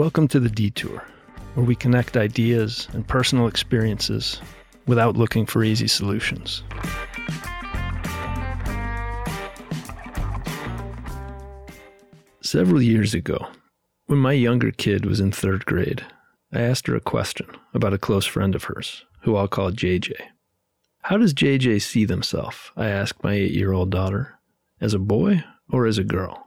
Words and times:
Welcome 0.00 0.28
to 0.28 0.40
the 0.40 0.48
Detour, 0.48 1.04
where 1.52 1.66
we 1.66 1.74
connect 1.74 2.16
ideas 2.16 2.88
and 2.94 3.06
personal 3.06 3.46
experiences 3.46 4.40
without 4.86 5.14
looking 5.14 5.44
for 5.44 5.62
easy 5.62 5.88
solutions. 5.88 6.62
Several 12.40 12.80
years 12.80 13.12
ago, 13.12 13.46
when 14.06 14.18
my 14.18 14.32
younger 14.32 14.70
kid 14.70 15.04
was 15.04 15.20
in 15.20 15.32
third 15.32 15.66
grade, 15.66 16.02
I 16.50 16.62
asked 16.62 16.86
her 16.86 16.96
a 16.96 17.00
question 17.02 17.48
about 17.74 17.92
a 17.92 17.98
close 17.98 18.24
friend 18.24 18.54
of 18.54 18.64
hers, 18.64 19.04
who 19.24 19.36
I'll 19.36 19.48
call 19.48 19.70
JJ. 19.70 20.14
How 21.02 21.18
does 21.18 21.34
JJ 21.34 21.82
see 21.82 22.06
themselves? 22.06 22.70
I 22.74 22.88
asked 22.88 23.22
my 23.22 23.34
eight 23.34 23.52
year 23.52 23.74
old 23.74 23.90
daughter. 23.90 24.38
As 24.80 24.94
a 24.94 24.98
boy 24.98 25.44
or 25.70 25.84
as 25.84 25.98
a 25.98 26.04
girl? 26.04 26.46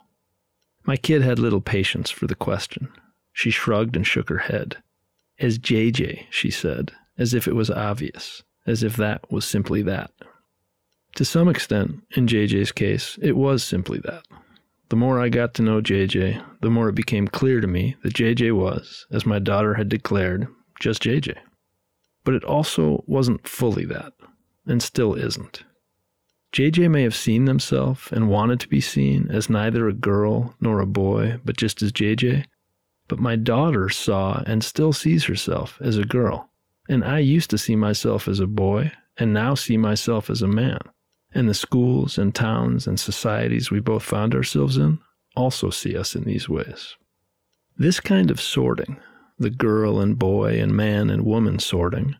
My 0.85 0.97
kid 0.97 1.21
had 1.21 1.37
little 1.37 1.61
patience 1.61 2.09
for 2.09 2.25
the 2.25 2.33
question. 2.33 2.89
She 3.33 3.49
shrugged 3.49 3.95
and 3.95 4.07
shook 4.07 4.29
her 4.29 4.37
head. 4.37 4.77
As 5.39 5.59
JJ, 5.59 6.27
she 6.29 6.49
said, 6.49 6.91
as 7.17 7.33
if 7.33 7.47
it 7.47 7.55
was 7.55 7.69
obvious, 7.69 8.43
as 8.65 8.83
if 8.83 8.95
that 8.95 9.29
was 9.31 9.43
simply 9.43 9.81
that. 9.81 10.11
To 11.15 11.25
some 11.25 11.47
extent, 11.47 12.03
in 12.15 12.27
JJ's 12.27 12.71
case, 12.71 13.19
it 13.21 13.35
was 13.35 13.63
simply 13.63 13.99
that. 13.99 14.23
The 14.89 14.95
more 14.95 15.19
I 15.19 15.29
got 15.29 15.53
to 15.55 15.63
know 15.63 15.81
JJ, 15.81 16.43
the 16.61 16.69
more 16.69 16.89
it 16.89 16.95
became 16.95 17.27
clear 17.27 17.61
to 17.61 17.67
me 17.67 17.95
that 18.03 18.13
JJ 18.13 18.55
was, 18.55 19.07
as 19.11 19.25
my 19.25 19.39
daughter 19.39 19.73
had 19.73 19.89
declared, 19.89 20.47
just 20.79 21.03
JJ. 21.03 21.35
But 22.23 22.35
it 22.35 22.43
also 22.43 23.03
wasn't 23.07 23.47
fully 23.47 23.85
that, 23.85 24.13
and 24.65 24.81
still 24.81 25.15
isn't. 25.15 25.63
JJ 26.53 26.91
may 26.91 27.01
have 27.01 27.15
seen 27.15 27.45
themselves 27.45 28.11
and 28.11 28.29
wanted 28.29 28.59
to 28.59 28.67
be 28.67 28.79
seen 28.79 29.27
as 29.31 29.49
neither 29.49 29.87
a 29.87 29.93
girl 29.93 30.55
nor 30.61 30.79
a 30.79 30.85
boy, 30.85 31.39
but 31.43 31.57
just 31.57 31.81
as 31.81 31.91
JJ. 31.91 32.45
But 33.13 33.19
my 33.19 33.35
daughter 33.35 33.89
saw 33.89 34.41
and 34.47 34.63
still 34.63 34.91
sees 34.91 35.25
herself 35.25 35.77
as 35.79 35.99
a 35.99 36.03
girl. 36.03 36.49
And 36.89 37.03
I 37.03 37.19
used 37.19 37.51
to 37.51 37.59
see 37.59 37.75
myself 37.75 38.27
as 38.27 38.39
a 38.39 38.47
boy 38.47 38.91
and 39.17 39.31
now 39.31 39.53
see 39.53 39.77
myself 39.77 40.31
as 40.31 40.41
a 40.41 40.47
man. 40.47 40.79
And 41.31 41.47
the 41.47 41.53
schools 41.53 42.17
and 42.17 42.33
towns 42.33 42.87
and 42.87 42.99
societies 42.99 43.69
we 43.69 43.79
both 43.81 44.01
found 44.01 44.33
ourselves 44.33 44.77
in 44.77 44.97
also 45.35 45.69
see 45.69 45.95
us 45.95 46.15
in 46.15 46.23
these 46.23 46.49
ways. 46.49 46.95
This 47.77 47.99
kind 47.99 48.31
of 48.31 48.41
sorting, 48.41 48.99
the 49.37 49.51
girl 49.51 49.99
and 49.99 50.17
boy 50.17 50.59
and 50.59 50.75
man 50.75 51.11
and 51.11 51.23
woman 51.23 51.59
sorting, 51.59 52.15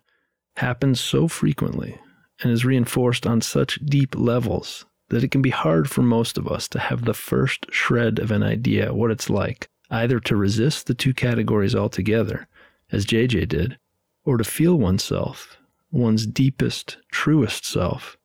happens 0.58 1.00
so 1.00 1.28
frequently 1.28 2.00
and 2.44 2.52
is 2.52 2.66
reinforced 2.66 3.26
on 3.26 3.42
such 3.42 3.84
deep 3.84 4.14
levels 4.16 4.86
that 5.10 5.24
it 5.24 5.32
can 5.32 5.42
be 5.42 5.50
hard 5.50 5.90
for 5.90 6.04
most 6.04 6.38
of 6.38 6.48
us 6.48 6.68
to 6.68 6.78
have 6.78 7.06
the 7.06 7.16
first 7.16 7.66
shred 7.72 8.20
of 8.20 8.30
an 8.30 8.44
idea 8.44 8.94
what 8.94 9.10
it's 9.10 9.32
like 9.32 9.68
either 9.94 10.20
to 10.20 10.36
resist 10.36 10.88
the 10.88 10.94
two 10.94 11.14
categories 11.14 11.76
altogether, 11.76 12.48
as 12.92 13.06
JJ 13.06 13.48
did, 13.48 13.78
or 14.26 14.38
to 14.38 14.44
feel 14.44 14.76
oneself, 14.76 15.58
one's 15.92 16.26
deepest, 16.26 16.98
truest 17.12 17.66
self, 17.66 18.18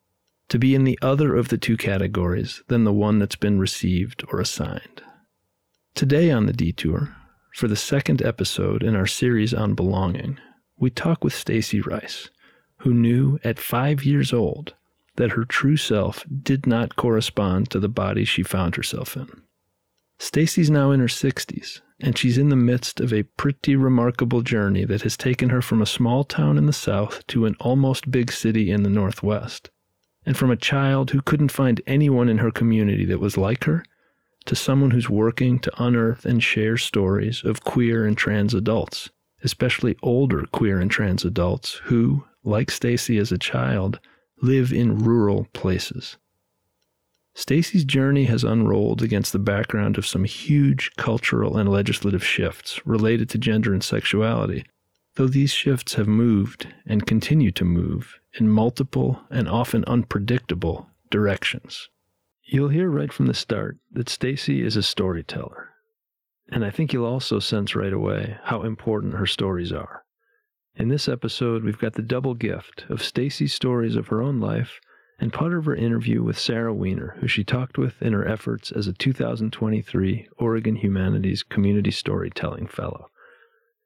to 0.48 0.58
be 0.58 0.75
in 0.75 0.84
the 0.84 0.98
other 1.02 1.36
of 1.36 1.48
the 1.48 1.58
two 1.58 1.77
categories 1.77 2.62
than 2.69 2.84
the 2.84 2.92
one 2.92 3.19
that's 3.19 3.36
been 3.36 3.58
received 3.58 4.25
or 4.33 4.41
assigned. 4.41 5.02
Today 5.94 6.30
on 6.30 6.47
the 6.47 6.52
detour, 6.52 7.14
for 7.55 7.69
the 7.69 7.77
second 7.77 8.22
episode 8.22 8.82
in 8.82 8.97
our 8.97 9.06
series 9.06 9.53
on 9.53 9.75
belonging, 9.75 10.38
we 10.78 10.91
talk 10.91 11.22
with 11.22 11.34
Stacey 11.34 11.80
Rice 11.80 12.30
who 12.78 12.94
knew 12.94 13.38
at 13.44 13.58
five 13.58 14.05
years 14.05 14.32
old 14.32 14.75
that 15.16 15.32
her 15.32 15.44
true 15.44 15.77
self 15.77 16.25
did 16.42 16.66
not 16.66 16.97
correspond 16.97 17.70
to 17.70 17.80
the 17.80 17.88
body 17.88 18.25
she 18.25 18.42
found 18.42 18.77
herself 18.77 19.16
in. 19.16 19.28
Stacey's 20.19 20.70
now 20.70 20.91
in 20.91 21.00
her 21.00 21.06
60s, 21.06 21.81
and 22.00 22.19
she's 22.19 22.38
in 22.38 22.48
the 22.48 22.56
midst 22.56 23.00
of 23.00 23.12
a 23.12 23.22
pretty 23.22 23.76
remarkable 23.76 24.42
journey 24.42 24.84
that 24.84 25.03
has 25.03 25.16
taken 25.16 25.50
her 25.50 25.62
from 25.62 25.81
a 25.81 25.87
small 25.87 26.25
town 26.25 26.59
in 26.59 26.66
the 26.66 26.72
south 26.72 27.26
to 27.28 27.47
an 27.47 27.56
almost 27.60 28.10
big 28.10 28.32
city 28.32 28.70
in 28.70 28.82
the 28.82 28.91
northwest. 28.91 29.70
And 30.26 30.37
from 30.37 30.50
a 30.50 30.56
child 30.56 31.10
who 31.10 31.22
couldn't 31.22 31.53
find 31.53 31.81
anyone 31.87 32.28
in 32.28 32.38
her 32.38 32.50
community 32.50 33.04
that 33.06 33.20
was 33.20 33.37
like 33.37 33.65
her, 33.65 33.84
to 34.47 34.56
someone 34.56 34.91
who's 34.91 35.09
working 35.10 35.59
to 35.60 35.82
unearth 35.82 36.25
and 36.25 36.42
share 36.42 36.76
stories 36.76 37.44
of 37.44 37.65
queer 37.65 38.04
and 38.04 38.16
trans 38.16 38.54
adults, 38.54 39.10
especially 39.44 39.97
older 40.03 40.47
queer 40.53 40.81
and 40.81 40.91
trans 40.91 41.25
adults 41.25 41.81
who, 41.84 42.25
like 42.44 42.71
Stacey 42.71 43.19
as 43.19 43.31
a 43.31 43.38
child, 43.38 44.00
live 44.42 44.72
in 44.72 44.98
rural 44.98 45.47
places. 45.53 46.16
Stacey's 47.38 47.84
journey 47.84 48.25
has 48.25 48.43
unrolled 48.43 49.00
against 49.00 49.32
the 49.32 49.38
background 49.38 49.97
of 49.97 50.04
some 50.04 50.25
huge 50.25 50.91
cultural 50.97 51.56
and 51.56 51.69
legislative 51.69 52.25
shifts 52.25 52.84
related 52.84 53.28
to 53.28 53.38
gender 53.38 53.72
and 53.72 53.82
sexuality, 53.84 54.66
though 55.15 55.28
these 55.28 55.53
shifts 55.53 55.94
have 55.94 56.09
moved 56.09 56.66
and 56.84 57.06
continue 57.06 57.53
to 57.53 57.65
move 57.65 58.19
in 58.41 58.48
multiple 58.48 59.21
and 59.31 59.48
often 59.48 59.84
unpredictable 59.84 60.91
directions. 61.12 61.88
You'll 62.43 62.71
hear 62.71 62.91
right 62.91 63.12
from 63.12 63.27
the 63.27 63.34
start 63.34 63.78
that 63.93 64.09
Stacey 64.09 64.60
is 64.60 64.77
a 64.77 64.82
storyteller, 64.82 65.71
and 66.48 66.65
I 66.65 66.71
think 66.71 66.93
you'll 66.93 67.06
also 67.06 67.38
sense 67.38 67.77
right 67.77 67.93
away 67.93 68.37
how 68.43 68.62
important 68.62 69.15
her 69.15 69.27
stories 69.27 69.71
are. 69.71 70.03
In 70.75 70.88
this 70.88 71.09
episode, 71.09 71.62
we've 71.62 71.78
got 71.78 71.93
the 71.93 72.03
double 72.03 72.34
gift 72.34 72.84
of 72.88 73.00
Stacey's 73.00 73.54
stories 73.54 73.94
of 73.94 74.09
her 74.09 74.21
own 74.21 74.41
life 74.41 74.81
and 75.18 75.32
part 75.32 75.52
of 75.52 75.64
her 75.64 75.74
interview 75.74 76.22
with 76.22 76.38
Sara 76.38 76.72
Wiener, 76.72 77.16
who 77.20 77.26
she 77.26 77.42
talked 77.42 77.76
with 77.76 78.00
in 78.00 78.12
her 78.12 78.26
efforts 78.26 78.70
as 78.70 78.86
a 78.86 78.92
2023 78.92 80.28
Oregon 80.38 80.76
Humanities 80.76 81.42
Community 81.42 81.90
Storytelling 81.90 82.68
Fellow. 82.68 83.06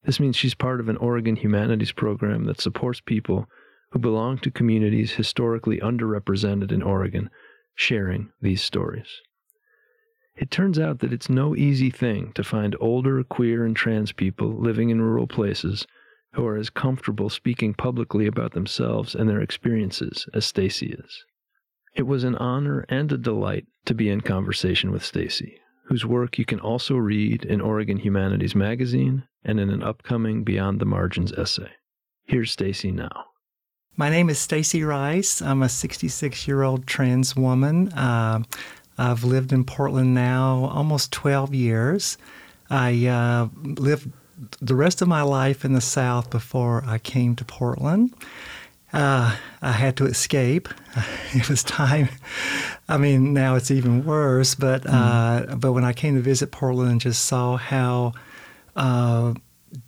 This 0.04 0.20
means 0.20 0.36
she's 0.36 0.54
part 0.54 0.80
of 0.80 0.88
an 0.88 0.96
Oregon 0.98 1.36
Humanities 1.36 1.92
program 1.92 2.44
that 2.44 2.60
supports 2.60 3.00
people 3.00 3.46
who 3.90 3.98
belong 3.98 4.38
to 4.38 4.50
communities 4.50 5.12
historically 5.12 5.78
underrepresented 5.78 6.72
in 6.72 6.82
Oregon 6.82 7.30
sharing 7.74 8.30
these 8.40 8.62
stories. 8.62 9.20
It 10.34 10.50
turns 10.50 10.78
out 10.78 11.00
that 11.00 11.12
it's 11.12 11.28
no 11.28 11.54
easy 11.54 11.90
thing 11.90 12.32
to 12.34 12.44
find 12.44 12.76
older 12.80 13.22
queer 13.22 13.64
and 13.64 13.76
trans 13.76 14.12
people 14.12 14.52
living 14.52 14.90
in 14.90 15.00
rural 15.00 15.26
places 15.26 15.86
who 16.34 16.46
are 16.46 16.56
as 16.56 16.70
comfortable 16.70 17.28
speaking 17.28 17.74
publicly 17.74 18.26
about 18.26 18.52
themselves 18.52 19.14
and 19.14 19.28
their 19.28 19.40
experiences 19.40 20.26
as 20.34 20.46
Stacey 20.46 20.94
is. 20.98 21.24
It 21.94 22.06
was 22.06 22.24
an 22.24 22.36
honor 22.36 22.86
and 22.88 23.12
a 23.12 23.18
delight 23.18 23.66
to 23.84 23.94
be 23.94 24.08
in 24.08 24.22
conversation 24.22 24.90
with 24.90 25.04
Stacey, 25.04 25.58
whose 25.86 26.06
work 26.06 26.38
you 26.38 26.44
can 26.46 26.58
also 26.58 26.96
read 26.96 27.44
in 27.44 27.60
Oregon 27.60 27.98
Humanities 27.98 28.54
Magazine 28.54 29.24
and 29.44 29.60
in 29.60 29.68
an 29.68 29.82
upcoming 29.82 30.42
Beyond 30.42 30.80
the 30.80 30.86
Margins 30.86 31.32
essay. 31.32 31.70
Here's 32.24 32.50
Stacey 32.50 32.92
now. 32.92 33.26
My 33.94 34.08
name 34.08 34.30
is 34.30 34.38
Stacey 34.38 34.82
Rice. 34.82 35.42
I'm 35.42 35.62
a 35.62 35.68
66 35.68 36.48
year 36.48 36.62
old 36.62 36.86
trans 36.86 37.36
woman. 37.36 37.92
Uh, 37.92 38.42
I've 38.96 39.24
lived 39.24 39.52
in 39.52 39.64
Portland 39.64 40.14
now 40.14 40.70
almost 40.72 41.12
12 41.12 41.54
years. 41.54 42.16
I 42.70 43.06
uh, 43.06 43.48
lived 43.62 44.10
the 44.60 44.74
rest 44.74 45.02
of 45.02 45.08
my 45.08 45.22
life 45.22 45.64
in 45.64 45.72
the 45.72 45.80
South 45.80 46.30
before 46.30 46.82
I 46.86 46.98
came 46.98 47.36
to 47.36 47.44
Portland. 47.44 48.14
Uh, 48.92 49.36
I 49.62 49.72
had 49.72 49.96
to 49.96 50.06
escape. 50.06 50.68
It 51.34 51.48
was 51.48 51.62
time. 51.62 52.10
I 52.90 52.98
mean, 52.98 53.32
now 53.32 53.54
it's 53.54 53.70
even 53.70 54.04
worse. 54.04 54.54
But 54.54 54.82
mm. 54.82 54.92
uh, 54.92 55.56
but 55.56 55.72
when 55.72 55.84
I 55.84 55.94
came 55.94 56.14
to 56.16 56.20
visit 56.20 56.50
Portland 56.50 56.90
and 56.90 57.00
just 57.00 57.24
saw 57.24 57.56
how 57.56 58.12
uh, 58.76 59.32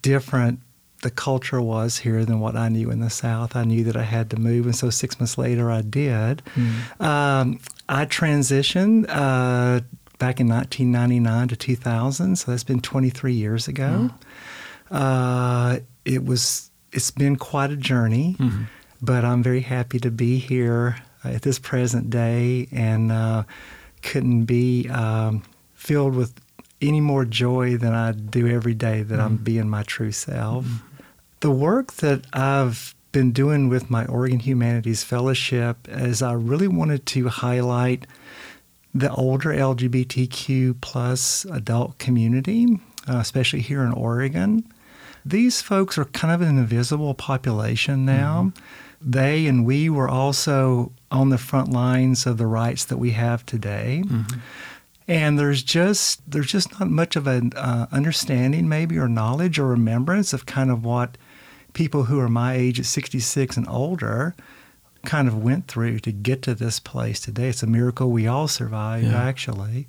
different 0.01 0.61
the 1.03 1.11
culture 1.11 1.61
was 1.61 1.99
here 1.99 2.25
than 2.25 2.41
what 2.41 2.57
I 2.57 2.71
knew 2.71 2.91
in 2.91 3.01
the 3.01 3.11
South, 3.11 3.55
I 3.55 3.65
knew 3.65 3.85
that 3.85 3.97
I 3.97 4.05
had 4.05 4.31
to 4.31 4.39
move. 4.39 4.65
And 4.65 4.75
so 4.75 4.89
six 4.89 5.21
months 5.21 5.37
later, 5.37 5.71
I 5.71 5.83
did. 5.83 6.43
Mm. 6.55 7.01
Um, 7.01 7.61
I 7.91 8.07
transitioned 8.07 9.05
uh, 9.11 9.81
back 10.19 10.41
in 10.41 10.49
1999 10.49 11.49
to 11.49 11.57
2000. 11.57 12.37
So 12.37 12.51
that's 12.51 12.65
been 12.65 12.81
23 12.81 13.35
years 13.35 13.69
ago. 13.69 14.11
Uh, 14.95 15.81
it 16.05 16.25
was. 16.25 16.71
It's 16.93 17.11
been 17.11 17.35
quite 17.35 17.73
a 17.73 17.77
journey, 17.77 18.37
mm-hmm. 18.39 18.65
but 19.03 19.25
I'm 19.25 19.43
very 19.43 19.63
happy 19.63 19.99
to 19.99 20.13
be 20.13 20.39
here 20.39 20.97
at 21.25 21.43
this 21.43 21.59
present 21.59 22.09
day, 22.09 22.69
and 22.71 23.11
uh, 23.11 23.43
couldn't 24.03 24.45
be 24.45 24.89
um, 24.91 25.43
filled 25.75 26.15
with 26.15 26.33
any 26.81 27.01
more 27.01 27.25
joy 27.25 27.77
than 27.77 27.93
I 27.95 28.13
do 28.13 28.47
every 28.47 28.75
day 28.75 29.03
that 29.03 29.15
mm-hmm. 29.15 29.25
I'm 29.25 29.37
being 29.39 29.69
my 29.69 29.83
true 29.83 30.13
self. 30.13 30.65
Mm-hmm. 30.65 31.03
The 31.41 31.51
work 31.51 31.95
that 31.95 32.27
I've 32.33 32.95
been 33.13 33.33
doing 33.33 33.69
with 33.69 33.91
my 33.91 34.07
Oregon 34.07 34.41
Humanities 34.41 35.05
Fellowship 35.05 35.89
is 35.89 36.23
I 36.23 36.33
really 36.33 36.69
wanted 36.69 37.07
to 37.07 37.29
highlight 37.29 38.07
the 38.95 39.11
older 39.13 39.51
LGBTQ 39.51 40.81
plus 40.81 41.45
adult 41.47 41.99
community, 41.99 42.79
uh, 43.09 43.19
especially 43.19 43.61
here 43.61 43.83
in 43.83 43.93
Oregon. 43.93 44.65
These 45.25 45.63
folks 45.63 45.97
are 45.99 46.05
kind 46.07 46.35
of 46.35 46.41
an 46.47 46.59
invisible 46.59 47.15
population 47.15 48.05
now. 48.05 48.53
Mm-hmm. 48.55 49.11
They 49.11 49.47
and 49.47 49.65
we 49.67 49.91
were 49.91 50.09
also 50.09 50.93
on 51.11 51.29
the 51.31 51.39
front 51.39 51.71
lines 51.71 52.27
of 52.27 52.39
the 52.39 52.47
rights 52.47 52.85
that 52.87 52.97
we 52.97 53.11
have 53.13 53.45
today. 53.47 54.03
Mm-hmm. 54.05 54.39
and 55.07 55.39
there's 55.39 55.63
just 55.63 56.23
there's 56.31 56.51
just 56.51 56.79
not 56.81 56.89
much 56.89 57.15
of 57.17 57.27
an 57.27 57.53
uh, 57.57 57.87
understanding 57.93 58.69
maybe 58.69 58.97
or 58.99 59.09
knowledge 59.09 59.59
or 59.59 59.67
remembrance 59.67 60.33
of 60.33 60.47
kind 60.47 60.71
of 60.71 60.85
what 60.85 61.19
people 61.75 62.05
who 62.05 62.19
are 62.21 62.29
my 62.29 62.55
age 62.55 62.79
at 62.81 62.87
66 62.87 63.57
and 63.59 63.69
older 63.69 64.35
kind 65.05 65.29
of 65.29 65.43
went 65.43 65.69
through 65.69 65.99
to 65.99 66.11
get 66.13 66.41
to 66.43 66.55
this 66.55 66.81
place 66.81 67.21
today. 67.21 67.49
It's 67.49 67.63
a 67.63 67.67
miracle 67.67 68.11
we 68.11 68.27
all 68.27 68.49
survived, 68.49 69.05
Yeah. 69.07 69.23
actually. 69.23 69.87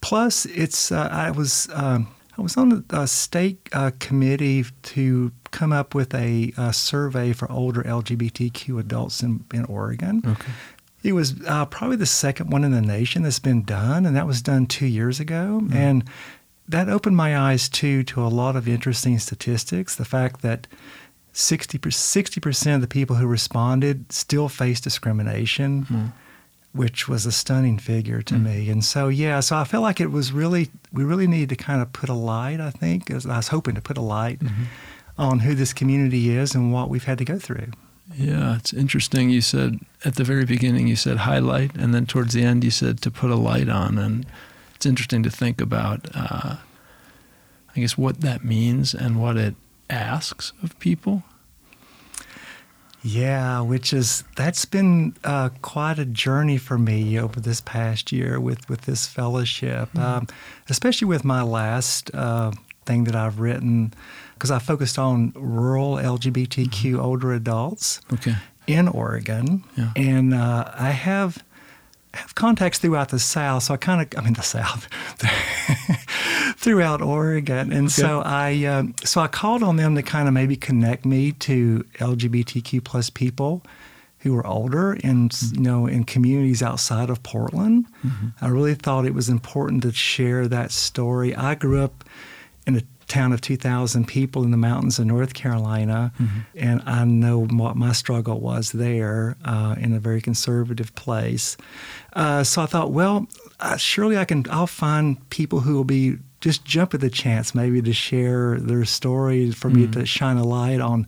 Plus, 0.00 0.46
it's 0.46 0.90
uh, 0.90 1.08
I 1.12 1.30
was 1.30 1.68
um, 1.74 2.06
I 2.38 2.42
was 2.42 2.56
on 2.56 2.84
a, 2.90 3.02
a 3.02 3.06
state 3.06 3.68
uh, 3.72 3.92
committee 3.98 4.64
to 4.82 5.32
come 5.50 5.72
up 5.72 5.94
with 5.94 6.14
a, 6.14 6.52
uh 6.56 6.72
survey 6.72 7.32
for 7.32 7.50
older 7.50 7.82
LGBTQ 7.82 8.78
adults 8.78 9.22
in, 9.22 9.44
in 9.54 9.64
Oregon. 9.64 10.22
Okay. 10.26 10.52
It 11.02 11.12
was 11.12 11.34
uh, 11.46 11.66
probably 11.66 11.96
the 11.96 12.06
second 12.06 12.50
one 12.50 12.64
in 12.64 12.72
the 12.72 12.80
nation 12.82 13.22
that's 13.22 13.38
been 13.38 13.62
done, 13.62 14.04
and 14.06 14.16
that 14.16 14.26
was 14.26 14.42
done 14.42 14.66
two 14.66 14.86
years 14.86 15.20
ago. 15.20 15.62
And 15.72 16.04
that 16.68 16.88
opened 16.88 17.16
my 17.16 17.38
eyes 17.38 17.68
too 17.68 18.02
to 18.04 18.22
a 18.22 18.28
lot 18.28 18.56
of 18.56 18.66
interesting 18.68 19.18
statistics. 19.20 19.94
The 19.94 20.04
fact 20.04 20.42
that 20.42 20.66
60 21.32 21.78
percent 21.78 22.74
of 22.76 22.80
the 22.80 22.88
people 22.88 23.16
who 23.16 23.26
responded 23.26 24.10
still 24.10 24.48
face 24.48 24.80
discrimination, 24.80 26.12
which 26.76 27.08
was 27.08 27.26
a 27.26 27.32
stunning 27.32 27.78
figure 27.78 28.22
to 28.22 28.34
me. 28.38 28.68
And 28.68 28.84
so, 28.84 29.08
yeah, 29.08 29.40
so 29.40 29.56
I 29.56 29.64
felt 29.64 29.82
like 29.82 30.00
it 30.00 30.10
was 30.10 30.32
really 30.32 30.70
we 30.92 31.04
really 31.04 31.26
needed 31.26 31.48
to 31.50 31.56
kind 31.56 31.80
of 31.80 31.92
put 31.92 32.08
a 32.08 32.14
light. 32.14 32.60
I 32.60 32.70
think 32.70 33.10
as 33.10 33.26
I 33.26 33.36
was 33.38 33.48
hoping 33.48 33.74
to 33.74 33.80
put 33.80 33.96
a 33.96 34.02
light 34.02 34.40
on 35.18 35.40
who 35.40 35.54
this 35.54 35.72
community 35.72 36.30
is 36.30 36.54
and 36.54 36.72
what 36.72 36.88
we've 36.90 37.04
had 37.04 37.18
to 37.18 37.24
go 37.24 37.38
through. 37.38 37.68
Yeah, 38.14 38.56
it's 38.56 38.72
interesting. 38.72 39.30
You 39.30 39.40
said 39.40 39.80
at 40.04 40.14
the 40.14 40.24
very 40.24 40.44
beginning, 40.44 40.86
you 40.86 40.96
said 40.96 41.18
highlight, 41.18 41.74
and 41.74 41.92
then 41.92 42.06
towards 42.06 42.34
the 42.34 42.42
end, 42.42 42.62
you 42.62 42.70
said 42.70 43.00
to 43.02 43.10
put 43.10 43.30
a 43.30 43.36
light 43.36 43.68
on. 43.68 43.98
And 43.98 44.26
it's 44.74 44.86
interesting 44.86 45.22
to 45.24 45.30
think 45.30 45.60
about, 45.60 46.06
uh, 46.14 46.56
I 47.74 47.80
guess, 47.80 47.98
what 47.98 48.20
that 48.20 48.44
means 48.44 48.94
and 48.94 49.20
what 49.20 49.36
it 49.36 49.54
asks 49.90 50.52
of 50.62 50.78
people. 50.78 51.24
Yeah, 53.06 53.60
which 53.60 53.92
is 53.92 54.24
that's 54.34 54.64
been 54.64 55.14
uh, 55.22 55.50
quite 55.62 55.98
a 56.00 56.04
journey 56.04 56.58
for 56.58 56.76
me 56.76 57.18
over 57.20 57.38
this 57.40 57.60
past 57.60 58.10
year 58.10 58.40
with 58.40 58.68
with 58.68 58.80
this 58.82 59.06
fellowship, 59.06 59.96
um, 59.96 60.26
especially 60.68 61.06
with 61.06 61.24
my 61.24 61.42
last 61.42 62.10
uh, 62.14 62.50
thing 62.84 63.04
that 63.04 63.14
I've 63.14 63.38
written, 63.38 63.92
because 64.34 64.50
I 64.50 64.58
focused 64.58 64.98
on 64.98 65.32
rural 65.36 65.94
LGBTQ 65.96 66.98
older 66.98 67.32
adults 67.32 68.00
Okay. 68.12 68.34
in 68.66 68.88
Oregon, 68.88 69.62
Yeah. 69.76 69.92
and 69.94 70.34
uh, 70.34 70.72
I 70.76 70.90
have 70.90 71.44
have 72.16 72.34
contacts 72.34 72.78
throughout 72.78 73.10
the 73.10 73.18
South. 73.18 73.64
So 73.64 73.74
I 73.74 73.76
kind 73.76 74.02
of, 74.02 74.18
I 74.18 74.22
mean, 74.24 74.34
the 74.34 74.42
South, 74.42 74.88
throughout 76.56 77.02
Oregon, 77.02 77.72
and 77.72 77.90
so 77.90 78.22
I 78.24 78.64
um, 78.64 78.94
so 79.04 79.20
I 79.20 79.28
called 79.28 79.62
on 79.62 79.76
them 79.76 79.94
to 79.94 80.02
kind 80.02 80.28
of 80.28 80.34
maybe 80.34 80.56
connect 80.56 81.04
me 81.04 81.32
to 81.32 81.84
LGBTQ 81.98 82.82
plus 82.84 83.10
people 83.10 83.62
who 84.20 84.34
were 84.34 84.46
older 84.46 84.98
and 85.04 85.32
you 85.52 85.60
know 85.60 85.86
in 85.86 86.04
communities 86.04 86.62
outside 86.62 87.10
of 87.10 87.22
Portland. 87.22 87.86
I 88.40 88.48
really 88.48 88.74
thought 88.74 89.06
it 89.06 89.14
was 89.14 89.28
important 89.28 89.82
to 89.82 89.92
share 89.92 90.48
that 90.48 90.72
story. 90.72 91.34
I 91.34 91.54
grew 91.54 91.80
up 91.80 92.04
in 92.66 92.76
a 92.76 92.82
town 93.06 93.32
of 93.32 93.40
2,000 93.40 94.06
people 94.06 94.42
in 94.42 94.50
the 94.50 94.56
mountains 94.56 94.98
of 94.98 95.06
North 95.06 95.34
Carolina, 95.34 96.12
and 96.54 96.82
I 96.86 97.04
know 97.04 97.44
what 97.46 97.76
my 97.76 97.92
struggle 97.92 98.40
was 98.40 98.72
there 98.72 99.36
uh, 99.44 99.76
in 99.78 99.92
a 99.94 100.00
very 100.00 100.20
conservative 100.20 100.94
place. 100.94 101.56
Uh, 102.14 102.42
so 102.42 102.62
I 102.62 102.66
thought, 102.66 102.90
well, 102.92 103.28
uh, 103.60 103.76
surely 103.76 104.18
I 104.18 104.24
can. 104.24 104.44
I'll 104.50 104.66
find 104.66 105.28
people 105.30 105.60
who 105.60 105.74
will 105.74 105.84
be 105.84 106.18
just 106.40 106.64
jump 106.64 106.94
at 106.94 107.00
the 107.00 107.10
chance, 107.10 107.54
maybe 107.54 107.80
to 107.82 107.92
share 107.92 108.58
their 108.60 108.84
stories 108.84 109.54
for 109.54 109.70
me 109.70 109.86
to 109.88 110.04
shine 110.04 110.36
a 110.36 110.44
light 110.44 110.80
on 110.80 111.06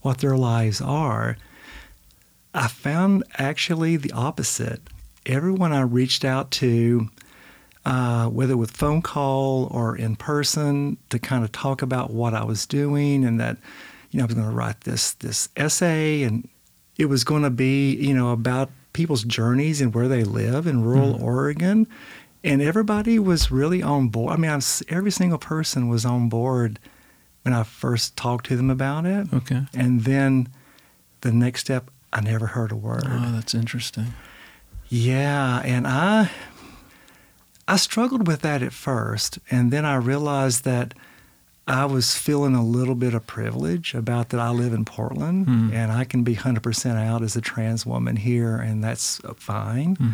what 0.00 0.18
their 0.18 0.36
lives 0.36 0.80
are. 0.80 1.36
I 2.54 2.68
found 2.68 3.24
actually 3.38 3.96
the 3.96 4.12
opposite. 4.12 4.80
Everyone 5.24 5.72
I 5.72 5.82
reached 5.82 6.24
out 6.24 6.50
to, 6.52 7.08
uh, 7.84 8.26
whether 8.28 8.56
with 8.56 8.70
phone 8.70 9.02
call 9.02 9.68
or 9.70 9.96
in 9.96 10.16
person, 10.16 10.96
to 11.10 11.18
kind 11.18 11.44
of 11.44 11.52
talk 11.52 11.82
about 11.82 12.10
what 12.10 12.34
I 12.34 12.44
was 12.44 12.66
doing 12.66 13.24
and 13.24 13.40
that, 13.40 13.56
you 14.10 14.18
know, 14.18 14.24
I 14.24 14.26
was 14.26 14.34
going 14.34 14.48
to 14.48 14.54
write 14.54 14.82
this 14.82 15.12
this 15.14 15.48
essay 15.56 16.22
and 16.22 16.48
it 16.96 17.06
was 17.06 17.24
going 17.24 17.42
to 17.42 17.50
be, 17.50 17.94
you 17.96 18.14
know, 18.14 18.30
about 18.30 18.70
people's 18.92 19.24
journeys 19.24 19.80
and 19.80 19.94
where 19.94 20.08
they 20.08 20.22
live 20.22 20.66
in 20.66 20.84
rural 20.84 21.22
Oregon. 21.22 21.86
And 22.44 22.60
everybody 22.60 23.18
was 23.18 23.50
really 23.50 23.82
on 23.82 24.08
board. 24.08 24.32
I 24.32 24.36
mean, 24.36 24.50
I 24.50 24.56
was, 24.56 24.82
every 24.88 25.12
single 25.12 25.38
person 25.38 25.88
was 25.88 26.04
on 26.04 26.28
board 26.28 26.78
when 27.42 27.54
I 27.54 27.62
first 27.62 28.16
talked 28.16 28.46
to 28.46 28.56
them 28.56 28.70
about 28.70 29.06
it. 29.06 29.32
Okay. 29.32 29.62
And 29.74 30.02
then 30.02 30.48
the 31.22 31.32
next 31.32 31.60
step, 31.60 31.90
I 32.12 32.20
never 32.20 32.48
heard 32.48 32.72
a 32.72 32.76
word. 32.76 33.04
Oh, 33.06 33.32
that's 33.32 33.54
interesting. 33.54 34.14
Yeah, 34.88 35.62
and 35.64 35.86
I 35.86 36.30
I 37.72 37.76
struggled 37.76 38.26
with 38.26 38.40
that 38.42 38.62
at 38.62 38.72
first, 38.72 39.38
and 39.50 39.70
then 39.72 39.84
I 39.84 39.94
realized 39.96 40.64
that 40.64 40.92
I 41.66 41.84
was 41.86 42.16
feeling 42.16 42.54
a 42.54 42.64
little 42.64 42.94
bit 42.94 43.14
of 43.14 43.26
privilege 43.26 43.94
about 43.94 44.28
that 44.30 44.40
I 44.40 44.50
live 44.50 44.72
in 44.74 44.84
Portland 44.84 45.46
Hmm. 45.46 45.70
and 45.72 45.92
I 45.92 46.04
can 46.04 46.22
be 46.24 46.34
100% 46.34 46.96
out 47.10 47.22
as 47.22 47.36
a 47.36 47.40
trans 47.40 47.86
woman 47.86 48.16
here 48.16 48.56
and 48.56 48.82
that's 48.84 49.20
fine. 49.36 49.94
Hmm. 49.94 50.10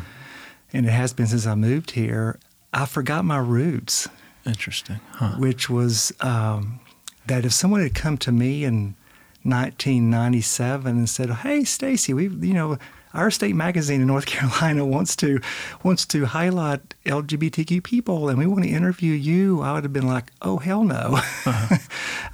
And 0.75 0.87
it 0.87 0.91
has 0.93 1.13
been 1.15 1.27
since 1.27 1.47
I 1.47 1.55
moved 1.55 1.93
here. 1.93 2.39
I 2.73 2.85
forgot 2.87 3.25
my 3.25 3.39
roots 3.39 4.09
Interesting. 4.45 5.01
Huh. 5.13 5.37
which 5.39 5.69
was 5.71 6.13
um, 6.21 6.81
that 7.27 7.45
if 7.47 7.53
someone 7.55 7.81
had 7.83 7.95
come 7.95 8.19
to 8.19 8.31
me 8.33 8.65
in 8.65 8.95
1997 9.43 10.97
and 10.99 11.09
said, 11.09 11.31
"Hey, 11.31 11.65
Stacey, 11.65 12.13
we, 12.15 12.29
you 12.29 12.55
know, 12.55 12.79
our 13.15 13.31
state 13.31 13.55
magazine 13.55 14.01
in 14.01 14.07
North 14.07 14.27
Carolina 14.35 14.85
wants 14.85 15.17
to 15.17 15.41
wants 15.83 16.07
to 16.07 16.27
highlight 16.27 16.95
LGBTQ 17.05 17.83
people, 17.83 18.29
and 18.29 18.39
we 18.39 18.47
want 18.47 18.65
to 18.65 18.71
interview 18.71 19.13
you," 19.13 19.63
I 19.63 19.73
would 19.73 19.85
have 19.85 19.93
been 19.93 20.07
like, 20.07 20.33
"Oh, 20.43 20.59
hell 20.59 20.85
no!" 20.85 21.21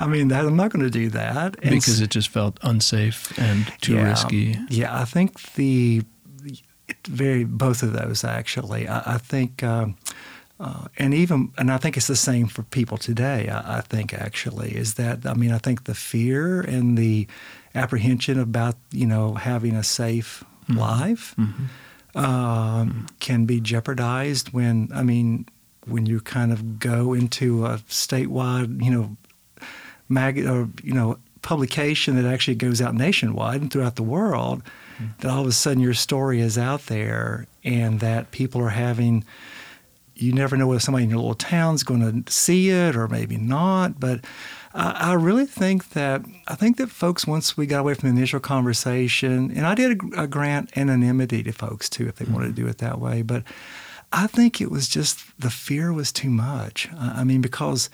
I 0.01 0.07
mean, 0.07 0.29
that 0.29 0.45
I'm 0.45 0.57
not 0.57 0.71
going 0.71 0.85
to 0.85 0.91
do 0.91 1.11
that 1.11 1.57
And 1.63 1.71
Because 1.71 2.01
it 2.01 2.11
just 2.11 2.29
felt 2.29 2.59
unsafe 2.63 3.37
and 3.39 3.73
too 3.81 3.95
yeah, 3.95 4.09
risky. 4.09 4.59
Yeah, 4.69 4.99
I 4.99 5.05
think 5.05 5.41
the 5.55 6.03
it 6.89 7.07
very 7.07 7.45
both 7.45 7.83
of 7.83 7.93
those 7.93 8.25
actually. 8.25 8.89
I, 8.89 9.15
I 9.15 9.19
think, 9.19 9.63
um, 9.63 9.97
uh, 10.61 10.87
and 10.99 11.15
even 11.15 11.53
and 11.59 11.71
I 11.71 11.79
think 11.79 11.97
it's 11.97 12.07
the 12.07 12.17
same 12.17 12.47
for 12.47 12.63
people 12.63 12.99
today. 12.99 13.49
I, 13.49 13.79
I 13.79 13.81
think 13.81 14.13
actually 14.13 14.77
is 14.77 14.95
that 14.95 15.27
I 15.27 15.35
mean 15.35 15.53
I 15.53 15.59
think 15.59 15.85
the 15.85 15.95
fear 15.95 16.61
and 16.61 16.97
the 16.97 17.27
apprehension 17.75 18.39
about 18.39 18.77
you 18.91 19.07
know 19.07 19.35
having 19.35 19.75
a 19.75 19.83
safe 19.83 20.45
life 20.69 21.35
um, 22.15 23.07
can 23.21 23.45
be 23.45 23.61
jeopardized 23.61 24.53
when 24.53 24.89
I 24.95 25.03
mean 25.03 25.47
when 25.87 26.07
you 26.07 26.21
kind 26.21 26.53
of 26.53 26.79
go 26.79 27.13
into 27.13 27.67
a 27.67 27.79
statewide 27.89 28.83
you 28.83 28.91
know 28.91 29.17
mag 30.09 30.39
or 30.39 30.69
you 30.83 30.95
know 30.95 31.19
publication 31.43 32.17
that 32.17 32.25
actually 32.25 32.55
goes 32.55 32.81
out 32.81 32.95
nationwide 32.95 33.61
and 33.61 33.71
throughout 33.71 33.97
the 33.97 34.03
world 34.03 34.63
that 35.21 35.31
all 35.31 35.43
of 35.43 35.47
a 35.47 35.53
sudden 35.53 35.83
your 35.83 35.93
story 35.93 36.41
is 36.41 36.57
out 36.57 36.87
there 36.87 37.47
and 37.65 38.01
that 38.01 38.31
people 38.31 38.61
are 38.63 38.71
having 38.71 39.25
you 40.15 40.33
never 40.33 40.57
know 40.57 40.67
whether 40.69 40.81
somebody 40.81 41.05
in 41.05 41.11
your 41.11 41.19
little 41.19 41.35
town's 41.35 41.83
going 41.83 42.23
to 42.23 42.33
see 42.33 42.71
it 42.71 42.97
or 42.97 43.09
maybe 43.09 43.37
not 43.37 43.99
but 43.99 44.25
I, 44.75 45.11
I 45.11 45.13
really 45.15 45.47
think 45.47 45.91
that 45.91 46.23
i 46.49 46.55
think 46.55 46.77
that 46.77 46.91
folks 46.91 47.27
once 47.27 47.57
we 47.57 47.67
got 47.67 47.81
away 47.81 47.95
from 47.95 48.11
the 48.11 48.17
initial 48.17 48.41
conversation 48.41 49.51
and 49.55 49.67
i 49.67 49.75
did 49.75 50.01
a, 50.03 50.23
a 50.23 50.27
grant 50.27 50.77
anonymity 50.77 51.43
to 51.45 51.53
folks 51.53 51.89
too 51.89 52.09
if 52.09 52.17
they 52.17 52.31
wanted 52.31 52.49
to 52.49 52.63
do 52.63 52.67
it 52.67 52.79
that 52.79 53.01
way 53.01 53.23
but 53.23 53.43
i 54.13 54.27
think 54.27 54.61
it 54.61 54.71
was 54.71 54.89
just 54.89 55.21
the 55.39 55.51
fear 55.51 55.93
was 55.93 56.13
too 56.13 56.31
much 56.31 56.89
i, 56.99 57.21
I 57.21 57.25
mean 57.25 57.41
because 57.41 57.89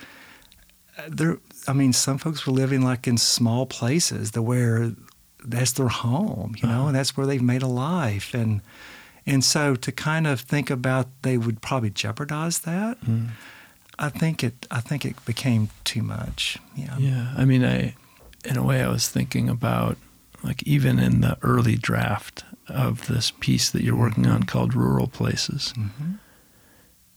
uh, 0.98 1.02
there 1.08 1.38
I 1.68 1.72
mean 1.72 1.92
some 1.92 2.18
folks 2.18 2.46
were 2.46 2.52
living 2.52 2.82
like 2.82 3.06
in 3.06 3.18
small 3.18 3.66
places 3.66 4.32
the 4.32 4.42
where 4.42 4.92
that's 5.44 5.72
their 5.72 5.88
home, 5.88 6.54
you 6.58 6.68
know, 6.68 6.80
uh-huh. 6.80 6.86
and 6.88 6.96
that's 6.96 7.16
where 7.16 7.26
they've 7.26 7.42
made 7.42 7.62
a 7.62 7.66
life 7.66 8.34
and 8.34 8.60
and 9.26 9.44
so 9.44 9.76
to 9.76 9.92
kind 9.92 10.26
of 10.26 10.40
think 10.40 10.70
about 10.70 11.08
they 11.22 11.36
would 11.36 11.60
probably 11.60 11.90
jeopardize 11.90 12.60
that. 12.60 13.00
Mm. 13.02 13.28
I 14.00 14.08
think 14.08 14.42
it 14.42 14.66
I 14.70 14.80
think 14.80 15.04
it 15.04 15.22
became 15.26 15.68
too 15.84 16.02
much. 16.02 16.58
Yeah. 16.74 16.96
Yeah, 16.98 17.34
I 17.36 17.44
mean, 17.44 17.62
I, 17.64 17.94
in 18.44 18.56
a 18.56 18.62
way, 18.62 18.82
I 18.82 18.88
was 18.88 19.08
thinking 19.08 19.48
about 19.48 19.98
like 20.42 20.62
even 20.62 20.98
in 20.98 21.20
the 21.20 21.36
early 21.42 21.76
draft 21.76 22.44
of 22.66 23.06
this 23.08 23.30
piece 23.30 23.68
that 23.70 23.82
you're 23.84 23.94
working 23.96 24.26
on 24.26 24.44
called 24.44 24.74
"Rural 24.74 25.06
Places." 25.06 25.74
Mhm. 25.76 26.18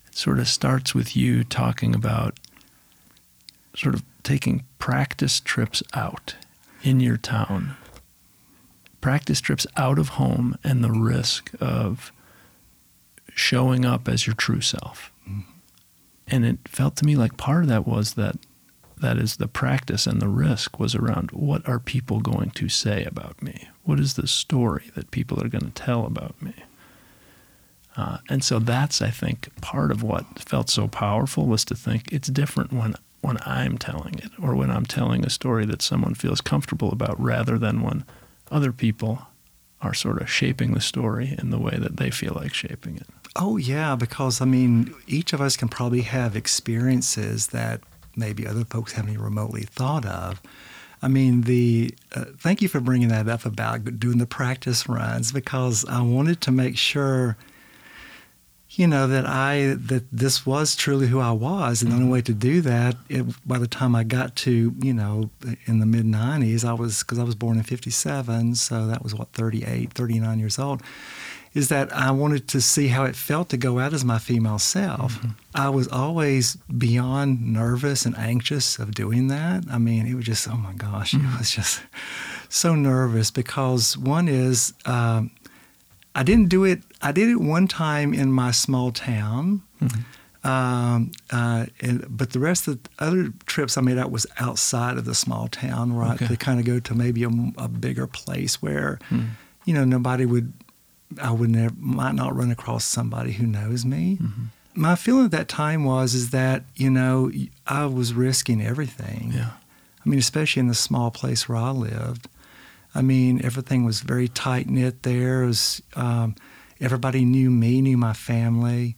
It 0.07 0.15
sort 0.17 0.39
of 0.39 0.47
starts 0.49 0.93
with 0.93 1.15
you 1.15 1.45
talking 1.45 1.95
about 1.95 2.37
sort 3.75 3.95
of 3.95 4.03
taking 4.23 4.65
practice 4.77 5.39
trips 5.39 5.81
out 5.93 6.35
in 6.83 6.99
your 6.99 7.17
town, 7.17 7.77
practice 8.99 9.39
trips 9.39 9.65
out 9.77 9.97
of 9.97 10.09
home, 10.09 10.57
and 10.65 10.83
the 10.83 10.91
risk 10.91 11.49
of 11.61 12.11
showing 13.33 13.85
up 13.85 14.09
as 14.09 14.27
your 14.27 14.35
true 14.35 14.61
self. 14.61 15.12
And 16.27 16.45
it 16.45 16.59
felt 16.67 16.95
to 16.97 17.05
me 17.05 17.15
like 17.15 17.37
part 17.37 17.63
of 17.63 17.69
that 17.69 17.87
was 17.87 18.13
that 18.13 18.37
that 18.97 19.17
is 19.17 19.35
the 19.35 19.47
practice 19.47 20.07
and 20.07 20.21
the 20.21 20.29
risk 20.29 20.79
was 20.79 20.95
around 20.95 21.31
what 21.31 21.67
are 21.67 21.79
people 21.79 22.21
going 22.21 22.51
to 22.51 22.69
say 22.69 23.03
about 23.03 23.41
me? 23.41 23.67
What 23.83 23.99
is 23.99 24.13
the 24.13 24.27
story 24.27 24.91
that 24.95 25.11
people 25.11 25.43
are 25.43 25.49
going 25.49 25.65
to 25.65 25.71
tell 25.71 26.05
about 26.05 26.41
me? 26.41 26.53
Uh, 27.95 28.19
and 28.29 28.43
so 28.43 28.59
that's, 28.59 29.01
I 29.01 29.09
think, 29.09 29.49
part 29.61 29.91
of 29.91 30.01
what 30.01 30.39
felt 30.39 30.69
so 30.69 30.87
powerful 30.87 31.45
was 31.45 31.65
to 31.65 31.75
think 31.75 32.11
it's 32.11 32.29
different 32.29 32.71
when 32.71 32.95
when 33.21 33.37
I'm 33.45 33.77
telling 33.77 34.15
it 34.15 34.31
or 34.41 34.53
when 34.53 34.69
I'm 34.69 34.85
telling 34.85 35.25
a 35.25 35.29
story 35.29 35.65
that 35.67 35.81
someone 35.81 36.13
feels 36.13 36.41
comfortable 36.41 36.91
about, 36.91 37.17
rather 37.17 37.57
than 37.57 37.81
when 37.81 38.03
other 38.51 38.73
people 38.73 39.27
are 39.81 39.93
sort 39.93 40.21
of 40.21 40.29
shaping 40.29 40.73
the 40.73 40.81
story 40.81 41.33
in 41.39 41.49
the 41.49 41.57
way 41.57 41.77
that 41.77 41.95
they 41.95 42.09
feel 42.09 42.33
like 42.35 42.53
shaping 42.53 42.97
it. 42.97 43.07
Oh 43.35 43.57
yeah, 43.57 43.95
because 43.95 44.41
I 44.41 44.45
mean, 44.45 44.93
each 45.07 45.33
of 45.33 45.41
us 45.41 45.57
can 45.57 45.67
probably 45.67 46.01
have 46.01 46.35
experiences 46.35 47.47
that 47.47 47.81
maybe 48.15 48.45
other 48.45 48.63
folks 48.65 48.93
haven't 48.93 49.11
even 49.11 49.23
remotely 49.23 49.63
thought 49.63 50.05
of. 50.05 50.41
I 51.01 51.07
mean, 51.07 51.41
the 51.41 51.93
uh, 52.15 52.25
thank 52.37 52.61
you 52.61 52.67
for 52.67 52.79
bringing 52.79 53.09
that 53.09 53.27
up 53.27 53.45
about 53.45 53.99
doing 53.99 54.19
the 54.19 54.25
practice 54.25 54.87
runs 54.87 55.31
because 55.31 55.83
I 55.85 56.01
wanted 56.01 56.41
to 56.41 56.51
make 56.51 56.77
sure 56.77 57.35
you 58.69 58.87
know 58.87 59.07
that 59.07 59.25
I 59.25 59.75
that 59.77 60.05
this 60.11 60.45
was 60.45 60.75
truly 60.75 61.07
who 61.07 61.19
I 61.19 61.31
was, 61.31 61.81
and 61.81 61.91
the 61.91 61.95
only 61.95 62.09
way 62.09 62.21
to 62.21 62.33
do 62.33 62.61
that, 62.61 62.95
it, 63.09 63.25
by 63.47 63.59
the 63.59 63.67
time 63.67 63.95
I 63.95 64.03
got 64.03 64.35
to 64.37 64.73
you 64.81 64.93
know 64.93 65.29
in 65.65 65.79
the 65.79 65.85
mid 65.85 66.05
'90s, 66.05 66.63
I 66.63 66.73
was 66.73 67.03
because 67.03 67.19
I 67.19 67.23
was 67.23 67.35
born 67.35 67.57
in 67.57 67.63
'57, 67.63 68.55
so 68.55 68.87
that 68.87 69.03
was 69.03 69.13
what 69.13 69.29
38, 69.33 69.93
39 69.93 70.39
years 70.39 70.57
old. 70.57 70.81
Is 71.53 71.69
that 71.69 71.93
I 71.93 72.09
wanted 72.09 72.47
to 72.49 72.61
see 72.61 72.87
how 72.87 73.03
it 73.03 73.15
felt 73.15 73.49
to 73.49 73.57
go 73.57 73.77
out 73.77 73.93
as 73.93 74.03
my 74.03 74.17
female 74.17 74.57
self. 74.57 75.19
Mm-hmm. 75.19 75.29
I 75.53 75.69
was 75.69 75.87
always 75.87 76.55
beyond 76.55 77.53
nervous 77.53 78.05
and 78.07 78.17
anxious 78.17 78.79
of 78.79 78.95
doing 78.95 79.27
that. 79.27 79.65
I 79.69 79.77
mean, 79.77 80.07
it 80.07 80.15
was 80.15 80.25
just 80.25 80.47
oh 80.47 80.57
my 80.57 80.73
gosh, 80.73 81.13
mm-hmm. 81.13 81.33
it 81.35 81.37
was 81.37 81.51
just 81.51 81.81
so 82.49 82.73
nervous 82.75 83.31
because 83.31 83.97
one 83.97 84.27
is. 84.27 84.73
Um, 84.85 85.31
I 86.15 86.23
didn't 86.23 86.49
do 86.49 86.63
it. 86.63 86.81
I 87.01 87.11
did 87.11 87.29
it 87.29 87.37
one 87.37 87.67
time 87.67 88.13
in 88.13 88.31
my 88.31 88.51
small 88.51 88.91
town, 88.91 89.63
mm-hmm. 89.81 90.47
um, 90.47 91.11
uh, 91.31 91.65
and, 91.81 92.05
but 92.07 92.31
the 92.31 92.39
rest 92.39 92.67
of 92.67 92.83
the 92.83 92.89
other 92.99 93.33
trips 93.45 93.77
I 93.77 93.81
made 93.81 93.97
out 93.97 94.11
was 94.11 94.27
outside 94.37 94.97
of 94.97 95.05
the 95.05 95.15
small 95.15 95.47
town, 95.47 95.93
right? 95.93 96.21
Okay. 96.21 96.27
To 96.27 96.37
kind 96.37 96.59
of 96.59 96.65
go 96.65 96.79
to 96.79 96.93
maybe 96.93 97.23
a, 97.23 97.31
a 97.57 97.67
bigger 97.67 98.05
place 98.05 98.61
where, 98.61 98.99
mm. 99.09 99.29
you 99.65 99.73
know, 99.73 99.85
nobody 99.85 100.25
would. 100.25 100.53
I 101.21 101.31
would 101.31 101.49
never 101.49 101.75
might 101.77 102.15
not 102.15 102.35
run 102.35 102.51
across 102.51 102.85
somebody 102.85 103.33
who 103.33 103.47
knows 103.47 103.85
me. 103.85 104.17
Mm-hmm. 104.21 104.43
My 104.75 104.95
feeling 104.95 105.25
at 105.25 105.31
that 105.31 105.47
time 105.47 105.83
was 105.83 106.13
is 106.13 106.31
that 106.31 106.63
you 106.75 106.89
know 106.89 107.31
I 107.67 107.85
was 107.85 108.13
risking 108.13 108.61
everything. 108.61 109.31
Yeah. 109.33 109.51
I 110.05 110.09
mean, 110.09 110.19
especially 110.19 110.61
in 110.61 110.67
the 110.67 110.75
small 110.75 111.11
place 111.11 111.47
where 111.47 111.57
I 111.57 111.69
lived. 111.69 112.27
I 112.95 113.01
mean, 113.01 113.43
everything 113.43 113.85
was 113.85 114.01
very 114.01 114.27
tight 114.27 114.69
knit 114.69 115.03
there. 115.03 115.45
Was, 115.45 115.81
um, 115.95 116.35
everybody 116.79 117.25
knew 117.25 117.49
me, 117.49 117.81
knew 117.81 117.97
my 117.97 118.13
family. 118.13 118.95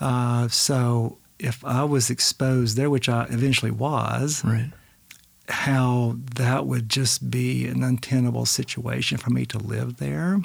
Uh, 0.00 0.48
so 0.48 1.18
if 1.38 1.64
I 1.64 1.84
was 1.84 2.10
exposed 2.10 2.76
there, 2.76 2.90
which 2.90 3.08
I 3.08 3.24
eventually 3.30 3.70
was, 3.70 4.44
right. 4.44 4.70
how 5.48 6.16
that 6.34 6.66
would 6.66 6.88
just 6.88 7.30
be 7.30 7.66
an 7.66 7.82
untenable 7.82 8.46
situation 8.46 9.18
for 9.18 9.30
me 9.30 9.46
to 9.46 9.58
live 9.58 9.96
there 9.96 10.40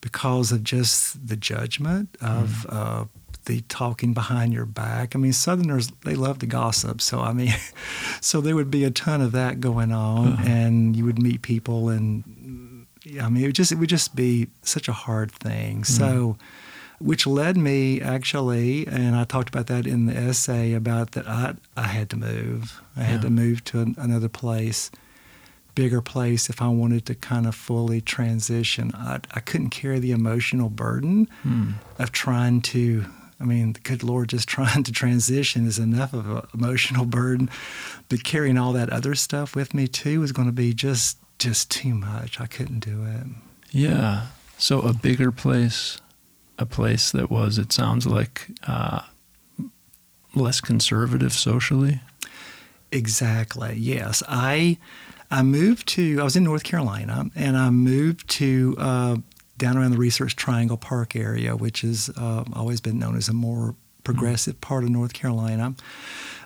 because 0.00 0.52
of 0.52 0.62
just 0.62 1.26
the 1.26 1.36
judgment 1.36 2.16
of 2.20 2.66
mm. 2.68 2.74
uh, 2.74 3.04
the 3.46 3.60
talking 3.62 4.12
behind 4.12 4.52
your 4.52 4.66
back. 4.66 5.14
I 5.14 5.18
mean, 5.18 5.32
Southerners 5.32 5.90
they 6.04 6.14
love 6.14 6.38
to 6.40 6.46
gossip, 6.46 7.00
so 7.00 7.20
I 7.20 7.32
mean, 7.32 7.54
so 8.20 8.40
there 8.40 8.54
would 8.54 8.70
be 8.70 8.84
a 8.84 8.90
ton 8.90 9.20
of 9.20 9.32
that 9.32 9.60
going 9.60 9.92
on, 9.92 10.34
uh-huh. 10.34 10.44
and 10.46 10.94
you 10.94 11.04
would 11.04 11.20
meet 11.20 11.42
people, 11.42 11.88
and 11.88 12.86
I 13.20 13.28
mean, 13.28 13.42
it 13.42 13.46
would 13.46 13.54
just 13.54 13.72
it 13.72 13.76
would 13.76 13.88
just 13.88 14.14
be 14.14 14.48
such 14.62 14.88
a 14.88 14.92
hard 14.92 15.32
thing. 15.32 15.82
Mm-hmm. 15.82 15.92
So, 15.92 16.36
which 16.98 17.26
led 17.26 17.56
me 17.56 18.00
actually, 18.00 18.86
and 18.86 19.16
I 19.16 19.24
talked 19.24 19.48
about 19.48 19.68
that 19.68 19.86
in 19.86 20.06
the 20.06 20.16
essay 20.16 20.72
about 20.72 21.12
that 21.12 21.26
I 21.26 21.54
I 21.76 21.84
had 21.84 22.10
to 22.10 22.16
move. 22.16 22.82
I 22.96 23.00
yeah. 23.00 23.06
had 23.06 23.22
to 23.22 23.30
move 23.30 23.64
to 23.64 23.80
an, 23.80 23.94
another 23.98 24.28
place 24.28 24.90
bigger 25.76 26.00
place 26.00 26.50
if 26.50 26.60
I 26.60 26.66
wanted 26.68 27.06
to 27.06 27.14
kind 27.14 27.46
of 27.46 27.54
fully 27.54 28.00
transition. 28.00 28.90
I, 28.96 29.20
I 29.30 29.38
couldn't 29.38 29.70
carry 29.70 30.00
the 30.00 30.10
emotional 30.10 30.68
burden 30.68 31.28
mm. 31.44 31.74
of 32.00 32.10
trying 32.10 32.62
to 32.62 33.04
I 33.38 33.44
mean, 33.44 33.76
good 33.82 34.02
Lord, 34.02 34.30
just 34.30 34.48
trying 34.56 34.82
to 34.82 34.92
transition 34.92 35.66
is 35.66 35.78
enough 35.78 36.12
of 36.12 36.28
an 36.28 36.42
emotional 36.54 37.04
burden, 37.04 37.50
but 38.08 38.24
carrying 38.24 38.58
all 38.58 38.72
that 38.72 38.90
other 38.90 39.14
stuff 39.14 39.54
with 39.54 39.74
me 39.74 39.86
too 39.86 40.20
was 40.20 40.32
going 40.32 40.48
to 40.48 40.52
be 40.52 40.74
just 40.74 41.18
just 41.38 41.70
too 41.70 41.94
much. 41.94 42.40
I 42.40 42.46
couldn't 42.46 42.80
do 42.80 43.04
it. 43.04 43.26
Yeah. 43.70 44.28
So 44.56 44.80
a 44.80 44.94
bigger 44.94 45.30
place, 45.30 46.00
a 46.58 46.64
place 46.64 47.12
that 47.12 47.30
was, 47.30 47.58
it 47.58 47.72
sounds 47.72 48.06
like, 48.06 48.48
uh, 48.66 49.02
less 50.34 50.62
conservative 50.62 51.34
socially. 51.34 52.00
Exactly. 52.90 53.76
Yes, 53.76 54.22
I 54.26 54.78
I 55.30 55.42
moved 55.42 55.88
to. 55.88 56.20
I 56.20 56.24
was 56.24 56.36
in 56.36 56.44
North 56.44 56.64
Carolina, 56.64 57.26
and 57.34 57.56
I 57.56 57.70
moved 57.70 58.28
to 58.30 58.74
uh, 58.78 59.16
down 59.58 59.76
around 59.76 59.92
the 59.92 59.98
Research 59.98 60.36
Triangle 60.36 60.76
Park 60.76 61.16
area, 61.16 61.56
which 61.56 61.80
has 61.80 62.10
uh, 62.16 62.44
always 62.52 62.80
been 62.80 62.98
known 62.98 63.16
as 63.16 63.28
a 63.28 63.32
more 63.32 63.74
progressive 64.04 64.60
part 64.60 64.84
of 64.84 64.90
North 64.90 65.12
Carolina. 65.12 65.74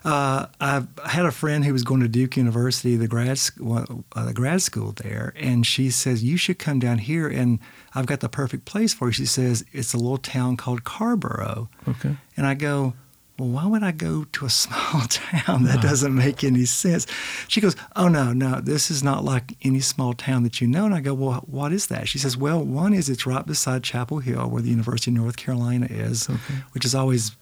Uh, 0.02 0.46
I 0.60 0.82
had 1.04 1.26
a 1.26 1.30
friend 1.30 1.62
who 1.62 1.75
was 1.75 1.82
going 1.82 2.00
to 2.00 2.08
Duke 2.08 2.38
University, 2.38 2.96
the 2.96 3.06
grad 3.06 3.37
school, 3.38 4.04
uh, 4.16 4.25
the 4.25 4.32
grad 4.32 4.62
school 4.62 4.92
there, 4.92 5.34
and 5.37 5.66
she 5.66 5.90
says 5.90 6.25
you 6.25 6.38
should 6.38 6.58
come 6.58 6.78
down 6.78 6.99
here, 6.99 7.28
and 7.28 7.58
I've 7.94 8.06
got 8.06 8.20
the 8.20 8.30
perfect 8.30 8.64
place 8.64 8.94
for 8.94 9.08
you. 9.08 9.12
She 9.12 9.26
says 9.26 9.62
it's 9.72 9.92
a 9.92 9.99
little 9.99 10.16
town 10.16 10.56
called 10.56 10.84
Carrboro. 10.84 11.68
Okay. 11.87 12.16
And 12.34 12.46
I 12.46 12.54
go, 12.54 12.94
well, 13.40 13.49
why 13.49 13.66
would 13.66 13.82
I 13.82 13.92
go 13.92 14.25
to 14.25 14.44
a 14.44 14.50
small 14.50 15.02
town? 15.09 15.64
That 15.64 15.80
doesn't 15.80 16.14
make 16.14 16.44
any 16.44 16.66
sense. 16.66 17.06
She 17.49 17.61
goes, 17.61 17.75
oh, 17.97 18.09
no, 18.09 18.32
no, 18.32 18.61
this 18.61 18.90
is 18.90 19.02
not 19.02 19.25
like 19.25 19.56
any 19.62 19.80
small 19.80 20.12
town 20.12 20.42
that 20.42 20.61
you 20.61 20.68
know. 20.68 20.85
And 20.85 20.94
I 20.94 21.00
go, 21.00 21.14
well, 21.14 21.42
what 21.47 21.73
is 21.73 21.87
that? 21.87 22.09
She 22.09 22.18
says, 22.18 22.37
well, 22.37 22.62
one 22.62 22.92
is 22.92 23.09
it's 23.09 23.26
right 23.26 23.47
beside 23.47 23.82
Chapel 23.82 24.18
Hill, 24.18 24.49
where 24.49 24.62
the 24.62 24.70
University 24.70 25.11
of 25.11 25.16
North 25.16 25.37
Carolina 25.37 25.87
is, 25.88 26.28
okay. 26.28 26.54
which 26.73 26.85
has 26.85 26.94
always, 26.94 27.37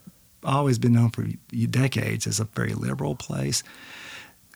always 0.44 0.78
been 0.78 0.92
known 0.92 1.10
for 1.10 1.26
decades 1.70 2.26
as 2.26 2.38
a 2.38 2.44
very 2.44 2.74
liberal 2.74 3.14
place. 3.14 3.62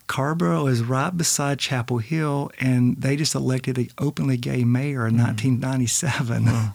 Carrboro 0.07 0.67
is 0.67 0.83
right 0.83 1.17
beside 1.17 1.59
Chapel 1.59 1.99
Hill, 1.99 2.51
and 2.61 2.97
they 3.01 3.17
just 3.17 3.35
elected 3.35 3.79
an 3.79 3.89
openly 3.99 4.37
gay 4.37 4.63
mayor 4.63 5.07
in 5.07 5.15
mm. 5.15 5.25
1997. 5.25 6.45
Wow. 6.45 6.75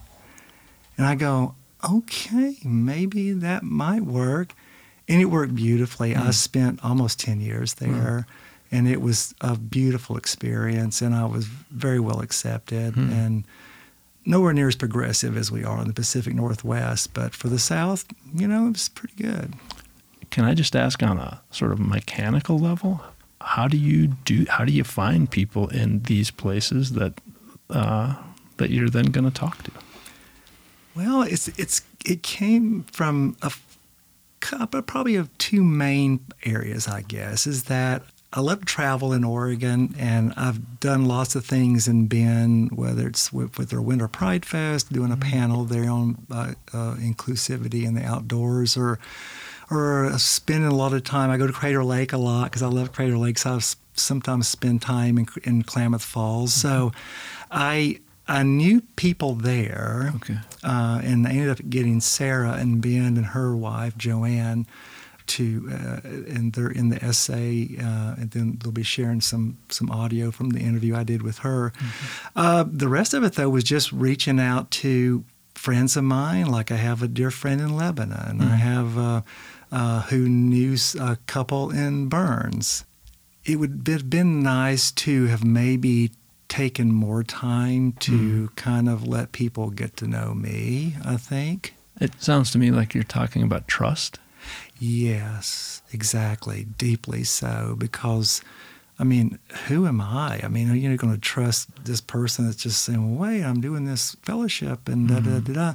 And 0.96 1.06
I 1.06 1.14
go, 1.14 1.54
okay, 1.88 2.56
maybe 2.64 3.32
that 3.32 3.62
might 3.62 4.02
work. 4.02 4.54
And 5.08 5.20
it 5.20 5.26
worked 5.26 5.54
beautifully. 5.54 6.14
Mm. 6.14 6.26
I 6.26 6.30
spent 6.30 6.84
almost 6.84 7.18
10 7.20 7.40
years 7.40 7.74
there. 7.74 8.26
Mm. 8.28 8.32
And 8.70 8.88
it 8.88 9.00
was 9.00 9.34
a 9.40 9.56
beautiful 9.56 10.18
experience, 10.18 11.00
and 11.00 11.14
I 11.14 11.24
was 11.24 11.46
very 11.46 11.98
well 11.98 12.20
accepted. 12.20 12.94
Mm. 12.94 13.10
And 13.10 13.44
nowhere 14.26 14.52
near 14.52 14.68
as 14.68 14.76
progressive 14.76 15.36
as 15.36 15.50
we 15.50 15.64
are 15.64 15.80
in 15.80 15.88
the 15.88 15.94
Pacific 15.94 16.34
Northwest, 16.34 17.14
but 17.14 17.34
for 17.34 17.48
the 17.48 17.58
South, 17.58 18.04
you 18.34 18.46
know, 18.46 18.66
it 18.66 18.72
was 18.72 18.90
pretty 18.90 19.14
good. 19.20 19.54
Can 20.30 20.44
I 20.44 20.52
just 20.52 20.76
ask 20.76 21.02
on 21.02 21.18
a 21.18 21.40
sort 21.50 21.72
of 21.72 21.80
mechanical 21.80 22.58
level, 22.58 23.00
how 23.40 23.66
do 23.66 23.78
you 23.78 24.08
do? 24.08 24.44
How 24.48 24.64
do 24.64 24.72
you 24.72 24.84
find 24.84 25.30
people 25.30 25.68
in 25.68 26.02
these 26.02 26.30
places 26.30 26.92
that 26.92 27.14
uh, 27.70 28.14
that 28.58 28.70
you're 28.70 28.90
then 28.90 29.06
going 29.06 29.24
to 29.24 29.30
talk 29.30 29.62
to? 29.62 29.70
Well, 30.94 31.22
it's 31.22 31.48
it's 31.56 31.80
it 32.04 32.22
came 32.22 32.82
from 32.92 33.36
a 33.40 33.50
probably 34.40 35.16
of 35.16 35.36
two 35.38 35.62
main 35.64 36.20
areas, 36.44 36.88
I 36.88 37.02
guess. 37.02 37.46
Is 37.46 37.64
that 37.64 38.02
I 38.32 38.40
love 38.40 38.60
to 38.60 38.66
travel 38.66 39.12
in 39.12 39.24
Oregon, 39.24 39.94
and 39.98 40.34
I've 40.36 40.80
done 40.80 41.06
lots 41.06 41.34
of 41.34 41.46
things 41.46 41.88
in 41.88 42.08
Bend, 42.08 42.72
whether 42.72 43.08
it's 43.08 43.32
with, 43.32 43.56
with 43.58 43.70
their 43.70 43.80
Winter 43.80 44.06
Pride 44.06 44.44
Fest, 44.44 44.92
doing 44.92 45.10
a 45.10 45.16
mm-hmm. 45.16 45.30
panel 45.30 45.64
there 45.64 45.90
on 45.90 46.26
uh, 46.30 46.52
uh, 46.72 46.94
inclusivity 46.96 47.84
in 47.84 47.94
the 47.94 48.04
outdoors, 48.04 48.76
or 48.76 48.98
or 49.70 50.18
spending 50.18 50.70
a 50.70 50.74
lot 50.74 50.92
of 50.92 51.04
time. 51.04 51.30
I 51.30 51.36
go 51.36 51.46
to 51.46 51.52
Crater 51.52 51.84
Lake 51.84 52.12
a 52.12 52.18
lot 52.18 52.44
because 52.44 52.62
I 52.62 52.68
love 52.68 52.92
Crater 52.92 53.18
Lake. 53.18 53.38
So 53.38 53.56
I 53.56 53.60
sometimes 53.94 54.48
spend 54.48 54.80
time 54.80 55.18
in, 55.18 55.26
in 55.44 55.62
Klamath 55.62 56.04
Falls. 56.04 56.52
Mm-hmm. 56.52 56.68
So 56.68 56.92
I 57.50 58.00
I 58.28 58.42
knew 58.42 58.82
people 58.96 59.34
there, 59.34 60.12
okay. 60.16 60.36
uh, 60.62 61.00
and 61.02 61.26
I 61.26 61.30
ended 61.30 61.48
up 61.48 61.60
getting 61.68 62.00
Sara 62.00 62.52
and 62.52 62.82
Bend 62.82 63.16
and 63.16 63.26
her 63.26 63.56
wife 63.56 63.96
Joanne 63.96 64.66
to, 65.28 65.68
uh, 65.70 66.00
and 66.04 66.52
they're 66.52 66.70
in 66.70 66.90
the 66.90 67.02
essay, 67.02 67.76
uh, 67.78 68.14
and 68.18 68.30
then 68.30 68.58
they'll 68.60 68.72
be 68.72 68.82
sharing 68.82 69.20
some 69.20 69.58
some 69.68 69.90
audio 69.90 70.30
from 70.30 70.50
the 70.50 70.60
interview 70.60 70.94
I 70.94 71.04
did 71.04 71.22
with 71.22 71.38
her. 71.38 71.70
Mm-hmm. 71.70 72.38
Uh, 72.38 72.64
the 72.70 72.88
rest 72.88 73.14
of 73.14 73.24
it 73.24 73.34
though 73.34 73.50
was 73.50 73.64
just 73.64 73.92
reaching 73.92 74.40
out 74.40 74.70
to 74.72 75.24
friends 75.54 75.96
of 75.96 76.04
mine, 76.04 76.46
like 76.46 76.70
I 76.70 76.76
have 76.76 77.02
a 77.02 77.08
dear 77.08 77.30
friend 77.30 77.60
in 77.60 77.76
Lebanon. 77.76 78.38
Mm. 78.38 78.50
I 78.50 78.56
have 78.56 78.98
uh, 78.98 79.22
uh, 79.72 80.02
who 80.02 80.28
knew 80.28 80.76
a 81.00 81.16
couple 81.26 81.70
in 81.70 82.08
Burns. 82.08 82.84
It 83.44 83.56
would 83.56 83.86
have 83.88 84.10
been 84.10 84.42
nice 84.42 84.92
to 84.92 85.26
have 85.26 85.44
maybe 85.44 86.10
taken 86.48 86.90
more 86.92 87.22
time 87.22 87.92
to 88.00 88.48
Mm. 88.50 88.56
kind 88.56 88.88
of 88.88 89.06
let 89.06 89.32
people 89.32 89.70
get 89.70 89.96
to 89.98 90.06
know 90.06 90.34
me, 90.34 90.96
I 91.04 91.16
think. 91.16 91.74
It 92.00 92.12
sounds 92.22 92.50
to 92.52 92.58
me 92.58 92.70
like 92.70 92.94
you're 92.94 93.04
talking 93.04 93.42
about 93.42 93.68
trust. 93.68 94.18
Yes, 94.78 95.82
exactly. 95.92 96.66
Deeply 96.78 97.24
so. 97.24 97.74
Because, 97.78 98.40
I 98.98 99.04
mean, 99.04 99.38
who 99.66 99.86
am 99.86 100.00
I? 100.00 100.40
I 100.42 100.48
mean, 100.48 100.70
are 100.70 100.74
you 100.74 100.96
going 100.96 101.12
to 101.12 101.20
trust 101.20 101.68
this 101.84 102.00
person 102.00 102.46
that's 102.46 102.62
just 102.62 102.82
saying, 102.82 103.16
well, 103.18 103.28
wait, 103.28 103.42
I'm 103.44 103.60
doing 103.60 103.84
this 103.84 104.16
fellowship 104.22 104.88
and 104.88 105.08
da 105.08 105.20
da 105.20 105.40
da 105.40 105.52
da? 105.52 105.74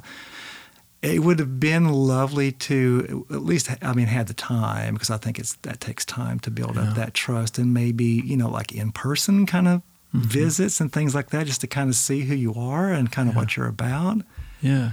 It 1.02 1.22
would 1.22 1.38
have 1.38 1.60
been 1.60 1.90
lovely 1.90 2.50
to 2.52 3.26
at 3.30 3.42
least, 3.42 3.68
I 3.82 3.92
mean, 3.92 4.06
had 4.06 4.26
the 4.26 4.34
time 4.34 4.94
because 4.94 5.10
I 5.10 5.18
think 5.18 5.38
it's 5.38 5.52
that 5.62 5.78
takes 5.78 6.04
time 6.06 6.40
to 6.40 6.50
build 6.50 6.76
Yeah. 6.76 6.82
up 6.88 6.94
that 6.96 7.12
trust 7.12 7.58
and 7.58 7.74
maybe, 7.74 8.06
you 8.24 8.38
know, 8.38 8.48
like 8.48 8.72
in 8.72 8.90
person 8.90 9.44
kind 9.44 9.68
of 9.68 9.82
visits 10.14 10.80
and 10.80 10.92
things 10.92 11.14
like 11.14 11.30
that 11.30 11.46
just 11.46 11.60
to 11.60 11.66
kind 11.66 11.88
of 11.90 11.96
see 11.96 12.20
who 12.22 12.34
you 12.34 12.54
are 12.54 12.92
and 12.92 13.10
kind 13.10 13.28
of 13.28 13.34
Yeah. 13.34 13.40
what 13.40 13.56
you're 13.56 13.66
about. 13.66 14.22
Yeah. 14.62 14.92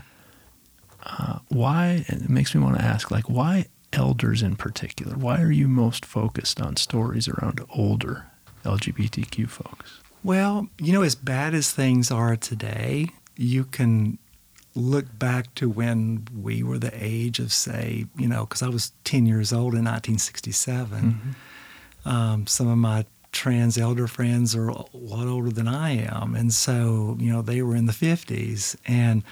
Uh, 1.03 1.39
why? 1.49 2.05
It 2.07 2.29
makes 2.29 2.53
me 2.55 2.61
want 2.61 2.77
to 2.77 2.83
ask, 2.83 3.11
like, 3.11 3.29
why 3.29 3.65
elders 3.93 4.41
in 4.41 4.55
particular? 4.55 5.15
Why 5.15 5.41
are 5.41 5.51
you 5.51 5.67
most 5.67 6.05
focused 6.05 6.59
on 6.61 6.75
stories 6.75 7.27
around 7.27 7.61
older 7.69 8.25
LGBTQ 8.65 9.47
folks? 9.49 9.99
Well, 10.23 10.67
you 10.79 10.93
know, 10.93 11.01
as 11.01 11.15
bad 11.15 11.53
as 11.53 11.71
things 11.71 12.11
are 12.11 12.35
today, 12.35 13.09
you 13.35 13.63
can 13.65 14.17
look 14.75 15.17
back 15.19 15.53
to 15.55 15.69
when 15.69 16.27
we 16.39 16.63
were 16.63 16.77
the 16.79 16.91
age 16.93 17.39
of, 17.39 17.51
say, 17.51 18.05
you 18.17 18.27
know, 18.27 18.45
because 18.45 18.61
I 18.61 18.69
was 18.69 18.91
10 19.03 19.25
years 19.25 19.51
old 19.51 19.73
in 19.73 19.83
1967. 19.85 21.35
Um, 22.05 22.47
some 22.47 22.67
of 22.67 22.77
my 22.77 23.05
trans 23.31 23.77
elder 23.77 24.07
friends 24.07 24.55
are 24.55 24.69
a 24.69 24.85
lot 24.93 25.27
older 25.27 25.49
than 25.49 25.67
I 25.67 25.91
am. 25.91 26.35
And 26.35 26.53
so, 26.53 27.15
you 27.19 27.31
know, 27.31 27.41
they 27.41 27.61
were 27.61 27.75
in 27.75 27.85
the 27.85 27.93
50s. 27.93 28.75
And 28.85 29.23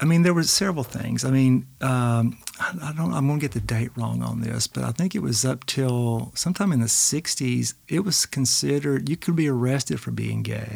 I 0.00 0.04
mean, 0.04 0.22
there 0.22 0.32
were 0.32 0.44
several 0.44 0.84
things. 0.84 1.24
I 1.24 1.30
mean, 1.30 1.66
um, 1.80 2.38
I, 2.58 2.74
I 2.84 2.92
don't, 2.92 3.12
I'm 3.12 3.26
going 3.26 3.40
to 3.40 3.44
get 3.44 3.52
the 3.52 3.60
date 3.60 3.90
wrong 3.96 4.22
on 4.22 4.40
this, 4.40 4.66
but 4.66 4.84
I 4.84 4.92
think 4.92 5.14
it 5.14 5.22
was 5.22 5.44
up 5.44 5.66
till 5.66 6.32
sometime 6.34 6.72
in 6.72 6.80
the 6.80 6.86
60s, 6.86 7.74
it 7.88 8.00
was 8.00 8.24
considered, 8.24 9.08
you 9.08 9.16
could 9.16 9.36
be 9.36 9.48
arrested 9.48 10.00
for 10.00 10.10
being 10.10 10.42
gay 10.42 10.70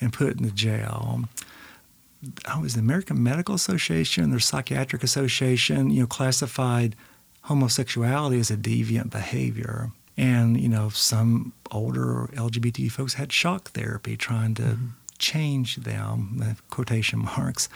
and 0.00 0.12
put 0.12 0.36
in 0.36 0.42
the 0.42 0.50
jail. 0.50 1.24
I 2.46 2.58
was 2.60 2.74
the 2.74 2.80
American 2.80 3.22
Medical 3.22 3.54
Association, 3.54 4.30
their 4.30 4.38
Psychiatric 4.38 5.02
Association, 5.02 5.90
you 5.90 6.00
know, 6.00 6.06
classified 6.06 6.94
homosexuality 7.42 8.38
as 8.38 8.50
a 8.50 8.56
deviant 8.56 9.10
behavior. 9.10 9.90
And, 10.16 10.60
you 10.60 10.68
know, 10.68 10.90
some 10.90 11.52
older 11.72 12.28
LGBT 12.34 12.90
folks 12.90 13.14
had 13.14 13.32
shock 13.32 13.70
therapy 13.70 14.16
trying 14.16 14.54
to 14.54 14.78
change 15.18 15.76
them, 15.76 16.40
uh, 16.42 16.54
quotation 16.70 17.18
marks. 17.18 17.68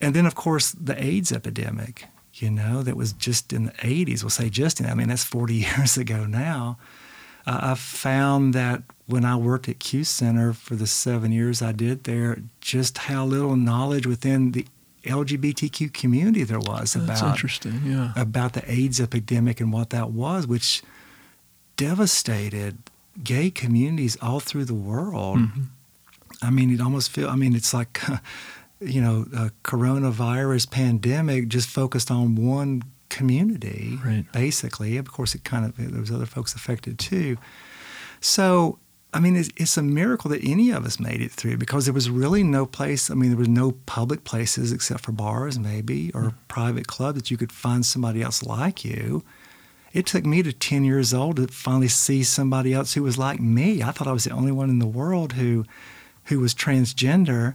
And 0.00 0.14
then, 0.14 0.26
of 0.26 0.34
course, 0.34 0.72
the 0.72 1.00
AIDS 1.02 1.30
epidemic, 1.30 2.06
you 2.34 2.50
know, 2.50 2.82
that 2.82 2.96
was 2.96 3.12
just 3.12 3.52
in 3.52 3.66
the 3.66 3.72
80s. 3.72 4.22
We'll 4.22 4.30
say 4.30 4.50
just 4.50 4.80
in, 4.80 4.86
I 4.86 4.94
mean, 4.94 5.08
that's 5.08 5.22
40 5.24 5.54
years 5.78 5.96
ago 5.96 6.26
now. 6.26 6.78
Uh, 7.46 7.58
I 7.62 7.74
found 7.74 8.54
that 8.54 8.82
when 9.06 9.24
I 9.24 9.36
worked 9.36 9.68
at 9.68 9.78
Q 9.78 10.04
Center 10.04 10.52
for 10.52 10.74
the 10.76 10.86
seven 10.86 11.32
years 11.32 11.60
I 11.60 11.72
did 11.72 12.04
there, 12.04 12.38
just 12.60 12.98
how 12.98 13.24
little 13.24 13.56
knowledge 13.56 14.06
within 14.06 14.52
the 14.52 14.66
LGBTQ 15.04 15.92
community 15.92 16.44
there 16.44 16.60
was 16.60 16.92
That's 16.94 17.20
about 17.20 17.30
interesting. 17.32 17.82
Yeah. 17.84 18.12
about 18.16 18.52
the 18.52 18.70
AIDS 18.70 19.00
epidemic 19.00 19.60
and 19.60 19.72
what 19.72 19.90
that 19.90 20.10
was, 20.10 20.46
which 20.46 20.82
devastated 21.76 22.78
gay 23.22 23.50
communities 23.50 24.16
all 24.22 24.40
through 24.40 24.64
the 24.64 24.74
world. 24.74 25.38
Mhm. 25.38 25.66
I 26.40 26.50
mean, 26.50 26.70
it 26.72 26.80
almost 26.80 27.10
feel. 27.10 27.28
I 27.28 27.36
mean, 27.36 27.54
it's 27.54 27.72
like, 27.74 28.00
you 28.80 29.00
know, 29.00 29.26
a 29.34 29.50
coronavirus 29.64 30.70
pandemic 30.70 31.48
just 31.48 31.68
focused 31.68 32.10
on 32.10 32.34
one 32.36 32.82
community, 33.10 33.98
Right. 34.04 34.24
basically. 34.32 34.96
Of 34.96 35.10
course, 35.12 35.34
it 35.34 35.44
kind 35.44 35.64
of 35.66 35.76
there 35.76 36.00
was 36.00 36.10
other 36.10 36.26
folks 36.26 36.54
affected 36.54 36.98
too. 36.98 37.36
So, 38.20 38.78
I 39.12 39.20
mean, 39.20 39.36
it's, 39.36 39.50
it's 39.56 39.76
a 39.76 39.82
miracle 39.82 40.30
that 40.30 40.42
any 40.42 40.70
of 40.70 40.86
us 40.86 40.98
made 40.98 41.20
it 41.20 41.30
through 41.30 41.58
because 41.58 41.84
there 41.84 41.92
was 41.92 42.08
really 42.08 42.42
no 42.42 42.64
place. 42.64 43.10
I 43.10 43.14
mean, 43.14 43.28
there 43.30 43.38
was 43.38 43.48
no 43.48 43.72
public 43.84 44.24
places 44.24 44.72
except 44.72 45.00
for 45.04 45.12
bars, 45.12 45.58
maybe, 45.58 46.10
or 46.14 46.32
private 46.48 46.86
club 46.86 47.14
that 47.16 47.30
you 47.30 47.36
could 47.36 47.52
find 47.52 47.84
somebody 47.84 48.22
else 48.22 48.42
like 48.42 48.84
you. 48.84 49.22
It 49.92 50.06
took 50.06 50.24
me 50.24 50.42
to 50.42 50.52
10 50.52 50.84
years 50.84 51.12
old 51.12 51.36
to 51.36 51.48
finally 51.48 51.88
see 51.88 52.22
somebody 52.22 52.72
else 52.72 52.94
who 52.94 53.02
was 53.02 53.18
like 53.18 53.40
me. 53.40 53.82
I 53.82 53.90
thought 53.90 54.08
I 54.08 54.12
was 54.12 54.24
the 54.24 54.30
only 54.30 54.52
one 54.52 54.70
in 54.70 54.78
the 54.78 54.86
world 54.86 55.34
who, 55.34 55.66
who 56.24 56.40
was 56.40 56.54
transgender. 56.54 57.54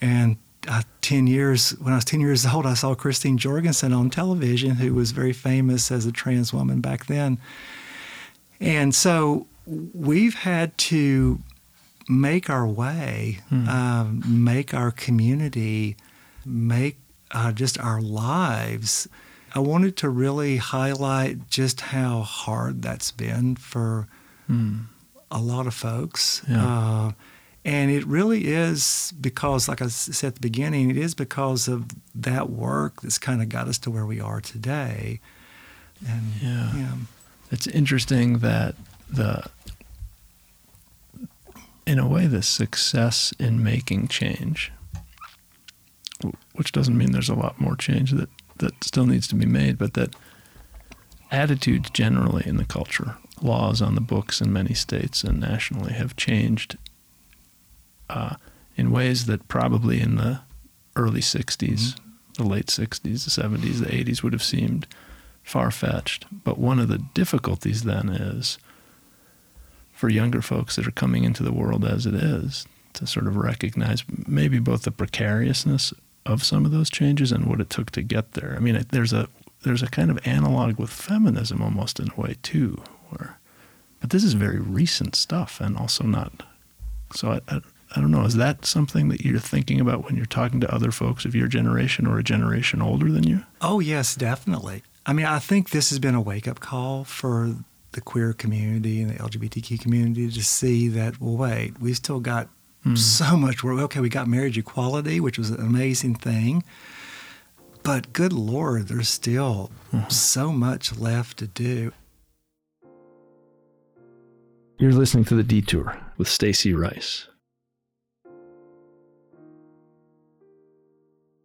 And 0.00 0.36
uh, 0.68 0.82
10 1.02 1.26
years, 1.26 1.70
when 1.72 1.92
I 1.92 1.96
was 1.96 2.04
10 2.04 2.20
years 2.20 2.46
old, 2.54 2.66
I 2.66 2.74
saw 2.74 2.94
Christine 2.94 3.38
Jorgensen 3.38 3.92
on 3.92 4.10
television, 4.10 4.76
who 4.76 4.94
was 4.94 5.12
very 5.12 5.32
famous 5.32 5.90
as 5.90 6.06
a 6.06 6.12
trans 6.12 6.52
woman 6.52 6.80
back 6.80 7.06
then. 7.06 7.38
And 8.58 8.94
so 8.94 9.46
we've 9.66 10.34
had 10.34 10.76
to 10.78 11.40
make 12.08 12.48
our 12.48 12.66
way, 12.66 13.40
um, 13.50 14.22
make 14.26 14.72
our 14.72 14.90
community, 14.90 15.96
make 16.44 16.98
uh, 17.32 17.52
just 17.52 17.78
our 17.78 18.00
lives. 18.00 19.08
I 19.56 19.58
wanted 19.60 19.96
to 19.98 20.10
really 20.10 20.58
highlight 20.58 21.48
just 21.48 21.80
how 21.80 22.20
hard 22.20 22.82
that's 22.82 23.10
been 23.10 23.56
for 23.56 24.06
Hmm. 24.46 24.80
a 25.30 25.40
lot 25.40 25.66
of 25.66 25.72
folks. 25.74 26.42
Yeah. 26.46 26.64
Uh, 26.64 27.12
and 27.64 27.90
it 27.90 28.06
really 28.06 28.46
is 28.48 29.12
because, 29.20 29.66
like 29.66 29.80
I 29.82 29.88
said 29.88 30.28
at 30.28 30.34
the 30.36 30.40
beginning, 30.40 30.90
it 30.90 30.96
is 30.98 31.14
because 31.14 31.66
of 31.68 31.86
that 32.14 32.50
work 32.50 33.00
that's 33.00 33.18
kind 33.18 33.40
of 33.42 33.48
got 33.48 33.66
us 33.66 33.78
to 33.78 33.90
where 33.90 34.04
we 34.06 34.20
are 34.20 34.40
today. 34.40 35.20
And 36.06 36.34
Yeah. 36.42 36.76
yeah. 36.76 36.92
It's 37.50 37.66
interesting 37.66 38.38
that 38.40 38.74
the, 39.10 39.42
in 41.86 41.98
a 41.98 42.06
way, 42.06 42.26
the 42.26 42.42
success 42.42 43.32
in 43.38 43.62
making 43.64 44.08
change, 44.08 44.70
which 46.54 46.72
doesn't 46.72 46.96
mean 46.96 47.12
there's 47.12 47.28
a 47.30 47.34
lot 47.34 47.58
more 47.60 47.74
change 47.76 48.12
that, 48.12 48.28
that 48.58 48.84
still 48.84 49.06
needs 49.06 49.26
to 49.28 49.34
be 49.34 49.46
made, 49.46 49.78
but 49.78 49.94
that 49.94 50.14
attitudes 51.30 51.90
generally 51.90 52.44
in 52.46 52.56
the 52.56 52.64
culture, 52.64 53.16
laws 53.42 53.82
on 53.82 53.94
the 53.94 54.00
books 54.00 54.40
in 54.40 54.52
many 54.52 54.74
states 54.74 55.24
and 55.24 55.40
nationally 55.40 55.92
have 55.92 56.16
changed 56.16 56.76
uh, 58.08 58.36
in 58.76 58.90
ways 58.90 59.26
that 59.26 59.48
probably 59.48 60.00
in 60.00 60.16
the 60.16 60.40
early 60.94 61.20
60s, 61.20 61.98
the 62.34 62.44
late 62.44 62.66
60s, 62.66 63.02
the 63.02 63.42
70s, 63.42 63.80
the 63.80 63.86
80s 63.86 64.22
would 64.22 64.32
have 64.32 64.42
seemed 64.42 64.86
far 65.42 65.70
fetched. 65.70 66.26
But 66.44 66.58
one 66.58 66.78
of 66.78 66.88
the 66.88 66.98
difficulties 67.14 67.84
then 67.84 68.08
is 68.08 68.58
for 69.92 70.08
younger 70.08 70.42
folks 70.42 70.76
that 70.76 70.86
are 70.86 70.92
coming 70.92 71.24
into 71.24 71.42
the 71.42 71.52
world 71.52 71.84
as 71.84 72.04
it 72.06 72.14
is 72.14 72.66
to 72.92 73.06
sort 73.06 73.26
of 73.26 73.36
recognize 73.36 74.04
maybe 74.26 74.58
both 74.58 74.82
the 74.82 74.90
precariousness 74.90 75.92
of 76.26 76.44
some 76.44 76.64
of 76.64 76.72
those 76.72 76.90
changes 76.90 77.32
and 77.32 77.46
what 77.46 77.60
it 77.60 77.70
took 77.70 77.90
to 77.92 78.02
get 78.02 78.32
there. 78.32 78.54
I 78.56 78.60
mean, 78.60 78.84
there's 78.90 79.12
a 79.12 79.28
there's 79.62 79.82
a 79.82 79.88
kind 79.88 80.10
of 80.10 80.24
analog 80.26 80.78
with 80.78 80.90
feminism 80.90 81.62
almost 81.62 81.98
in 81.98 82.10
a 82.16 82.20
way 82.20 82.36
too, 82.42 82.82
where 83.10 83.38
but 84.00 84.10
this 84.10 84.24
is 84.24 84.34
very 84.34 84.60
recent 84.60 85.16
stuff 85.16 85.60
and 85.60 85.76
also 85.76 86.04
not. 86.04 86.42
So 87.14 87.32
I, 87.32 87.40
I 87.48 87.60
I 87.94 88.00
don't 88.00 88.10
know. 88.10 88.24
Is 88.24 88.36
that 88.36 88.64
something 88.64 89.08
that 89.08 89.24
you're 89.24 89.38
thinking 89.38 89.80
about 89.80 90.04
when 90.04 90.16
you're 90.16 90.26
talking 90.26 90.60
to 90.60 90.74
other 90.74 90.90
folks 90.90 91.24
of 91.24 91.34
your 91.34 91.46
generation 91.46 92.06
or 92.06 92.18
a 92.18 92.24
generation 92.24 92.82
older 92.82 93.10
than 93.12 93.24
you? 93.24 93.44
Oh, 93.60 93.80
yes, 93.80 94.14
definitely. 94.16 94.82
I 95.04 95.12
mean, 95.12 95.26
I 95.26 95.38
think 95.38 95.70
this 95.70 95.90
has 95.90 95.98
been 95.98 96.14
a 96.14 96.20
wake 96.20 96.48
up 96.48 96.58
call 96.58 97.04
for 97.04 97.54
the 97.92 98.00
queer 98.00 98.32
community 98.32 99.00
and 99.00 99.10
the 99.10 99.14
LGBTQ 99.14 99.80
community 99.80 100.30
to 100.30 100.44
see 100.44 100.88
that, 100.88 101.20
well, 101.20 101.36
wait, 101.36 101.80
we 101.80 101.94
still 101.94 102.20
got 102.20 102.48
Mm. 102.86 102.98
so 102.98 103.36
much 103.36 103.64
work. 103.64 103.80
Okay, 103.80 104.00
we 104.00 104.08
got 104.08 104.28
marriage 104.28 104.56
equality, 104.56 105.18
which 105.18 105.38
was 105.38 105.50
an 105.50 105.60
amazing 105.60 106.14
thing. 106.14 106.62
But 107.82 108.12
good 108.12 108.32
Lord, 108.32 108.88
there's 108.88 109.08
still 109.08 109.70
mm-hmm. 109.92 110.08
so 110.08 110.52
much 110.52 110.96
left 110.96 111.38
to 111.38 111.46
do. 111.46 111.92
You're 114.78 114.92
listening 114.92 115.24
to 115.26 115.34
The 115.34 115.42
Detour 115.42 115.98
with 116.16 116.28
Stacey 116.28 116.74
Rice. 116.74 117.26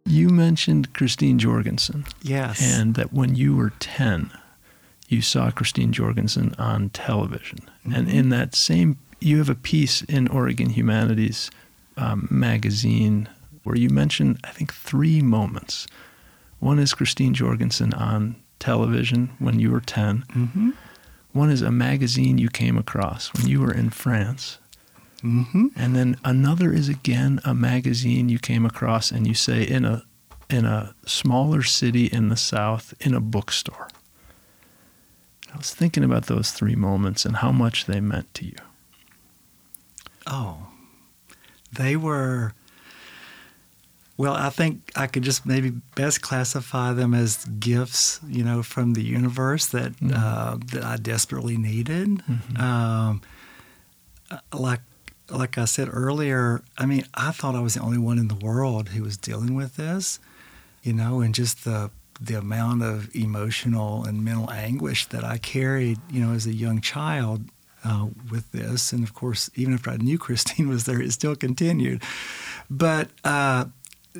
You 0.04 0.28
mentioned 0.28 0.92
Christine 0.92 1.38
Jorgensen, 1.38 2.04
Yes. 2.22 2.60
and 2.60 2.94
that 2.96 3.12
when 3.12 3.34
you 3.34 3.56
were 3.56 3.72
10, 3.80 4.30
you 5.08 5.22
saw 5.22 5.50
Christine 5.50 5.92
Jorgensen 5.92 6.54
on 6.58 6.90
television. 6.90 7.60
And 7.84 8.06
mm-hmm. 8.06 8.16
in 8.16 8.28
that 8.28 8.54
same, 8.54 8.98
you 9.22 9.38
have 9.38 9.48
a 9.48 9.54
piece 9.54 10.02
in 10.02 10.28
Oregon 10.28 10.70
Humanities 10.70 11.50
um, 11.96 12.28
magazine 12.30 13.28
where 13.64 13.76
you 13.76 13.90
mention, 13.90 14.38
I 14.44 14.50
think, 14.50 14.72
three 14.72 15.22
moments. 15.22 15.86
One 16.58 16.78
is 16.78 16.94
Christine 16.94 17.34
Jorgensen 17.34 17.92
on 17.94 18.36
television 18.58 19.30
when 19.38 19.58
you 19.58 19.70
were 19.70 19.80
10. 19.80 20.24
Mm-hmm. 20.28 20.70
One 21.32 21.50
is 21.50 21.62
a 21.62 21.70
magazine 21.70 22.38
you 22.38 22.48
came 22.48 22.76
across 22.76 23.32
when 23.34 23.48
you 23.48 23.60
were 23.60 23.72
in 23.72 23.90
France. 23.90 24.58
Mm-hmm. 25.22 25.68
And 25.76 25.96
then 25.96 26.16
another 26.24 26.72
is 26.72 26.88
again 26.88 27.40
a 27.44 27.54
magazine 27.54 28.28
you 28.28 28.38
came 28.38 28.66
across 28.66 29.10
and 29.10 29.26
you 29.26 29.34
say 29.34 29.62
in 29.62 29.84
a 29.84 30.04
in 30.50 30.66
a 30.66 30.94
smaller 31.06 31.62
city 31.62 32.06
in 32.06 32.28
the 32.28 32.36
south 32.36 32.92
in 33.00 33.14
a 33.14 33.20
bookstore. 33.20 33.88
I 35.52 35.56
was 35.56 35.72
thinking 35.72 36.04
about 36.04 36.26
those 36.26 36.50
three 36.50 36.74
moments 36.74 37.24
and 37.24 37.36
how 37.36 37.52
much 37.52 37.86
they 37.86 38.00
meant 38.00 38.32
to 38.34 38.46
you. 38.46 38.56
Oh, 40.26 40.68
they 41.72 41.96
were. 41.96 42.52
Well, 44.18 44.34
I 44.34 44.50
think 44.50 44.90
I 44.94 45.06
could 45.06 45.22
just 45.22 45.46
maybe 45.46 45.70
best 45.96 46.20
classify 46.20 46.92
them 46.92 47.14
as 47.14 47.44
gifts, 47.58 48.20
you 48.28 48.44
know, 48.44 48.62
from 48.62 48.92
the 48.92 49.02
universe 49.02 49.66
that 49.68 49.98
Mhm. 50.00 50.12
uh, 50.14 50.58
that 50.72 50.84
I 50.84 50.96
desperately 50.96 51.56
needed. 51.56 52.22
Mhm. 52.30 52.60
Um, 52.60 53.20
uh, 54.30 54.38
like 54.52 54.80
like 55.30 55.56
I 55.56 55.64
said 55.64 55.88
earlier, 55.90 56.62
I 56.76 56.84
mean, 56.84 57.04
I 57.14 57.30
thought 57.30 57.54
I 57.54 57.60
was 57.60 57.74
the 57.74 57.80
only 57.80 57.96
one 57.96 58.18
in 58.18 58.28
the 58.28 58.34
world 58.34 58.90
who 58.90 59.02
was 59.02 59.16
dealing 59.16 59.54
with 59.54 59.76
this, 59.76 60.18
you 60.82 60.92
know, 60.92 61.20
and 61.20 61.34
just 61.34 61.64
the 61.64 61.90
the 62.20 62.34
amount 62.34 62.82
of 62.82 63.08
emotional 63.16 64.04
and 64.04 64.22
mental 64.24 64.50
anguish 64.52 65.06
that 65.06 65.24
I 65.24 65.38
carried, 65.38 65.98
you 66.10 66.20
know, 66.24 66.32
as 66.34 66.46
a 66.46 66.52
young 66.52 66.80
child 66.80 67.46
uh, 67.84 68.08
with 68.30 68.50
this. 68.52 68.92
And 68.92 69.02
of 69.04 69.14
course, 69.14 69.50
even 69.54 69.74
after 69.74 69.90
I 69.90 69.96
knew 69.96 70.18
Christine 70.18 70.68
was 70.68 70.84
there, 70.84 71.00
it 71.00 71.12
still 71.12 71.36
continued. 71.36 72.02
But 72.70 73.10
uh, 73.24 73.66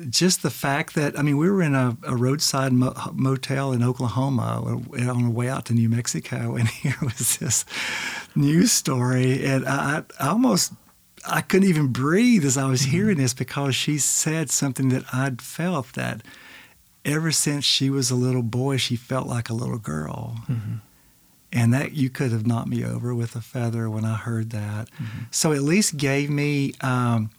just 0.09 0.41
the 0.41 0.49
fact 0.49 0.95
that, 0.95 1.17
I 1.17 1.21
mean, 1.21 1.37
we 1.37 1.49
were 1.49 1.61
in 1.61 1.75
a, 1.75 1.97
a 2.03 2.15
roadside 2.15 2.73
mo- 2.73 2.95
motel 3.13 3.71
in 3.71 3.83
Oklahoma 3.83 4.61
on 4.63 5.23
the 5.23 5.31
way 5.31 5.49
out 5.49 5.65
to 5.65 5.73
New 5.73 5.89
Mexico, 5.89 6.55
and 6.59 6.67
here 6.67 6.95
was 7.01 7.37
this 7.37 7.65
news 8.35 8.71
story. 8.71 9.45
And 9.45 9.65
I, 9.67 10.03
I 10.19 10.29
almost 10.29 10.73
I 11.25 11.41
couldn't 11.41 11.69
even 11.69 11.87
breathe 11.87 12.43
as 12.45 12.57
I 12.57 12.65
was 12.65 12.81
hearing 12.81 13.17
this 13.17 13.33
because 13.33 13.75
she 13.75 13.97
said 13.97 14.49
something 14.49 14.89
that 14.89 15.03
I'd 15.13 15.41
felt 15.41 15.93
that 15.93 16.21
ever 17.05 17.31
since 17.31 17.63
she 17.63 17.89
was 17.89 18.11
a 18.11 18.15
little 18.15 18.43
boy, 18.43 18.77
she 18.77 18.95
felt 18.95 19.27
like 19.27 19.49
a 19.49 19.53
little 19.53 19.77
girl. 19.77 20.37
Mm-hmm. 20.49 20.75
And 21.55 21.71
that 21.71 21.93
you 21.93 22.09
could 22.09 22.31
have 22.31 22.47
knocked 22.47 22.67
me 22.67 22.83
over 22.83 23.13
with 23.13 23.35
a 23.35 23.41
feather 23.41 23.87
when 23.87 24.05
I 24.05 24.15
heard 24.15 24.49
that. 24.49 24.89
Mm-hmm. 24.89 25.25
So 25.29 25.53
at 25.53 25.61
least 25.61 25.97
gave 25.97 26.31
me, 26.31 26.73
um, 26.81 27.29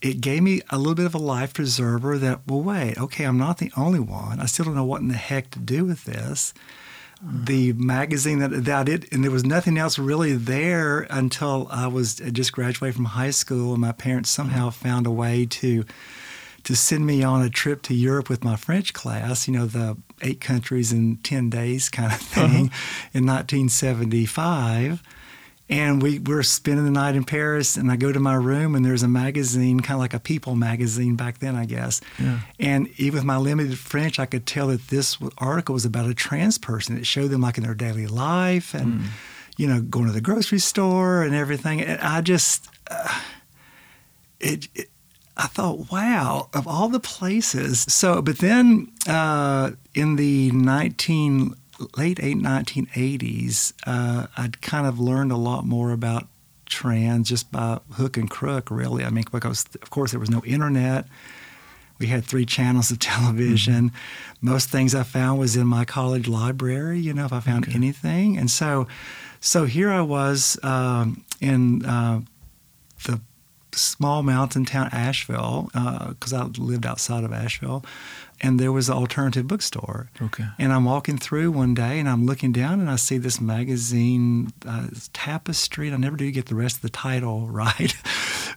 it 0.00 0.22
gave 0.22 0.42
me 0.42 0.62
a 0.70 0.78
little 0.78 0.94
bit 0.94 1.04
of 1.04 1.14
a 1.14 1.18
life 1.18 1.52
preserver 1.52 2.16
that, 2.16 2.40
well, 2.46 2.62
wait, 2.62 2.96
okay, 2.96 3.24
I'm 3.24 3.36
not 3.36 3.58
the 3.58 3.70
only 3.76 4.00
one. 4.00 4.40
I 4.40 4.46
still 4.46 4.64
don't 4.64 4.74
know 4.74 4.84
what 4.84 5.02
in 5.02 5.08
the 5.08 5.14
heck 5.14 5.50
to 5.50 5.58
do 5.58 5.84
with 5.84 6.04
this. 6.04 6.54
Uh-huh. 7.22 7.40
The 7.44 7.72
magazine 7.74 8.38
that, 8.38 8.64
that 8.64 8.88
it 8.88 9.12
and 9.12 9.22
there 9.22 9.30
was 9.30 9.44
nothing 9.44 9.76
else 9.76 9.98
really 9.98 10.32
there 10.34 11.06
until 11.10 11.68
I 11.70 11.86
was 11.88 12.22
I 12.22 12.30
just 12.30 12.52
graduated 12.52 12.94
from 12.94 13.06
high 13.06 13.32
school, 13.32 13.72
and 13.72 13.80
my 13.80 13.92
parents 13.92 14.30
somehow 14.30 14.70
found 14.70 15.06
a 15.06 15.10
way 15.10 15.44
to 15.44 15.84
to 16.68 16.76
send 16.76 17.06
me 17.06 17.22
on 17.22 17.40
a 17.40 17.48
trip 17.48 17.80
to 17.80 17.94
Europe 17.94 18.28
with 18.28 18.44
my 18.44 18.54
French 18.54 18.92
class, 18.92 19.48
you 19.48 19.54
know, 19.54 19.64
the 19.64 19.96
eight 20.20 20.38
countries 20.38 20.92
in 20.92 21.16
10 21.22 21.48
days 21.48 21.88
kind 21.88 22.12
of 22.12 22.20
thing 22.20 22.70
in 23.14 23.24
1975. 23.24 25.02
And 25.70 26.02
we 26.02 26.18
were 26.18 26.42
spending 26.42 26.84
the 26.84 26.90
night 26.90 27.16
in 27.16 27.24
Paris, 27.24 27.78
and 27.78 27.90
I 27.90 27.96
go 27.96 28.12
to 28.12 28.20
my 28.20 28.34
room, 28.34 28.74
and 28.74 28.84
there's 28.84 29.02
a 29.02 29.08
magazine, 29.08 29.80
kind 29.80 29.94
of 29.94 30.00
like 30.00 30.12
a 30.12 30.20
People 30.20 30.56
magazine 30.56 31.16
back 31.16 31.38
then, 31.38 31.56
I 31.56 31.64
guess. 31.64 32.02
Yeah. 32.18 32.40
And 32.60 32.88
even 32.98 33.14
with 33.14 33.24
my 33.24 33.38
limited 33.38 33.78
French, 33.78 34.18
I 34.18 34.26
could 34.26 34.44
tell 34.44 34.66
that 34.66 34.88
this 34.88 35.16
article 35.38 35.72
was 35.72 35.86
about 35.86 36.06
a 36.06 36.12
trans 36.12 36.58
person. 36.58 36.98
It 36.98 37.06
showed 37.06 37.28
them 37.28 37.40
like 37.40 37.56
in 37.56 37.64
their 37.64 37.72
daily 37.72 38.06
life 38.06 38.74
and, 38.74 39.04
you 39.56 39.66
know, 39.66 39.80
going 39.80 40.08
to 40.08 40.12
the 40.12 40.20
grocery 40.20 40.58
store 40.58 41.22
and 41.22 41.34
everything. 41.34 41.80
And 41.80 41.98
I 42.02 42.20
just, 42.20 42.68
uh, 42.90 43.20
it, 44.38 44.68
it 44.74 44.90
I 45.38 45.46
thought, 45.46 45.90
wow, 45.90 46.48
of 46.52 46.66
all 46.66 46.88
the 46.88 46.98
places. 47.00 47.82
So, 47.88 48.20
but 48.20 48.38
then 48.38 48.90
uh, 49.06 49.70
in 49.94 50.16
the 50.16 50.50
19, 50.50 51.54
late 51.96 52.18
1980s, 52.18 53.72
uh, 53.86 54.26
I'd 54.36 54.60
kind 54.60 54.86
of 54.86 54.98
learned 54.98 55.30
a 55.32 55.36
lot 55.36 55.64
more 55.64 55.92
about 55.92 56.26
trans 56.66 57.28
just 57.28 57.50
by 57.52 57.78
hook 57.92 58.16
and 58.16 58.28
crook, 58.28 58.70
really. 58.70 59.04
I 59.04 59.10
mean, 59.10 59.24
because 59.30 59.64
of 59.80 59.90
course 59.90 60.10
there 60.10 60.20
was 60.20 60.30
no 60.30 60.42
internet. 60.44 61.06
We 61.98 62.06
had 62.08 62.24
three 62.24 62.44
channels 62.46 62.90
of 62.90 62.98
television. 63.14 63.92
Most 64.40 64.70
things 64.70 64.94
I 64.94 65.02
found 65.02 65.38
was 65.38 65.56
in 65.56 65.66
my 65.66 65.84
college 65.84 66.28
library. 66.28 66.98
You 66.98 67.14
know, 67.14 67.24
if 67.26 67.32
I 67.32 67.40
found 67.40 67.64
Okay. 67.66 67.74
anything, 67.76 68.36
and 68.36 68.50
so, 68.50 68.86
so 69.40 69.64
here 69.66 69.90
I 69.90 70.00
was 70.00 70.58
um, 70.64 71.24
in 71.40 71.84
uh, 71.84 72.20
the 73.04 73.20
small 73.78 74.22
mountain 74.22 74.64
town 74.64 74.88
Asheville 74.92 75.70
because 75.72 76.32
I 76.32 76.44
lived 76.44 76.86
outside 76.86 77.24
of 77.24 77.32
Asheville, 77.32 77.84
and 78.40 78.60
there 78.60 78.72
was 78.72 78.88
an 78.88 78.94
alternative 78.96 79.46
bookstore. 79.46 80.10
Okay. 80.20 80.44
And 80.58 80.72
I'm 80.72 80.84
walking 80.84 81.18
through 81.18 81.50
one 81.50 81.74
day, 81.74 81.98
and 81.98 82.08
I'm 82.08 82.24
looking 82.24 82.52
down, 82.52 82.80
and 82.80 82.88
I 82.88 82.96
see 82.96 83.18
this 83.18 83.40
magazine, 83.40 84.52
uh, 84.66 84.88
Tapestry. 85.12 85.88
And 85.88 85.96
I 85.96 85.98
never 85.98 86.16
do 86.16 86.30
get 86.30 86.46
the 86.46 86.54
rest 86.54 86.76
of 86.76 86.82
the 86.82 86.90
title 86.90 87.48
right, 87.48 87.94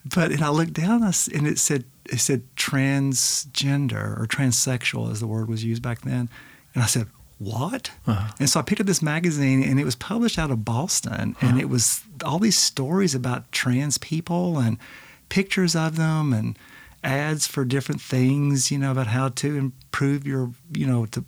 but 0.06 0.32
and 0.32 0.44
I 0.44 0.50
looked 0.50 0.74
down, 0.74 1.04
and 1.04 1.48
it 1.48 1.58
said 1.58 1.86
it 2.06 2.20
said 2.20 2.44
transgender 2.56 4.20
or 4.20 4.28
transsexual, 4.28 5.12
as 5.12 5.20
the 5.20 5.28
word 5.28 5.48
was 5.48 5.64
used 5.64 5.82
back 5.82 6.02
then, 6.02 6.30
and 6.74 6.84
I 6.84 6.88
said. 6.88 7.08
What? 7.40 7.90
Uh-huh. 8.06 8.32
And 8.40 8.48
so 8.48 8.60
I 8.60 8.62
picked 8.62 8.82
up 8.82 8.86
this 8.86 9.02
magazine, 9.02 9.64
and 9.64 9.80
it 9.80 9.84
was 9.84 9.96
published 9.96 10.38
out 10.38 10.52
of 10.52 10.64
Boston, 10.64 11.36
and 11.42 11.60
it 11.60 11.70
was 11.70 12.04
all 12.24 12.38
these 12.38 12.56
stories 12.56 13.16
about 13.16 13.52
trans 13.52 13.98
people 13.98 14.60
and 14.60 14.78
pictures 15.32 15.78
of 15.78 15.96
them 15.96 16.34
and 16.34 16.60
ads 17.04 17.48
for 17.48 17.64
different 17.66 18.02
things, 18.02 18.70
you 18.70 18.78
know, 18.78 18.92
about 18.92 19.08
how 19.08 19.30
to 19.30 19.58
improve 19.58 20.28
your, 20.28 20.52
you 20.72 20.86
know, 20.86 21.06
to 21.06 21.24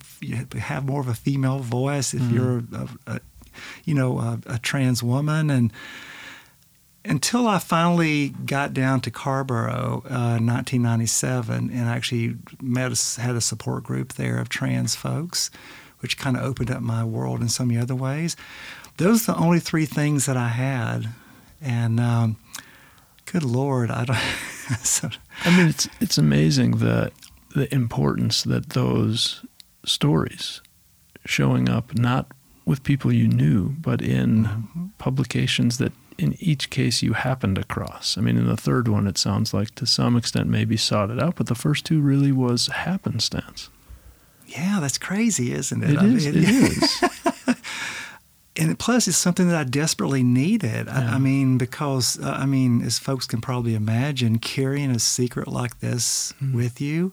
have 0.60 0.84
more 0.84 1.00
of 1.00 1.08
a 1.08 1.14
female 1.14 1.58
voice 1.58 2.12
if 2.12 2.30
you're, 2.30 2.58
a, 2.72 2.88
a, 3.06 3.20
you 3.84 3.94
know, 3.94 4.18
a, 4.18 4.38
a 4.46 4.58
trans 4.58 5.02
woman. 5.02 5.50
And 5.50 5.72
until 7.02 7.48
I 7.48 7.58
finally 7.58 8.28
got 8.28 8.74
down 8.74 9.00
to 9.00 9.10
Carrboro, 9.10 10.02
uh, 10.04 10.38
1997, 10.38 11.70
and 11.70 11.88
actually 11.88 12.36
met 12.60 12.92
a, 12.92 13.20
had 13.20 13.34
a 13.34 13.40
support 13.40 13.84
group 13.84 14.12
there 14.12 14.38
of 14.38 14.50
trans 14.50 14.94
folks, 14.94 15.50
which 16.00 16.18
kind 16.18 16.36
of 16.36 16.42
opened 16.42 16.70
up 16.70 16.82
my 16.82 17.04
world 17.04 17.40
in 17.40 17.48
so 17.48 17.64
many 17.64 17.80
other 17.80 17.94
ways. 17.94 18.36
Those 18.98 19.26
are 19.28 19.32
the 19.32 19.40
only 19.40 19.60
three 19.60 19.86
things 19.86 20.26
that 20.26 20.36
I 20.36 20.48
had, 20.48 21.08
and 21.60 21.98
um, 21.98 22.36
good 23.34 23.42
Lord, 23.42 23.90
I 23.90 24.04
don't. 24.04 24.16
so, 24.84 25.10
I 25.44 25.56
mean, 25.56 25.66
it's 25.66 25.88
it's 26.00 26.16
amazing 26.16 26.78
that 26.78 27.12
the 27.54 27.72
importance 27.74 28.44
that 28.44 28.70
those 28.70 29.44
stories 29.84 30.62
showing 31.24 31.68
up 31.68 31.96
not 31.96 32.28
with 32.64 32.84
people 32.84 33.12
you 33.12 33.26
knew, 33.26 33.70
but 33.70 34.00
in 34.00 34.44
mm-hmm. 34.44 34.86
publications 34.98 35.78
that 35.78 35.92
in 36.16 36.36
each 36.38 36.70
case 36.70 37.02
you 37.02 37.14
happened 37.14 37.58
across. 37.58 38.16
I 38.16 38.20
mean, 38.20 38.36
in 38.36 38.46
the 38.46 38.56
third 38.56 38.86
one, 38.86 39.08
it 39.08 39.18
sounds 39.18 39.52
like 39.52 39.74
to 39.74 39.86
some 39.86 40.16
extent 40.16 40.48
maybe 40.48 40.76
sought 40.76 41.10
it 41.10 41.20
out, 41.20 41.34
but 41.34 41.48
the 41.48 41.56
first 41.56 41.84
two 41.84 42.00
really 42.00 42.30
was 42.30 42.68
happenstance. 42.68 43.68
yeah, 44.46 44.78
that's 44.80 44.98
crazy, 44.98 45.52
isn't 45.52 45.82
it? 45.82 45.90
It 45.90 45.98
I 45.98 46.04
is. 46.04 46.26
mean, 46.26 46.36
It 46.36 46.48
is. 46.48 47.02
And 48.56 48.78
plus 48.78 49.08
it's 49.08 49.16
something 49.16 49.48
that 49.48 49.56
I 49.56 49.64
desperately 49.64 50.22
needed. 50.22 50.88
I, 50.88 51.00
Yeah. 51.02 51.14
I 51.16 51.18
mean, 51.18 51.58
because 51.58 52.18
uh, 52.22 52.42
I 52.42 52.46
mean, 52.46 52.82
as 52.86 52.98
folks 52.98 53.26
can 53.26 53.40
probably 53.40 53.74
imagine, 53.74 54.38
carrying 54.38 54.90
a 54.90 54.98
secret 54.98 55.48
like 55.48 55.78
this 55.80 56.32
Mm-hmm. 56.40 56.56
with 56.56 56.80
you 56.80 57.12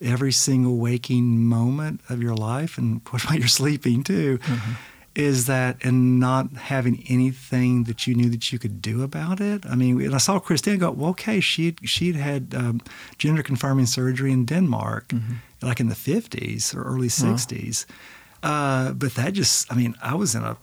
every 0.00 0.32
single 0.32 0.76
waking 0.76 1.44
moment 1.44 2.00
of 2.10 2.20
your 2.22 2.34
life, 2.34 2.78
and 2.78 3.02
course 3.10 3.24
while 3.26 3.38
you're 3.38 3.48
sleeping 3.48 4.02
too, 4.04 4.38
Mm-hmm. 4.38 4.72
is 5.14 5.44
that 5.46 5.76
and 5.86 6.20
not 6.20 6.46
having 6.56 7.02
anything 7.08 7.84
that 7.84 8.06
you 8.06 8.14
knew 8.14 8.28
that 8.30 8.52
you 8.52 8.58
could 8.58 8.82
do 8.82 9.02
about 9.02 9.40
it. 9.40 9.64
I 9.64 9.74
mean, 9.74 10.00
and 10.02 10.14
I 10.14 10.18
saw 10.18 10.38
Christine 10.38 10.78
go, 10.78 10.90
well, 10.90 11.10
okay, 11.10 11.40
she'd 11.40 11.78
she'd 11.88 12.16
had 12.16 12.54
um, 12.54 12.80
gender 13.18 13.42
confirming 13.42 13.86
surgery 13.86 14.30
in 14.32 14.44
Denmark, 14.46 15.12
like 15.62 15.80
in 15.80 15.88
the 15.88 15.94
50s 15.96 16.74
or 16.74 16.82
early 16.82 17.08
60s. 17.08 17.86
Uh, 18.46 18.92
but 18.92 19.14
that 19.14 19.32
just, 19.32 19.70
I 19.72 19.74
mean, 19.74 19.94
I 20.02 20.14
was 20.14 20.34
in 20.34 20.42
a 20.44 20.56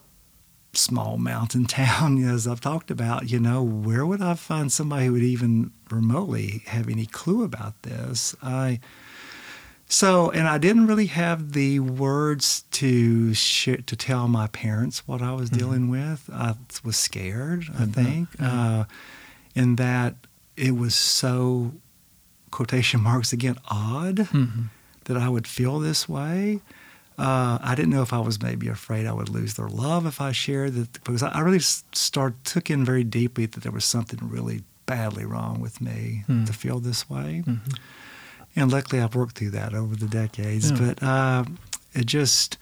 small 0.74 1.18
mountain 1.18 1.66
town, 1.82 2.24
as 2.24 2.48
I've 2.48 2.62
talked 2.62 2.90
about, 2.90 3.30
you 3.30 3.40
know, 3.40 3.62
where 3.62 4.06
would 4.06 4.22
I 4.22 4.36
find 4.36 4.72
somebody 4.72 5.06
who 5.08 5.14
would 5.14 5.24
even 5.24 5.72
remotely 5.92 6.64
have 6.68 6.88
any 6.90 7.06
clue 7.06 7.44
about 7.44 7.82
this? 7.84 8.36
I, 8.42 8.80
so, 9.88 10.32
and 10.32 10.48
I 10.48 10.58
didn't 10.58 10.88
really 10.88 11.08
have 11.08 11.52
the 11.54 11.80
words 11.80 12.64
to 12.72 13.34
sh- 13.34 13.84
to 13.86 13.96
tell 13.96 14.28
my 14.28 14.48
parents 14.48 15.08
what 15.08 15.22
I 15.22 15.34
was 15.34 15.50
dealing 15.50 15.90
with. 15.90 16.30
I 16.34 16.56
was 16.84 16.96
scared, 16.98 17.66
I 17.78 17.86
bet, 17.86 18.06
think, 18.06 18.30
uh, 18.40 18.86
in 19.54 19.76
that 19.76 20.16
it 20.58 20.76
was 20.76 20.96
so 20.96 21.74
quotation 22.50 23.02
marks 23.02 23.34
again, 23.34 23.58
odd 23.70 24.16
Mm-hmm. 24.32 24.64
that 25.06 25.18
I 25.18 25.28
would 25.30 25.48
feel 25.48 25.80
this 25.80 26.08
way. 26.10 26.62
Uh, 27.18 27.60
I 27.62 27.76
didn't 27.76 27.92
know 27.92 28.02
if 28.02 28.12
I 28.14 28.20
was 28.20 28.42
maybe 28.42 28.68
afraid 28.68 29.06
I 29.06 29.14
would 29.14 29.30
lose 29.30 29.54
their 29.54 29.68
love 29.70 30.06
if 30.08 30.20
I 30.20 30.32
shared 30.32 30.74
that 30.74 30.94
because 30.94 31.22
I 31.24 31.30
I 31.30 31.40
really 31.42 31.60
start 31.60 32.34
took 32.44 32.70
in 32.70 32.84
very 32.86 33.04
deeply 33.04 33.46
that 33.46 33.62
there 33.64 33.72
was 33.72 33.86
something 33.86 34.20
really 34.22 34.64
badly 34.86 35.24
wrong 35.26 35.62
with 35.62 35.80
me 35.82 36.24
Hmm. 36.28 36.46
to 36.46 36.54
feel 36.54 36.80
this 36.80 37.10
way. 37.10 37.44
Mm-hmm. 37.46 37.72
And 38.56 38.72
luckily, 38.72 39.02
I've 39.02 39.16
worked 39.16 39.38
through 39.38 39.52
that 39.52 39.74
over 39.74 39.96
the 39.96 40.08
decades. 40.08 40.70
Yeah. 40.72 40.78
But 40.78 41.04
uh, 41.04 41.44
it 41.94 42.06
just, 42.06 42.58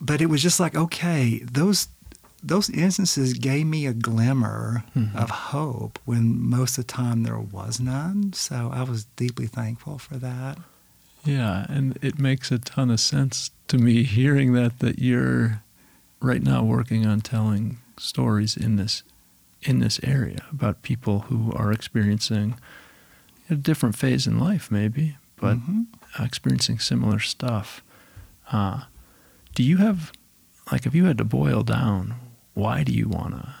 but 0.00 0.20
it 0.20 0.26
was 0.26 0.42
just 0.42 0.60
like 0.60 0.74
okay, 0.76 1.38
those 1.52 1.88
those 2.42 2.68
instances 2.70 3.32
gave 3.34 3.66
me 3.66 3.86
a 3.86 3.92
glimmer 3.94 4.84
Mhm. 4.94 5.14
of 5.16 5.30
hope 5.30 5.98
when 6.04 6.40
most 6.40 6.78
of 6.78 6.86
the 6.86 6.92
time 6.92 7.22
there 7.22 7.38
was 7.40 7.80
none. 7.80 8.32
So 8.34 8.70
I 8.72 8.82
was 8.82 9.04
deeply 9.16 9.46
thankful 9.48 9.98
for 9.98 10.16
that. 10.18 10.58
Yeah, 11.26 11.66
and 11.68 11.98
it 12.02 12.18
makes 12.18 12.50
a 12.52 12.58
ton 12.58 12.90
of 12.90 13.00
sense 13.00 13.50
to 13.68 13.78
me 13.78 14.04
hearing 14.04 14.52
that 14.52 14.78
that 14.78 14.98
you're 15.00 15.62
right 16.20 16.42
now 16.42 16.62
working 16.62 17.04
on 17.06 17.20
telling 17.20 17.78
stories 17.98 18.56
in 18.56 18.76
this 18.76 19.02
in 19.62 19.80
this 19.80 19.98
area 20.04 20.44
about 20.52 20.82
people 20.82 21.20
who 21.28 21.52
are 21.54 21.72
experiencing 21.72 22.54
a 23.50 23.56
different 23.56 23.96
phase 23.96 24.26
in 24.26 24.38
life 24.38 24.70
maybe, 24.70 25.16
but 25.36 25.56
Mhm. 25.56 25.86
experiencing 26.18 26.78
similar 26.78 27.18
stuff. 27.18 27.82
Uh, 28.52 28.84
do 29.54 29.62
you 29.64 29.78
have 29.78 30.12
like 30.70 30.86
if 30.86 30.94
you 30.94 31.06
had 31.06 31.18
to 31.18 31.24
boil 31.24 31.62
down, 31.62 32.14
why 32.54 32.84
do 32.84 32.92
you 32.92 33.08
want 33.08 33.34
to 33.34 33.54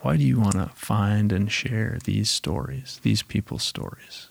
why 0.00 0.16
do 0.16 0.24
you 0.24 0.40
want 0.40 0.54
to 0.54 0.70
find 0.74 1.30
and 1.30 1.52
share 1.52 1.98
these 2.04 2.30
stories, 2.30 2.98
these 3.02 3.22
people's 3.22 3.62
stories? 3.62 4.29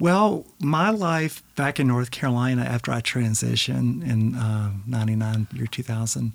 Well, 0.00 0.46
my 0.60 0.90
life 0.90 1.42
back 1.56 1.80
in 1.80 1.88
North 1.88 2.10
Carolina 2.12 2.62
after 2.62 2.92
I 2.92 3.00
transitioned 3.00 4.08
in 4.08 4.36
uh, 4.36 4.72
99, 4.86 5.48
year 5.52 5.66
2000, 5.66 6.32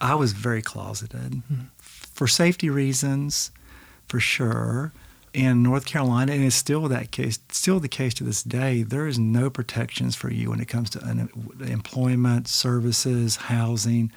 I 0.00 0.14
was 0.14 0.32
very 0.32 0.62
closeted 0.62 1.42
for 1.78 2.26
safety 2.26 2.70
reasons, 2.70 3.50
for 4.08 4.20
sure. 4.20 4.92
In 5.34 5.62
North 5.62 5.84
Carolina, 5.84 6.32
and 6.32 6.44
it's 6.44 6.56
still 6.56 6.88
that 6.88 7.10
case, 7.10 7.38
still 7.50 7.78
the 7.78 7.88
case 7.88 8.14
to 8.14 8.24
this 8.24 8.42
day, 8.42 8.82
there 8.82 9.06
is 9.06 9.18
no 9.18 9.50
protections 9.50 10.16
for 10.16 10.32
you 10.32 10.48
when 10.48 10.60
it 10.60 10.68
comes 10.68 10.88
to 10.90 11.04
un- 11.04 11.28
employment, 11.60 12.48
services, 12.48 13.36
housing. 13.36 14.10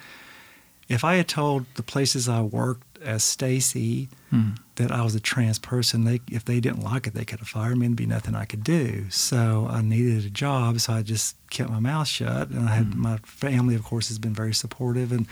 If 0.90 1.04
I 1.04 1.14
had 1.14 1.28
told 1.28 1.66
the 1.76 1.82
places 1.82 2.28
I 2.28 2.42
worked 2.42 2.98
as 3.02 3.24
Stacey 3.24 4.08
Hmm. 4.30 4.50
that 4.74 4.92
I 4.92 5.02
was 5.02 5.14
a 5.14 5.20
trans 5.20 5.58
person, 5.58 6.04
they 6.04 6.20
if 6.30 6.44
they 6.44 6.60
didn't 6.60 6.82
like 6.82 7.06
it, 7.06 7.14
they 7.14 7.24
could 7.24 7.38
have 7.38 7.48
fired 7.48 7.78
me 7.78 7.86
and 7.86 7.96
be 7.96 8.06
nothing 8.06 8.34
I 8.34 8.44
could 8.44 8.62
do. 8.62 9.06
So 9.10 9.66
I 9.70 9.80
needed 9.82 10.24
a 10.24 10.30
job, 10.30 10.78
so 10.80 10.92
I 10.92 11.02
just 11.02 11.36
kept 11.50 11.70
my 11.70 11.80
mouth 11.80 12.06
shut. 12.08 12.50
And 12.50 12.68
I 12.68 12.74
had 12.74 12.94
my 12.94 13.16
family, 13.24 13.74
of 13.74 13.82
course, 13.84 14.08
has 14.08 14.18
been 14.18 14.34
very 14.34 14.52
supportive, 14.52 15.10
and 15.12 15.26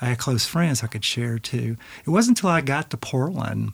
I 0.00 0.06
had 0.06 0.18
close 0.18 0.44
friends 0.46 0.82
I 0.82 0.88
could 0.88 1.04
share 1.04 1.38
too. 1.38 1.76
It 2.06 2.10
wasn't 2.10 2.38
until 2.38 2.50
I 2.50 2.60
got 2.60 2.90
to 2.90 2.96
Portland 2.96 3.72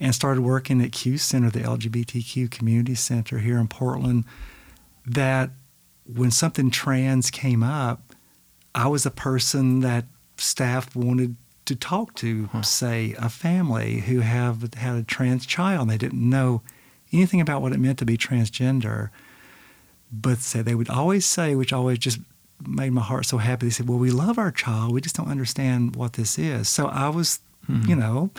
and 0.00 0.14
started 0.14 0.42
working 0.42 0.82
at 0.82 0.92
Q 0.92 1.18
Center, 1.18 1.50
the 1.50 1.60
LGBTQ 1.60 2.50
community 2.50 2.94
center 2.96 3.38
here 3.38 3.58
in 3.58 3.68
Portland, 3.68 4.24
that 5.06 5.50
when 6.04 6.30
something 6.30 6.70
trans 6.70 7.30
came 7.30 7.62
up, 7.62 8.12
I 8.74 8.88
was 8.88 9.06
a 9.06 9.10
person 9.10 9.80
that 9.80 10.04
staff 10.36 10.94
wanted 10.94 11.36
to 11.66 11.74
talk 11.74 12.14
to, 12.16 12.48
say, 12.62 13.14
a 13.18 13.28
family 13.28 14.00
who 14.00 14.20
have 14.20 14.74
had 14.74 14.96
a 14.96 15.02
trans 15.02 15.46
child. 15.46 15.82
and 15.82 15.90
They 15.90 15.98
didn't 15.98 16.28
know 16.28 16.62
anything 17.12 17.40
about 17.40 17.62
what 17.62 17.72
it 17.72 17.78
meant 17.78 17.98
to 18.00 18.04
be 18.04 18.18
transgender, 18.18 19.10
but 20.12 20.38
say 20.38 20.62
they 20.62 20.74
would 20.74 20.90
always 20.90 21.24
say, 21.24 21.54
which 21.54 21.72
always 21.72 21.98
just 21.98 22.18
made 22.66 22.92
my 22.92 23.02
heart 23.02 23.26
so 23.26 23.38
happy. 23.38 23.66
They 23.66 23.70
said, 23.70 23.88
"Well, 23.88 23.98
we 23.98 24.10
love 24.10 24.38
our 24.38 24.50
child. 24.50 24.92
We 24.92 25.00
just 25.00 25.16
don't 25.16 25.28
understand 25.28 25.96
what 25.96 26.14
this 26.14 26.38
is." 26.38 26.68
So 26.68 26.86
I 26.86 27.08
was, 27.08 27.40
hmm. 27.66 27.82
you 27.88 27.96
know, 27.96 28.30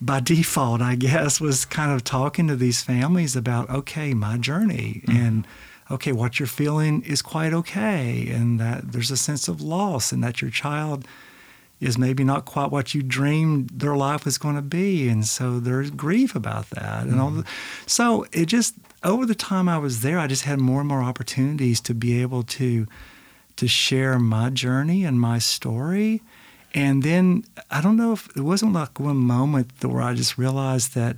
by 0.00 0.20
default, 0.20 0.80
I 0.80 0.94
guess, 0.94 1.40
was 1.40 1.64
kind 1.64 1.92
of 1.92 2.04
talking 2.04 2.46
to 2.48 2.56
these 2.56 2.82
families 2.82 3.36
about, 3.36 3.68
okay, 3.70 4.14
my 4.14 4.38
journey 4.38 5.02
hmm. 5.06 5.16
and 5.16 5.46
okay, 5.90 6.12
what 6.12 6.38
you're 6.38 6.46
feeling 6.46 7.02
is 7.02 7.22
quite 7.22 7.52
okay, 7.52 8.28
and 8.28 8.60
that 8.60 8.92
there's 8.92 9.10
a 9.10 9.16
sense 9.16 9.48
of 9.48 9.60
loss, 9.60 10.12
and 10.12 10.22
that 10.22 10.40
your 10.40 10.50
child 10.50 11.06
is 11.80 11.96
maybe 11.96 12.22
not 12.22 12.44
quite 12.44 12.70
what 12.70 12.94
you 12.94 13.02
dreamed 13.02 13.70
their 13.70 13.96
life 13.96 14.24
was 14.24 14.38
going 14.38 14.54
to 14.54 14.62
be, 14.62 15.08
and 15.08 15.26
so 15.26 15.58
there's 15.58 15.90
grief 15.90 16.34
about 16.34 16.68
that, 16.70 17.06
and 17.06 17.20
all. 17.20 17.30
The, 17.30 17.42
mm-hmm. 17.42 17.86
so 17.86 18.26
it 18.32 18.46
just 18.46 18.74
over 19.02 19.24
the 19.24 19.34
time 19.34 19.68
I 19.68 19.78
was 19.78 20.02
there, 20.02 20.18
I 20.18 20.26
just 20.26 20.44
had 20.44 20.58
more 20.60 20.80
and 20.80 20.88
more 20.88 21.02
opportunities 21.02 21.80
to 21.82 21.94
be 21.94 22.20
able 22.20 22.42
to 22.44 22.86
to 23.56 23.68
share 23.68 24.18
my 24.18 24.50
journey 24.50 25.04
and 25.04 25.20
my 25.20 25.38
story. 25.38 26.22
And 26.72 27.02
then 27.02 27.44
I 27.70 27.80
don't 27.80 27.96
know 27.96 28.12
if 28.12 28.28
it 28.36 28.42
wasn't 28.42 28.72
like 28.72 29.00
one 29.00 29.16
moment 29.16 29.72
where 29.82 30.00
I 30.00 30.14
just 30.14 30.38
realized 30.38 30.94
that, 30.94 31.16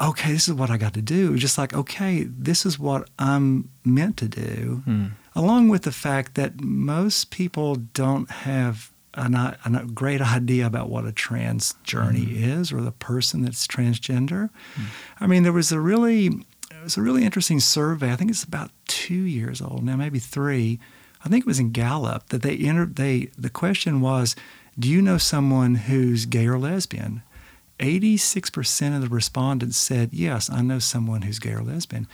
okay, 0.00 0.32
this 0.32 0.48
is 0.48 0.54
what 0.54 0.70
I 0.70 0.76
got 0.76 0.94
to 0.94 1.02
do. 1.02 1.28
It 1.28 1.32
was 1.32 1.40
just 1.40 1.58
like, 1.58 1.74
okay, 1.74 2.24
this 2.24 2.66
is 2.66 2.78
what 2.78 3.08
I'm 3.18 3.70
meant 3.84 4.16
to 4.18 4.28
do. 4.28 4.82
Hmm. 4.84 5.06
Along 5.34 5.68
with 5.68 5.82
the 5.82 5.92
fact 5.92 6.34
that 6.34 6.60
most 6.60 7.30
people 7.30 7.76
don't 7.76 8.30
have 8.30 8.90
an, 9.14 9.34
a 9.34 9.86
great 9.94 10.20
idea 10.20 10.66
about 10.66 10.88
what 10.90 11.06
a 11.06 11.12
trans 11.12 11.74
journey 11.84 12.42
is 12.42 12.72
or 12.72 12.80
the 12.80 12.92
person 12.92 13.42
that's 13.42 13.66
transgender. 13.66 14.50
I 15.20 15.26
mean, 15.26 15.42
there 15.42 15.52
was 15.52 15.72
a 15.72 15.80
really, 15.80 16.26
it 16.26 16.82
was 16.82 16.96
a 16.96 17.02
really 17.02 17.24
interesting 17.24 17.60
survey. 17.60 18.12
I 18.12 18.16
think 18.16 18.30
it's 18.30 18.44
about 18.44 18.70
two 18.86 19.14
years 19.14 19.60
old 19.60 19.84
now, 19.84 19.96
maybe 19.96 20.18
three. 20.18 20.78
I 21.24 21.28
think 21.28 21.44
it 21.44 21.46
was 21.46 21.58
in 21.58 21.72
Gallup 21.72 22.28
that 22.28 22.42
they 22.42 22.56
entered. 22.56 22.96
They 22.96 23.30
the 23.36 23.50
question 23.50 24.00
was, 24.00 24.36
do 24.78 24.88
you 24.88 25.00
know 25.00 25.18
someone 25.18 25.74
who's 25.74 26.26
gay 26.26 26.46
or 26.46 26.58
lesbian? 26.58 27.22
86% 27.78 28.96
of 28.96 29.02
the 29.02 29.08
respondents 29.08 29.76
said, 29.76 30.10
yes, 30.12 30.50
I 30.50 30.62
know 30.62 30.78
someone 30.78 31.22
who's 31.22 31.38
gay 31.38 31.52
or 31.52 31.62
lesbian. 31.62 32.06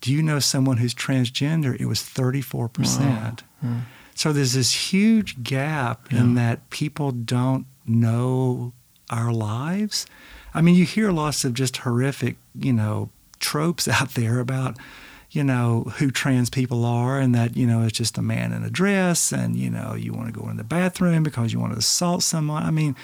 Do 0.00 0.12
you 0.12 0.22
know 0.22 0.38
someone 0.38 0.78
who's 0.78 0.94
transgender? 0.94 1.78
It 1.80 1.86
was 1.86 2.00
34%. 2.00 3.40
Hmm. 3.60 3.78
So 4.14 4.32
there's 4.32 4.52
this 4.52 4.92
huge 4.92 5.42
gap 5.42 6.12
in 6.12 6.34
that 6.34 6.70
people 6.70 7.10
don't 7.10 7.66
know 7.86 8.72
our 9.10 9.32
lives. 9.32 10.06
I 10.52 10.60
mean, 10.60 10.74
you 10.76 10.84
hear 10.84 11.10
lots 11.10 11.44
of 11.44 11.54
just 11.54 11.78
horrific, 11.78 12.36
you 12.54 12.72
know, 12.72 13.10
tropes 13.40 13.88
out 14.00 14.10
there 14.10 14.38
about, 14.38 14.76
you 15.30 15.42
know, 15.42 15.92
who 15.96 16.10
trans 16.10 16.48
people 16.48 16.84
are 16.84 17.18
and 17.18 17.34
that, 17.34 17.56
you 17.56 17.66
know, 17.66 17.82
it's 17.82 17.98
just 17.98 18.18
a 18.18 18.22
man 18.22 18.52
in 18.52 18.62
a 18.62 18.70
dress 18.70 19.32
and, 19.32 19.56
you 19.56 19.68
know, 19.68 19.94
you 19.94 20.12
want 20.12 20.32
to 20.32 20.40
go 20.40 20.48
in 20.48 20.56
the 20.56 20.64
bathroom 20.64 21.22
because 21.22 21.52
you 21.52 21.58
want 21.58 21.72
to 21.72 21.78
assault 21.78 22.22
someone. 22.22 22.62
I 22.62 22.70
mean, 22.70 22.94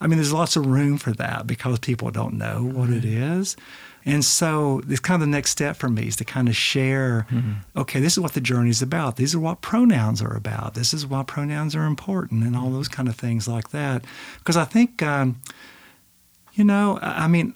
I 0.00 0.06
mean, 0.06 0.18
there's 0.18 0.32
lots 0.32 0.56
of 0.56 0.66
room 0.66 0.98
for 0.98 1.12
that 1.12 1.46
because 1.46 1.78
people 1.78 2.10
don't 2.10 2.34
know 2.34 2.62
what 2.62 2.90
it 2.90 3.04
is. 3.04 3.56
And 4.06 4.22
so 4.22 4.82
it's 4.88 5.00
kind 5.00 5.22
of 5.22 5.26
the 5.26 5.32
next 5.32 5.50
step 5.50 5.76
for 5.76 5.88
me 5.88 6.08
is 6.08 6.16
to 6.16 6.24
kind 6.24 6.46
of 6.48 6.54
share, 6.54 7.26
okay, 7.74 8.00
this 8.00 8.12
is 8.12 8.20
what 8.20 8.34
the 8.34 8.40
journey 8.40 8.68
is 8.68 8.82
about. 8.82 9.16
These 9.16 9.34
are 9.34 9.40
what 9.40 9.62
pronouns 9.62 10.20
are 10.20 10.36
about. 10.36 10.74
This 10.74 10.92
is 10.92 11.06
why 11.06 11.22
pronouns 11.22 11.74
are 11.74 11.84
important 11.84 12.44
and 12.44 12.54
all 12.54 12.70
those 12.70 12.88
kind 12.88 13.08
of 13.08 13.16
things 13.16 13.48
like 13.48 13.70
that. 13.70 14.04
Because 14.38 14.58
I 14.58 14.64
think, 14.64 15.02
um, 15.02 15.40
you 16.52 16.64
know, 16.64 16.98
I 17.00 17.24
I 17.24 17.28
mean, 17.28 17.54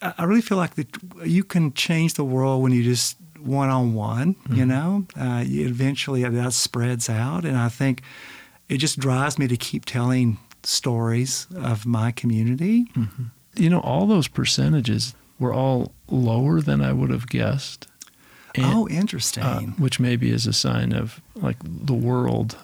I 0.00 0.14
I 0.18 0.24
really 0.24 0.42
feel 0.42 0.58
like 0.58 0.76
that 0.76 0.86
you 1.24 1.42
can 1.42 1.72
change 1.72 2.14
the 2.14 2.24
world 2.24 2.62
when 2.62 2.70
you 2.70 2.84
just 2.84 3.16
one 3.40 3.68
on 3.68 3.94
one. 3.94 4.36
You 4.48 4.64
know, 4.66 5.06
uh, 5.20 5.42
you 5.44 5.66
eventually 5.66 6.22
that 6.22 6.52
spreads 6.52 7.10
out, 7.10 7.44
and 7.44 7.56
I 7.56 7.68
think 7.68 8.02
it 8.68 8.76
just 8.78 8.98
drives 8.98 9.38
me 9.38 9.48
to 9.48 9.56
keep 9.56 9.84
telling 9.86 10.38
stories 10.66 11.46
of 11.56 11.86
my 11.86 12.10
community. 12.12 12.86
You 13.56 13.70
know, 13.70 13.80
all 13.80 14.06
those 14.06 14.28
percentages 14.28 15.14
were 15.38 15.52
all 15.52 15.92
lower 16.08 16.60
than 16.60 16.80
I 16.80 16.92
would 16.92 17.10
have 17.10 17.28
guessed. 17.28 17.86
And- 18.54 18.64
oh, 18.66 18.88
interesting. 18.88 19.42
uh, 19.42 19.60
which 19.78 19.98
maybe 20.00 20.30
is 20.30 20.46
a 20.46 20.52
sign 20.52 20.92
of 20.92 21.20
like 21.34 21.56
the 21.64 21.94
world 21.94 22.56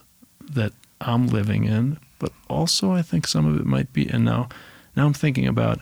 that 0.52 0.72
I'm 1.00 1.26
living 1.28 1.64
in, 1.64 1.98
but 2.18 2.32
also 2.48 2.92
I 2.92 3.02
think 3.02 3.26
some 3.26 3.46
of 3.46 3.58
it 3.60 3.66
might 3.66 3.92
be. 3.92 4.06
And 4.08 4.24
now, 4.24 4.48
now 4.96 5.06
I'm 5.06 5.12
thinking 5.14 5.46
about 5.46 5.80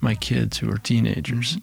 my 0.00 0.14
kids 0.14 0.58
who 0.58 0.70
are 0.70 0.78
teenagers, 0.78 1.58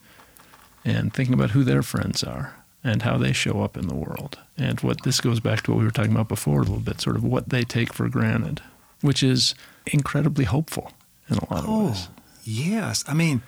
and 0.85 1.13
thinking 1.13 1.33
about 1.33 1.51
who 1.51 1.63
their 1.65 1.83
friends 1.83 2.23
are 2.23 2.55
and 2.83 3.01
how 3.01 3.17
they 3.17 3.33
show 3.33 3.61
up 3.61 3.75
in 3.75 3.87
the 3.89 3.95
world, 3.95 4.39
and 4.57 4.79
what 4.79 5.03
this 5.03 5.19
goes 5.19 5.41
back 5.41 5.61
to 5.63 5.71
what 5.71 5.77
we 5.79 5.83
were 5.83 5.91
talking 5.91 6.13
about 6.13 6.29
before 6.29 6.59
a 6.59 6.63
little 6.63 6.79
bit, 6.79 7.01
sort 7.01 7.17
of 7.17 7.23
what 7.23 7.49
they 7.49 7.63
take 7.63 7.91
for 7.93 8.07
granted, 8.07 8.61
which 9.01 9.21
is 9.21 9.53
incredibly 9.87 10.45
hopeful 10.45 10.91
in 11.29 11.37
a 11.37 11.53
lot 11.53 11.63
of 11.63 11.69
ways. 11.69 12.07
Oh, 12.09 12.21
yes. 12.43 13.03
I 13.07 13.13
mean, 13.13 13.41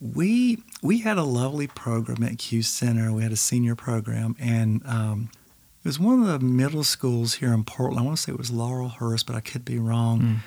we 0.00 0.58
we 0.82 1.00
had 1.00 1.16
a 1.16 1.22
lovely 1.22 1.66
program 1.66 2.22
at 2.22 2.38
Q 2.38 2.62
Center. 2.62 3.12
We 3.12 3.22
had 3.22 3.32
a 3.32 3.36
senior 3.36 3.74
program, 3.74 4.36
and 4.38 4.82
um, 4.86 5.30
it 5.82 5.88
was 5.88 5.98
one 5.98 6.20
of 6.20 6.26
the 6.28 6.38
middle 6.44 6.84
schools 6.84 7.34
here 7.34 7.52
in 7.52 7.64
Portland. 7.64 8.00
I 8.00 8.02
want 8.04 8.16
to 8.18 8.22
say 8.22 8.32
it 8.32 8.38
was 8.38 8.50
Laurel 8.50 8.90
Laurelhurst, 8.90 9.26
but 9.26 9.36
I 9.36 9.40
could 9.40 9.64
be 9.64 9.78
wrong. 9.78 10.42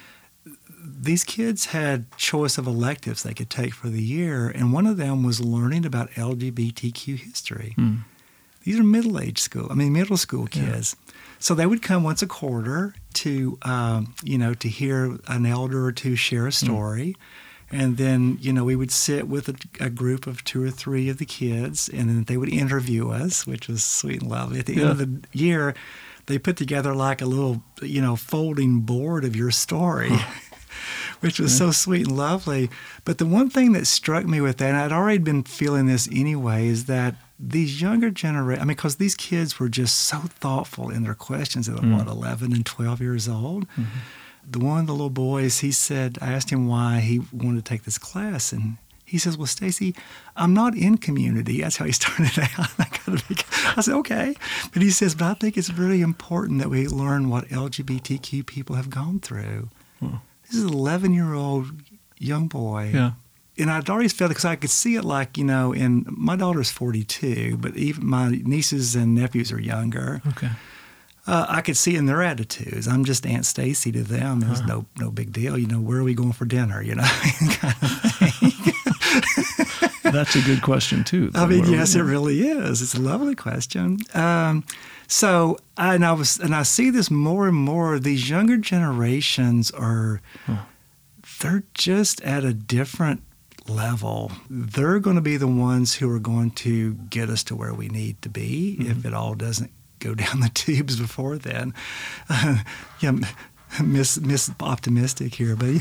these 0.82 1.24
kids 1.24 1.68
had 1.68 2.16
choice 2.18 2.58
of 2.58 2.68
electives 2.68 3.24
they 3.24 3.34
could 3.34 3.50
take 3.50 3.74
for 3.74 3.90
the 3.90 4.04
year, 4.04 4.50
and 4.50 4.72
one 4.72 4.86
of 4.86 4.98
them 4.98 5.24
was 5.24 5.42
learning 5.42 5.86
about 5.86 6.12
LGBTQ 6.12 7.18
history. 7.18 7.74
Hmm. 7.76 7.96
These 8.70 8.80
are 8.80 8.84
middle-aged 8.84 9.40
school, 9.40 9.66
I 9.72 9.74
mean 9.74 9.94
middle 9.94 10.16
school 10.16 10.46
kids. 10.46 10.96
So 11.40 11.56
they 11.56 11.66
would 11.66 11.82
come 11.82 12.04
once 12.04 12.22
a 12.22 12.28
quarter 12.28 12.94
to, 13.16 13.58
um, 13.64 14.14
you 14.24 14.38
know, 14.38 14.54
to 14.54 14.70
hear 14.70 15.18
an 15.28 15.48
elder 15.48 15.84
or 15.84 15.92
two 15.92 16.16
share 16.16 16.46
a 16.46 16.52
story. 16.52 17.16
And 17.72 17.98
then, 17.98 18.38
you 18.40 18.54
know, 18.54 18.64
we 18.64 18.76
would 18.76 18.92
sit 18.92 19.28
with 19.28 19.50
a, 19.50 19.56
a 19.80 19.90
group 19.90 20.28
of 20.28 20.44
two 20.44 20.64
or 20.64 20.70
three 20.70 21.10
of 21.10 21.18
the 21.18 21.26
kids, 21.26 21.90
and 21.90 22.10
then 22.10 22.26
they 22.26 22.38
would 22.38 22.54
interview 22.54 23.10
us, 23.10 23.48
which 23.48 23.68
was 23.68 23.84
sweet 23.84 24.22
and 24.22 24.30
lovely. 24.30 24.60
At 24.60 24.68
the 24.68 24.80
end 24.80 24.92
of 24.92 24.98
the 25.00 25.28
year, 25.34 25.74
they 26.28 26.38
put 26.38 26.56
together 26.56 26.94
like 26.94 27.24
a 27.24 27.26
little, 27.26 27.64
you 27.82 28.02
know, 28.04 28.16
folding 28.16 28.82
board 28.82 29.26
of 29.26 29.36
your 29.36 29.50
story, 29.50 30.12
which 31.22 31.40
was 31.40 31.58
so 31.58 31.72
sweet 31.72 32.06
and 32.06 32.16
lovely. 32.16 32.70
But 33.04 33.18
the 33.18 33.26
one 33.26 33.50
thing 33.50 33.72
that 33.72 33.88
struck 33.88 34.28
me 34.28 34.42
with 34.42 34.60
that, 34.60 34.68
and 34.68 34.78
I'd 34.78 34.92
already 34.92 35.18
been 35.18 35.42
feeling 35.42 35.88
this 35.88 36.08
anyway, 36.12 36.68
is 36.68 36.86
that 36.86 37.16
these 37.40 37.82
younger 37.82 38.10
generation, 38.10 38.62
I 38.62 38.66
mean, 38.66 38.76
because 38.76 38.98
these 38.98 39.16
kids 39.16 39.60
were 39.60 39.70
just 39.70 40.02
so 40.02 40.18
thoughtful 40.18 40.90
in 40.90 41.04
their 41.04 41.16
questions 41.16 41.70
at 41.70 41.76
what, 41.76 41.84
mm. 41.84 42.08
11 42.08 42.52
and 42.52 42.66
12 42.66 43.02
years 43.02 43.30
old. 43.30 43.68
Mm-hmm. 43.70 43.84
The 44.52 44.60
one 44.60 44.82
of 44.82 44.88
the 44.88 44.94
little 44.94 45.10
boys, 45.10 45.60
he 45.60 45.72
said, 45.72 46.18
I 46.22 46.34
asked 46.34 46.50
him 46.50 46.68
why 46.68 47.00
he 47.00 47.22
wanted 47.32 47.64
to 47.64 47.70
take 47.70 47.84
this 47.84 47.98
class, 47.98 48.52
and 48.52 48.78
he 49.06 49.18
says, 49.18 49.38
"Well, 49.38 49.48
Stacey, 49.48 49.96
I'm 50.36 50.54
not 50.54 50.76
in 50.76 50.98
community." 50.98 51.62
That's 51.62 51.78
how 51.78 51.86
he 51.86 51.92
started 52.02 52.38
out. 52.58 52.70
I, 53.78 53.82
said, 53.82 53.96
"Okay," 53.96 54.36
but 54.72 54.82
he 54.82 54.92
says, 54.92 55.16
"But 55.16 55.26
I 55.26 55.34
think 55.36 55.58
it's 55.58 55.72
really 55.72 56.02
important 56.02 56.60
that 56.60 56.70
we 56.70 56.88
learn 56.88 57.30
what 57.30 57.48
LGBTQ 57.50 58.46
people 58.46 58.76
have 58.76 58.90
gone 58.90 59.20
through." 59.20 59.70
Hmm. 60.00 60.16
This 60.48 60.56
is 60.56 60.64
an 60.64 60.74
11 60.74 61.14
year 61.14 61.34
old 61.34 61.72
young 62.18 62.48
boy, 62.48 62.92
Yeah. 62.94 63.12
And 63.60 63.70
I'd 63.70 63.90
always 63.90 64.14
felt 64.14 64.30
because 64.30 64.46
I 64.46 64.56
could 64.56 64.70
see 64.70 64.96
it, 64.96 65.04
like 65.04 65.38
you 65.38 65.44
know, 65.44 65.74
in 65.74 66.06
my 66.10 66.36
daughter's 66.36 66.72
42, 66.72 67.58
but 67.58 67.76
even 67.76 68.06
my 68.06 68.30
nieces 68.30 68.96
and 68.96 69.14
nephews 69.14 69.52
are 69.52 69.60
younger. 69.60 70.22
Okay. 70.30 70.50
Uh, 71.28 71.46
I 71.48 71.62
could 71.62 71.78
see 71.78 71.96
in 71.96 72.08
their 72.08 72.24
attitudes. 72.24 72.88
I'm 72.88 73.06
just 73.06 73.26
Aunt 73.26 73.46
Stacey 73.46 73.92
to 73.92 74.02
them. 74.02 74.44
It's 74.50 74.62
no 74.62 74.86
no 74.98 75.12
big 75.12 75.32
deal. 75.32 75.58
You 75.60 75.68
know, 75.68 75.80
where 75.80 76.00
are 76.00 76.04
we 76.04 76.16
going 76.16 76.32
for 76.32 76.46
dinner? 76.46 76.82
You 76.82 76.96
know, 76.96 77.04
kind 77.50 77.76
of 77.84 78.02
thing. 78.14 78.52
That's 80.12 80.36
a 80.36 80.42
good 80.42 80.62
question 80.64 81.04
too. 81.04 81.30
I 81.36 81.46
mean, 81.46 81.62
Where- 81.64 81.72
yes, 81.72 81.94
it 81.96 82.02
really 82.02 82.48
is. 82.48 82.82
It's 82.82 82.96
a 82.96 83.02
lovely 83.02 83.36
question. 83.36 84.00
Um, 84.16 84.64
so, 85.08 85.58
and 85.78 86.06
I 86.06 86.14
was, 86.14 86.40
and 86.40 86.56
I 86.56 86.64
see 86.64 86.90
this 86.90 87.12
more 87.12 87.48
and 87.48 87.58
more. 87.58 88.00
These 88.00 88.30
younger 88.30 88.58
generations 88.58 89.70
are, 89.72 90.22
they're 91.42 91.64
just 91.74 92.22
at 92.22 92.44
a 92.44 92.54
different 92.54 93.22
level. 93.70 94.32
They're 94.50 95.00
going 95.00 95.16
to 95.16 95.22
be 95.22 95.38
the 95.38 95.48
ones 95.48 95.96
who 95.96 96.14
are 96.14 96.20
going 96.20 96.52
to 96.52 96.94
get 96.94 97.30
us 97.30 97.44
to 97.46 97.56
where 97.56 97.74
we 97.74 97.88
need 97.88 98.22
to 98.24 98.30
be 98.30 98.78
if 98.80 99.06
it 99.06 99.14
all 99.14 99.36
doesn't 99.36 99.72
go 100.00 100.16
down 100.16 100.40
the 100.40 100.50
tubes 100.50 101.00
before 101.00 101.38
then. 101.38 101.74
Uh, 102.30 102.60
yeah, 103.00 103.14
miss 103.84 104.20
miss 104.20 104.52
optimistic 104.60 105.36
here, 105.36 105.56
but. 105.56 105.76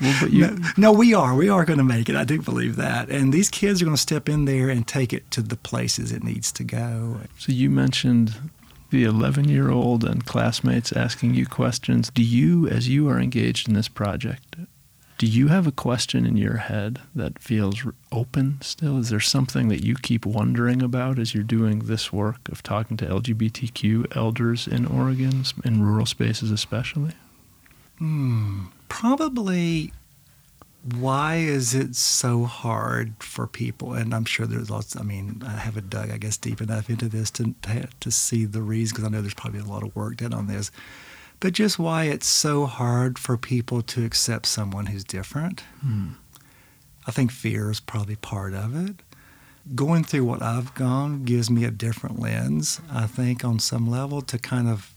Well, 0.00 0.28
you, 0.28 0.46
No, 0.46 0.58
no, 0.78 0.92
we 0.92 1.12
are. 1.12 1.34
We 1.34 1.50
are 1.50 1.66
going 1.66 1.78
to 1.78 1.84
make 1.84 2.08
it. 2.08 2.16
I 2.16 2.24
do 2.24 2.40
believe 2.40 2.76
that. 2.76 3.10
And 3.10 3.34
these 3.34 3.50
kids 3.50 3.82
are 3.82 3.84
going 3.84 3.94
to 3.94 4.00
step 4.00 4.30
in 4.30 4.46
there 4.46 4.70
and 4.70 4.88
take 4.88 5.12
it 5.12 5.30
to 5.32 5.42
the 5.42 5.56
places 5.56 6.10
it 6.10 6.24
needs 6.24 6.50
to 6.52 6.64
go. 6.64 7.18
So 7.38 7.52
you 7.52 7.68
mentioned 7.68 8.34
the 8.90 9.04
11 9.04 9.48
year 9.48 9.70
old 9.70 10.04
and 10.04 10.24
classmates 10.24 10.92
asking 10.92 11.34
you 11.34 11.46
questions. 11.46 12.10
Do 12.14 12.22
you, 12.22 12.66
as 12.68 12.88
you 12.88 13.08
are 13.08 13.20
engaged 13.20 13.68
in 13.68 13.74
this 13.74 13.88
project, 13.88 14.56
do 15.20 15.26
you 15.26 15.48
have 15.48 15.66
a 15.66 15.72
question 15.72 16.24
in 16.24 16.38
your 16.38 16.56
head 16.56 16.98
that 17.14 17.38
feels 17.38 17.86
open 18.10 18.56
still? 18.62 18.96
Is 18.96 19.10
there 19.10 19.20
something 19.20 19.68
that 19.68 19.84
you 19.84 19.94
keep 19.94 20.24
wondering 20.24 20.80
about 20.80 21.18
as 21.18 21.34
you're 21.34 21.44
doing 21.44 21.80
this 21.80 22.10
work 22.10 22.48
of 22.48 22.62
talking 22.62 22.96
to 22.96 23.04
LGBTQ 23.04 24.16
elders 24.16 24.66
in 24.66 24.86
Oregon, 24.86 25.44
in 25.62 25.82
rural 25.84 26.06
spaces 26.06 26.50
especially? 26.50 27.12
Hmm. 27.98 28.68
Probably 28.88 29.92
why 30.90 31.36
is 31.36 31.74
it 31.74 31.96
so 31.96 32.44
hard 32.44 33.12
for 33.22 33.46
people? 33.46 33.92
And 33.92 34.14
I'm 34.14 34.24
sure 34.24 34.46
there's 34.46 34.70
lots, 34.70 34.96
I 34.96 35.02
mean, 35.02 35.42
I 35.46 35.50
haven't 35.50 35.90
dug, 35.90 36.10
I 36.10 36.16
guess, 36.16 36.38
deep 36.38 36.62
enough 36.62 36.88
into 36.88 37.10
this 37.10 37.30
to, 37.32 37.54
to, 38.00 38.10
see 38.10 38.46
the 38.46 38.62
reasons 38.62 38.92
because 38.92 39.04
I 39.04 39.10
know 39.10 39.20
there's 39.20 39.34
probably 39.34 39.60
a 39.60 39.64
lot 39.64 39.82
of 39.82 39.94
work 39.94 40.16
done 40.16 40.32
on 40.32 40.46
this. 40.46 40.70
But 41.40 41.54
just 41.54 41.78
why 41.78 42.04
it's 42.04 42.26
so 42.26 42.66
hard 42.66 43.18
for 43.18 43.36
people 43.38 43.80
to 43.82 44.04
accept 44.04 44.46
someone 44.46 44.86
who's 44.86 45.04
different. 45.04 45.60
Hmm. 45.80 46.10
I 47.06 47.10
think 47.10 47.32
fear 47.32 47.70
is 47.70 47.80
probably 47.80 48.16
part 48.16 48.52
of 48.52 48.76
it. 48.76 48.96
Going 49.74 50.04
through 50.04 50.24
what 50.24 50.42
I've 50.42 50.74
gone 50.74 51.24
gives 51.24 51.50
me 51.50 51.64
a 51.64 51.70
different 51.70 52.18
lens, 52.20 52.80
I 52.92 53.06
think, 53.06 53.44
on 53.44 53.58
some 53.58 53.90
level 53.90 54.20
to 54.22 54.38
kind 54.38 54.68
of 54.68 54.94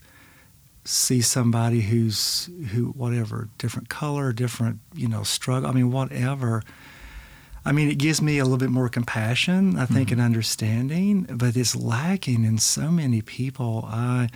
see 0.86 1.22
somebody 1.22 1.82
who's 1.82 2.50
who 2.72 2.88
whatever 2.88 3.48
different 3.58 3.88
color 3.88 4.34
different 4.34 4.80
you 4.94 5.08
know 5.08 5.24
struggle 5.24 5.70
i 5.70 5.72
mean 5.72 5.92
whatever 5.92 6.62
i 7.64 7.72
mean 7.72 7.90
it 7.90 7.98
gives 7.98 8.22
me 8.22 8.38
a 8.38 8.44
little 8.44 8.58
bit 8.58 8.70
more 8.70 8.90
compassion 8.90 9.78
i 9.78 9.86
think 9.86 10.10
hmm. 10.10 10.16
and 10.16 10.22
understanding 10.22 11.24
but 11.24 11.56
it's 11.56 11.76
lacking 11.76 12.44
in 12.44 12.58
so 12.58 12.92
many 12.92 13.22
people 13.22 13.86
i 13.88 14.28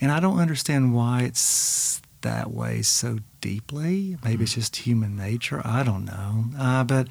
and 0.00 0.10
i 0.12 0.18
don't 0.20 0.38
understand 0.38 0.94
why 0.94 1.22
it's 1.22 2.00
that 2.22 2.50
way 2.50 2.82
so 2.82 3.18
deeply 3.40 4.16
maybe 4.24 4.44
it's 4.44 4.54
just 4.54 4.76
human 4.76 5.16
nature 5.16 5.62
i 5.64 5.82
don't 5.82 6.04
know 6.04 6.44
uh, 6.58 6.84
but 6.84 7.08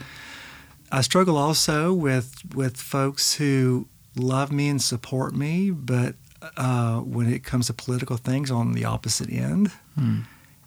i 0.91 1.01
struggle 1.01 1.37
also 1.37 1.91
with 1.93 2.41
with 2.53 2.77
folks 2.77 3.35
who 3.35 3.87
love 4.15 4.51
me 4.51 4.67
and 4.69 4.81
support 4.81 5.33
me 5.35 5.71
but 5.71 6.15
uh, 6.57 6.99
when 6.99 7.31
it 7.31 7.43
comes 7.43 7.67
to 7.67 7.73
political 7.73 8.15
things 8.15 8.49
on 8.49 8.71
the 8.71 8.85
opposite 8.85 9.29
end, 9.29 9.71
Hmm. 9.95 10.19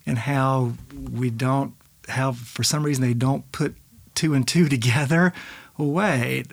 and 0.04 0.18
how 0.18 0.74
we 1.10 1.30
don't, 1.30 1.72
how 2.10 2.32
for 2.32 2.62
some 2.62 2.82
reason 2.82 3.02
they 3.02 3.14
don't 3.14 3.50
put 3.52 3.74
two 4.14 4.34
and 4.34 4.46
two 4.46 4.68
together. 4.76 5.32
Well, 5.78 5.88
wait, 5.90 6.48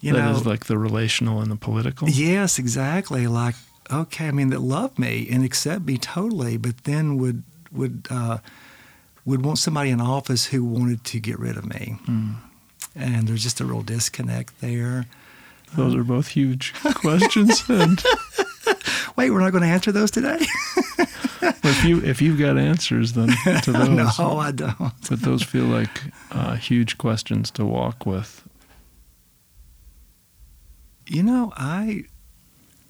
you 0.00 0.14
That 0.14 0.24
know, 0.24 0.30
is 0.30 0.46
like 0.46 0.64
the 0.64 0.78
relational 0.78 1.42
and 1.42 1.50
the 1.50 1.56
political? 1.56 2.08
yes, 2.08 2.58
exactly. 2.58 3.26
Like, 3.26 3.56
okay, 3.92 4.28
I 4.28 4.30
mean, 4.32 4.50
that 4.50 4.60
love 4.60 4.98
me 4.98 5.28
and 5.30 5.44
accept 5.44 5.84
me 5.84 5.98
totally, 5.98 6.56
but 6.56 6.84
then 6.84 7.18
would 7.18 7.42
would 7.70 8.06
uh, 8.10 8.38
would 9.24 9.44
want 9.44 9.58
somebody 9.58 9.90
in 9.90 10.00
office 10.00 10.46
who 10.46 10.64
wanted 10.64 11.04
to 11.04 11.20
get 11.20 11.38
rid 11.38 11.56
of 11.56 11.64
me, 11.66 11.96
Hmm. 12.06 12.32
and 12.96 13.28
there's 13.28 13.42
just 13.42 13.60
a 13.60 13.64
real 13.64 13.82
disconnect 13.82 14.60
there. 14.60 15.06
Those 15.76 15.94
are 15.94 16.04
both 16.04 16.28
huge 16.28 16.74
questions. 16.94 17.62
And 17.68 18.02
Wait, 19.16 19.30
we're 19.30 19.40
not 19.40 19.52
going 19.52 19.62
to 19.62 19.68
answer 19.68 19.90
those 19.92 20.10
today. 20.10 20.38
if 21.64 21.84
you 21.84 22.02
if 22.04 22.20
you've 22.20 22.38
got 22.38 22.58
answers, 22.58 23.12
then 23.14 23.28
to 23.62 23.72
those. 23.72 23.88
no, 24.18 24.38
I 24.38 24.50
don't. 24.52 24.76
But 25.08 25.20
those 25.22 25.42
feel 25.42 25.64
like 25.64 26.02
uh, 26.30 26.56
huge 26.56 26.98
questions 26.98 27.50
to 27.52 27.64
walk 27.64 28.04
with. 28.06 28.46
You 31.06 31.22
know, 31.22 31.52
I 31.56 32.04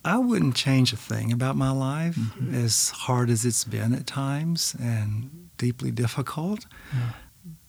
I 0.04 0.18
wouldn't 0.18 0.56
change 0.56 0.92
a 0.92 0.96
thing 0.96 1.32
about 1.32 1.56
my 1.56 1.70
life 1.70 2.18
as 2.52 2.90
hard 2.90 3.30
as 3.30 3.44
it's 3.44 3.64
been 3.64 3.94
at 3.94 4.06
times 4.06 4.74
and 4.80 5.48
deeply 5.58 5.90
difficult 5.90 6.66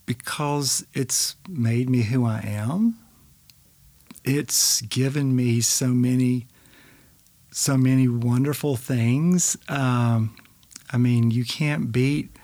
because 0.05 0.85
it's 0.93 1.35
made 1.47 1.89
me 1.89 2.03
who 2.03 2.25
I 2.25 2.39
am. 2.43 2.97
It's 4.23 4.81
given 4.81 5.35
me 5.35 5.61
so 5.61 5.87
many 5.87 6.47
so 7.51 7.77
many 7.77 8.07
wonderful 8.07 8.75
things. 8.75 9.55
Um, 9.69 10.35
I 10.91 10.97
mean, 10.97 11.29
you 11.29 11.45
can't 11.45 11.91
beat 11.91 12.35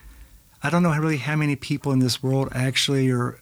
I 0.61 0.69
don't 0.69 0.83
know 0.83 0.91
really 0.97 1.17
how 1.17 1.35
many 1.35 1.55
people 1.55 1.91
in 1.93 1.99
this 1.99 2.21
world 2.21 2.49
actually 2.51 3.09
are 3.11 3.39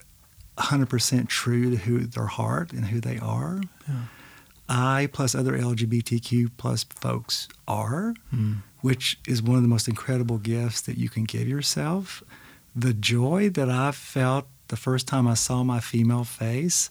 100% 0.58 1.28
true 1.28 1.72
to 1.72 1.78
who 1.78 2.00
their 2.00 2.28
heart 2.28 2.74
and 2.74 2.86
who 2.86 3.00
they 3.00 3.18
are. 3.18 3.62
Yeah. 3.88 3.96
I 4.70 5.08
plus 5.12 5.34
other 5.36 5.58
LGBTQ 5.58 6.52
plus 6.58 6.84
folks 6.84 7.48
are, 7.68 8.14
Mm. 8.34 8.58
which 8.82 9.20
is 9.28 9.42
one 9.42 9.56
of 9.58 9.62
the 9.62 9.68
most 9.70 9.88
incredible 9.88 10.38
gifts 10.38 10.82
that 10.82 10.98
you 10.98 11.10
can 11.10 11.24
give 11.24 11.48
yourself. 11.48 12.22
The 12.76 12.94
joy 12.94 13.50
that 13.52 13.70
I 13.70 13.92
felt 13.92 14.48
the 14.68 14.76
first 14.78 15.08
time 15.08 15.28
I 15.28 15.34
saw 15.36 15.64
my 15.64 15.80
female 15.80 16.24
face 16.26 16.90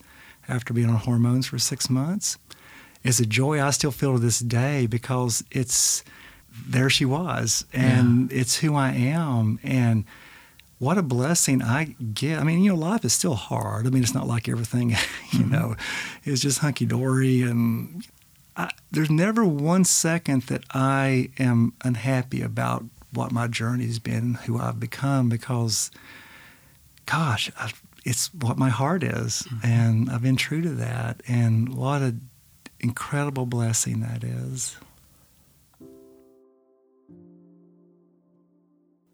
after 0.48 0.72
being 0.72 0.88
on 0.88 0.96
hormones 0.96 1.46
for 1.46 1.58
six 1.58 1.90
months 1.90 2.38
is 3.04 3.20
a 3.20 3.26
joy 3.26 3.62
I 3.62 3.70
still 3.70 3.90
feel 3.92 4.14
to 4.14 4.18
this 4.18 4.38
day 4.40 4.86
because 4.86 5.44
it's 5.50 6.02
there 6.66 6.88
she 6.88 7.04
was 7.04 7.66
and 7.72 8.32
it's 8.32 8.56
who 8.56 8.74
I 8.74 8.90
am 8.92 9.58
and 9.62 10.04
what 10.78 10.98
a 10.98 11.02
blessing 11.02 11.62
I 11.62 11.96
get. 12.12 12.38
I 12.38 12.44
mean, 12.44 12.62
you 12.62 12.72
know, 12.72 12.78
life 12.78 13.04
is 13.04 13.12
still 13.12 13.34
hard. 13.34 13.86
I 13.86 13.90
mean, 13.90 14.02
it's 14.02 14.14
not 14.14 14.26
like 14.26 14.48
everything, 14.48 14.94
you 15.30 15.44
know, 15.44 15.76
is 16.24 16.40
just 16.40 16.58
hunky 16.58 16.84
dory. 16.84 17.42
And 17.42 18.04
I, 18.56 18.70
there's 18.90 19.10
never 19.10 19.44
one 19.44 19.84
second 19.84 20.42
that 20.44 20.64
I 20.74 21.30
am 21.38 21.72
unhappy 21.82 22.42
about 22.42 22.84
what 23.12 23.32
my 23.32 23.46
journey's 23.46 23.98
been, 23.98 24.34
who 24.34 24.58
I've 24.58 24.78
become, 24.78 25.28
because, 25.30 25.90
gosh, 27.06 27.50
I, 27.58 27.72
it's 28.04 28.32
what 28.34 28.58
my 28.58 28.68
heart 28.68 29.02
is, 29.02 29.42
mm-hmm. 29.42 29.66
and 29.66 30.10
I've 30.10 30.22
been 30.22 30.36
true 30.36 30.60
to 30.62 30.70
that, 30.70 31.22
and 31.26 31.74
what 31.74 32.02
an 32.02 32.28
incredible 32.78 33.46
blessing 33.46 34.00
that 34.00 34.22
is. 34.22 34.76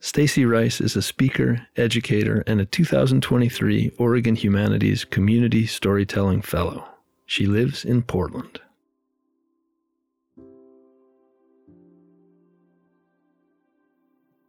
Stacey 0.04 0.44
Rice 0.44 0.80
is 0.80 0.96
a 0.96 1.00
speaker, 1.00 1.68
educator, 1.76 2.42
and 2.48 2.60
a 2.60 2.66
2023 2.66 3.92
Oregon 3.98 4.34
Humanities 4.34 5.04
Community 5.04 5.64
Storytelling 5.64 6.42
Fellow. 6.42 6.88
She 7.24 7.46
lives 7.46 7.84
in 7.84 8.02
Portland. 8.02 8.60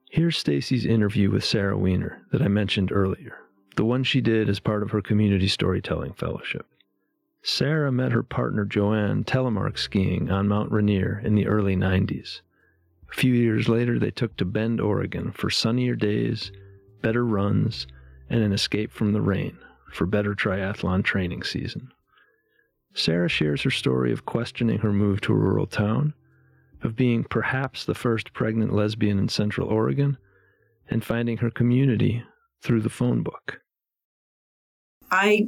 Here's 0.09 0.39
Stacey's 0.39 0.87
interview 0.87 1.29
with 1.29 1.45
Sara 1.45 1.77
Wiener 1.77 2.25
that 2.31 2.41
I 2.41 2.47
mentioned 2.47 2.91
earlier, 2.91 3.37
the 3.75 3.85
one 3.85 4.03
she 4.03 4.21
did 4.21 4.49
as 4.49 4.59
part 4.59 4.81
of 4.81 4.89
her 4.89 5.03
Community 5.03 5.47
Storytelling 5.47 6.13
Fellowship. 6.13 6.65
Sara 7.43 7.91
met 7.91 8.11
her 8.11 8.23
partner 8.23 8.65
Joanne 8.65 9.23
telemark 9.23 9.77
skiing 9.77 10.31
on 10.31 10.47
Mount 10.47 10.71
Rainier 10.71 11.21
in 11.23 11.35
the 11.35 11.45
early 11.45 11.75
90s. 11.75 12.41
A 13.13 13.15
few 13.15 13.33
years 13.33 13.69
later, 13.69 13.99
they 13.99 14.11
took 14.11 14.35
to 14.37 14.45
Bend, 14.45 14.81
Oregon 14.81 15.31
for 15.31 15.49
sunnier 15.49 15.95
days, 15.95 16.51
better 17.01 17.23
runs, 17.23 17.85
and 18.29 18.41
an 18.41 18.51
escape 18.51 18.91
from 18.91 19.13
the 19.13 19.21
rain 19.21 19.57
for 19.91 20.07
better 20.07 20.33
triathlon 20.33 21.03
training 21.03 21.43
season. 21.43 21.91
Sara 22.95 23.29
shares 23.29 23.61
her 23.61 23.69
story 23.69 24.11
of 24.11 24.25
questioning 24.25 24.79
her 24.79 24.91
move 24.91 25.21
to 25.21 25.33
a 25.33 25.37
rural 25.37 25.67
town 25.67 26.15
of 26.81 26.95
being 26.95 27.23
perhaps 27.23 27.85
the 27.85 27.93
first 27.93 28.33
pregnant 28.33 28.73
lesbian 28.73 29.19
in 29.19 29.29
Central 29.29 29.67
Oregon, 29.67 30.17
and 30.89 31.03
finding 31.03 31.37
her 31.37 31.49
community 31.49 32.23
through 32.61 32.81
the 32.81 32.89
phone 32.89 33.23
book. 33.23 33.61
I 35.09 35.47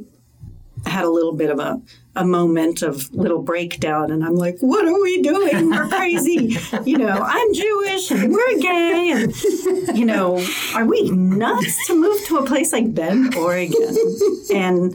had 0.84 1.04
a 1.04 1.10
little 1.10 1.32
bit 1.32 1.50
of 1.50 1.58
a, 1.58 1.80
a 2.14 2.24
moment 2.24 2.82
of 2.82 3.12
little 3.14 3.42
breakdown 3.42 4.10
and 4.10 4.24
I'm 4.24 4.36
like, 4.36 4.56
what 4.60 4.86
are 4.86 5.00
we 5.00 5.22
doing? 5.22 5.70
We're 5.70 5.88
crazy. 5.88 6.56
you 6.84 6.98
know, 6.98 7.08
I'm 7.08 7.54
Jewish 7.54 8.10
and 8.10 8.32
we're 8.32 8.58
gay 8.58 9.12
and 9.12 9.96
you 9.96 10.04
know, 10.04 10.44
are 10.74 10.84
we 10.84 11.10
nuts 11.10 11.86
to 11.86 11.94
move 11.94 12.24
to 12.26 12.38
a 12.38 12.46
place 12.46 12.72
like 12.72 12.94
Bend, 12.94 13.34
Oregon? 13.34 13.96
And 14.54 14.94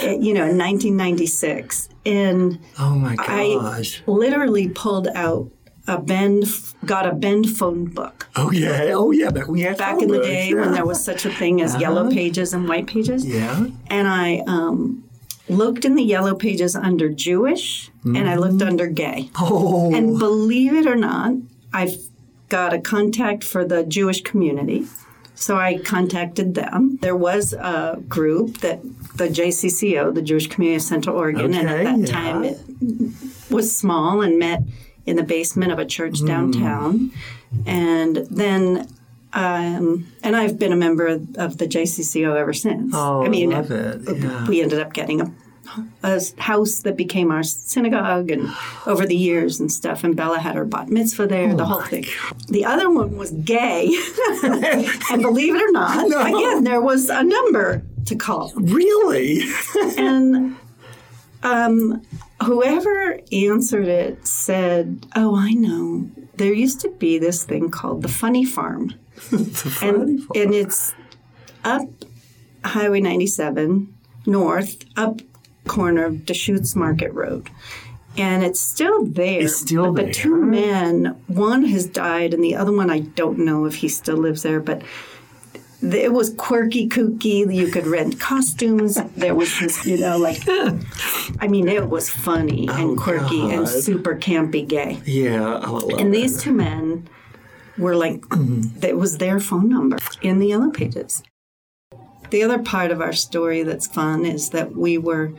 eh, 0.00 0.18
you 0.20 0.34
know, 0.34 0.44
in 0.44 0.58
1996. 0.58 1.88
And 2.04 2.58
oh 2.78 2.94
my 2.96 3.16
gosh. 3.16 4.02
I 4.06 4.10
literally 4.10 4.68
pulled 4.68 5.08
out 5.14 5.50
a 5.86 5.98
Bend 6.00 6.44
got 6.84 7.06
a 7.06 7.14
Bend 7.14 7.48
phone 7.50 7.86
book. 7.86 8.28
Oh 8.36 8.50
yeah, 8.50 8.92
oh 8.94 9.10
yeah, 9.10 9.30
back 9.30 9.46
when 9.46 9.54
we 9.54 9.60
had 9.62 9.78
back 9.78 10.00
in 10.00 10.08
the 10.08 10.20
day 10.20 10.50
yeah. 10.50 10.60
when 10.60 10.72
there 10.72 10.86
was 10.86 11.02
such 11.04 11.24
a 11.24 11.30
thing 11.30 11.60
as 11.60 11.72
uh-huh. 11.72 11.80
yellow 11.80 12.10
pages 12.10 12.54
and 12.54 12.68
white 12.68 12.86
pages. 12.86 13.26
Yeah, 13.26 13.66
and 13.88 14.08
I 14.08 14.42
um, 14.46 15.01
looked 15.52 15.84
in 15.84 15.94
the 15.94 16.02
yellow 16.02 16.34
pages 16.34 16.74
under 16.74 17.08
Jewish 17.08 17.90
mm-hmm. 18.00 18.16
and 18.16 18.28
I 18.28 18.36
looked 18.36 18.54
mm-hmm. 18.54 18.68
under 18.68 18.86
gay. 18.86 19.30
Oh, 19.38 19.94
and 19.94 20.18
believe 20.18 20.74
it 20.74 20.86
or 20.86 20.96
not, 20.96 21.34
I've 21.72 21.96
got 22.48 22.74
a 22.74 22.80
contact 22.80 23.44
for 23.44 23.64
the 23.64 23.84
Jewish 23.84 24.22
community. 24.22 24.86
So 25.34 25.56
I 25.56 25.78
contacted 25.78 26.54
them. 26.54 26.98
There 27.00 27.16
was 27.16 27.52
a 27.52 28.00
group 28.08 28.58
that 28.58 28.82
the 29.16 29.28
JCCO, 29.28 30.14
the 30.14 30.22
Jewish 30.22 30.46
Community 30.46 30.76
of 30.76 30.82
Central 30.82 31.16
Oregon, 31.16 31.50
okay, 31.50 31.58
and 31.58 31.68
at 31.68 31.84
that 31.84 31.98
yeah. 31.98 32.06
time 32.06 32.44
it 32.44 33.50
was 33.50 33.74
small 33.74 34.20
and 34.20 34.38
met 34.38 34.62
in 35.06 35.16
the 35.16 35.22
basement 35.22 35.72
of 35.72 35.78
a 35.78 35.84
church 35.84 36.20
mm. 36.20 36.26
downtown. 36.26 37.10
And 37.66 38.16
then, 38.30 38.88
um, 39.32 40.06
and 40.22 40.36
I've 40.36 40.58
been 40.58 40.72
a 40.72 40.76
member 40.76 41.06
of 41.06 41.58
the 41.58 41.66
JCCO 41.66 42.36
ever 42.36 42.52
since. 42.52 42.94
Oh, 42.94 43.24
I 43.24 43.28
mean, 43.28 43.50
love 43.50 43.70
it. 43.70 44.02
Yeah. 44.06 44.46
we 44.46 44.62
ended 44.62 44.80
up 44.80 44.92
getting 44.92 45.20
a, 45.22 45.32
a 46.02 46.20
house 46.38 46.80
that 46.80 46.96
became 46.96 47.30
our 47.30 47.42
synagogue 47.42 48.30
and 48.30 48.50
over 48.86 49.06
the 49.06 49.16
years 49.16 49.60
and 49.60 49.70
stuff. 49.70 50.04
And 50.04 50.16
Bella 50.16 50.38
had 50.38 50.56
her 50.56 50.64
bat 50.64 50.88
mitzvah 50.88 51.26
there, 51.26 51.50
oh 51.50 51.56
the 51.56 51.64
whole 51.64 51.82
thing. 51.82 52.04
God. 52.04 52.48
The 52.48 52.64
other 52.64 52.90
one 52.90 53.16
was 53.16 53.30
gay. 53.30 53.86
and 54.42 55.22
believe 55.22 55.54
it 55.54 55.62
or 55.62 55.72
not, 55.72 56.08
no. 56.08 56.20
again, 56.22 56.64
there 56.64 56.80
was 56.80 57.08
a 57.08 57.22
number 57.22 57.82
to 58.06 58.16
call. 58.16 58.52
Really? 58.56 59.42
and 59.96 60.56
um, 61.42 62.02
whoever 62.44 63.20
answered 63.32 63.88
it 63.88 64.26
said, 64.26 65.06
"Oh, 65.16 65.36
I 65.36 65.52
know. 65.52 66.10
There 66.36 66.52
used 66.52 66.80
to 66.80 66.88
be 66.88 67.18
this 67.18 67.44
thing 67.44 67.70
called 67.70 68.02
the 68.02 68.08
Funny 68.08 68.44
Farm, 68.44 68.94
funny 69.14 69.42
and 69.90 70.22
farm. 70.22 70.42
and 70.42 70.54
it's 70.54 70.94
up 71.64 71.88
Highway 72.64 73.00
97 73.00 73.92
north, 74.26 74.84
up 74.96 75.20
corner 75.66 76.04
of 76.04 76.24
Deschutes 76.26 76.76
Market 76.76 77.12
Road." 77.12 77.50
And 78.16 78.44
it's 78.44 78.60
still 78.60 79.06
there. 79.06 79.40
It's 79.40 79.56
still 79.56 79.92
but 79.92 79.96
there. 79.96 80.06
The 80.06 80.12
two 80.12 80.36
men, 80.36 81.16
one 81.28 81.64
has 81.64 81.86
died, 81.86 82.34
and 82.34 82.44
the 82.44 82.54
other 82.54 82.72
one 82.72 82.90
I 82.90 83.00
don't 83.00 83.38
know 83.38 83.64
if 83.64 83.76
he 83.76 83.88
still 83.88 84.18
lives 84.18 84.42
there. 84.42 84.60
But 84.60 84.82
it 85.82 86.12
was 86.12 86.32
quirky, 86.34 86.88
kooky. 86.88 87.52
You 87.52 87.68
could 87.68 87.86
rent 87.86 88.20
costumes. 88.20 88.98
There 89.16 89.34
was 89.34 89.58
this, 89.58 89.84
you 89.84 89.98
know, 89.98 90.18
like, 90.18 90.42
I 91.40 91.48
mean, 91.48 91.68
it 91.68 91.88
was 91.88 92.08
funny 92.08 92.68
oh, 92.70 92.90
and 92.90 92.98
quirky 92.98 93.40
God. 93.40 93.52
and 93.52 93.68
super 93.68 94.14
campy 94.14 94.66
gay. 94.66 95.00
Yeah, 95.04 95.56
I 95.56 95.68
love 95.68 95.98
And 95.98 96.14
these 96.14 96.40
two 96.40 96.52
men 96.52 97.08
were 97.78 97.96
like, 97.96 98.20
mm-hmm. 98.20 98.78
that 98.80 98.96
was 98.96 99.18
their 99.18 99.40
phone 99.40 99.68
number 99.68 99.98
in 100.20 100.38
the 100.38 100.48
Yellow 100.48 100.70
Pages. 100.70 101.22
The 102.30 102.42
other 102.42 102.58
part 102.58 102.90
of 102.90 103.00
our 103.00 103.12
story 103.12 103.62
that's 103.62 103.86
fun 103.86 104.24
is 104.24 104.50
that 104.50 104.76
we 104.76 104.98
were 104.98 105.32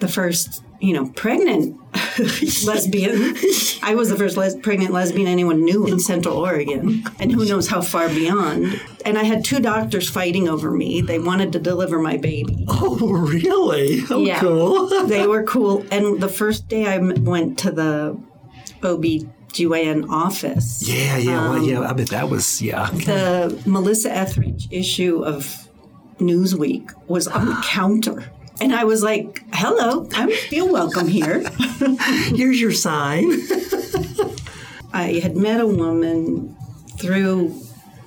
the 0.00 0.08
first, 0.08 0.62
you 0.80 0.92
know, 0.92 1.08
pregnant 1.10 1.78
lesbian. 2.64 3.36
I 3.82 3.94
was 3.94 4.08
the 4.10 4.16
first 4.16 4.36
les- 4.36 4.56
pregnant 4.56 4.92
lesbian 4.92 5.26
anyone 5.28 5.64
knew 5.64 5.86
in 5.86 5.98
Central 5.98 6.36
Oregon, 6.36 7.04
and 7.18 7.32
who 7.32 7.44
knows 7.44 7.68
how 7.68 7.80
far 7.80 8.08
beyond. 8.08 8.80
And 9.04 9.18
I 9.18 9.24
had 9.24 9.44
two 9.44 9.60
doctors 9.60 10.08
fighting 10.08 10.48
over 10.48 10.70
me. 10.70 11.00
They 11.00 11.18
wanted 11.18 11.52
to 11.52 11.58
deliver 11.58 11.98
my 11.98 12.16
baby. 12.16 12.64
Oh, 12.68 12.96
really? 13.12 14.02
Oh, 14.10 14.24
yeah. 14.24 14.40
cool. 14.40 14.88
they 15.06 15.26
were 15.26 15.44
cool. 15.44 15.84
And 15.90 16.20
the 16.20 16.28
first 16.28 16.68
day 16.68 16.86
I 16.86 16.98
went 16.98 17.58
to 17.60 17.70
the 17.70 18.18
OB 18.82 19.04
GYN 19.54 20.08
office. 20.10 20.86
Yeah, 20.86 21.16
yeah, 21.16 21.40
um, 21.40 21.50
well, 21.50 21.62
yeah. 21.62 21.80
I 21.80 21.92
bet 21.92 22.08
that 22.08 22.28
was 22.28 22.60
yeah. 22.60 22.90
The 22.90 23.62
Melissa 23.66 24.10
Etheridge 24.10 24.68
issue 24.72 25.24
of 25.24 25.68
Newsweek 26.18 26.92
was 27.08 27.28
on 27.28 27.46
the 27.46 27.54
counter. 27.64 28.24
And 28.60 28.74
I 28.74 28.84
was 28.84 29.02
like, 29.02 29.42
hello, 29.52 30.08
I 30.14 30.32
feel 30.32 30.70
welcome 30.70 31.08
here. 31.08 31.48
Here's 32.26 32.60
your 32.60 32.72
sign. 32.72 33.24
I 34.92 35.20
had 35.22 35.36
met 35.36 35.60
a 35.60 35.66
woman 35.66 36.56
through 36.98 37.60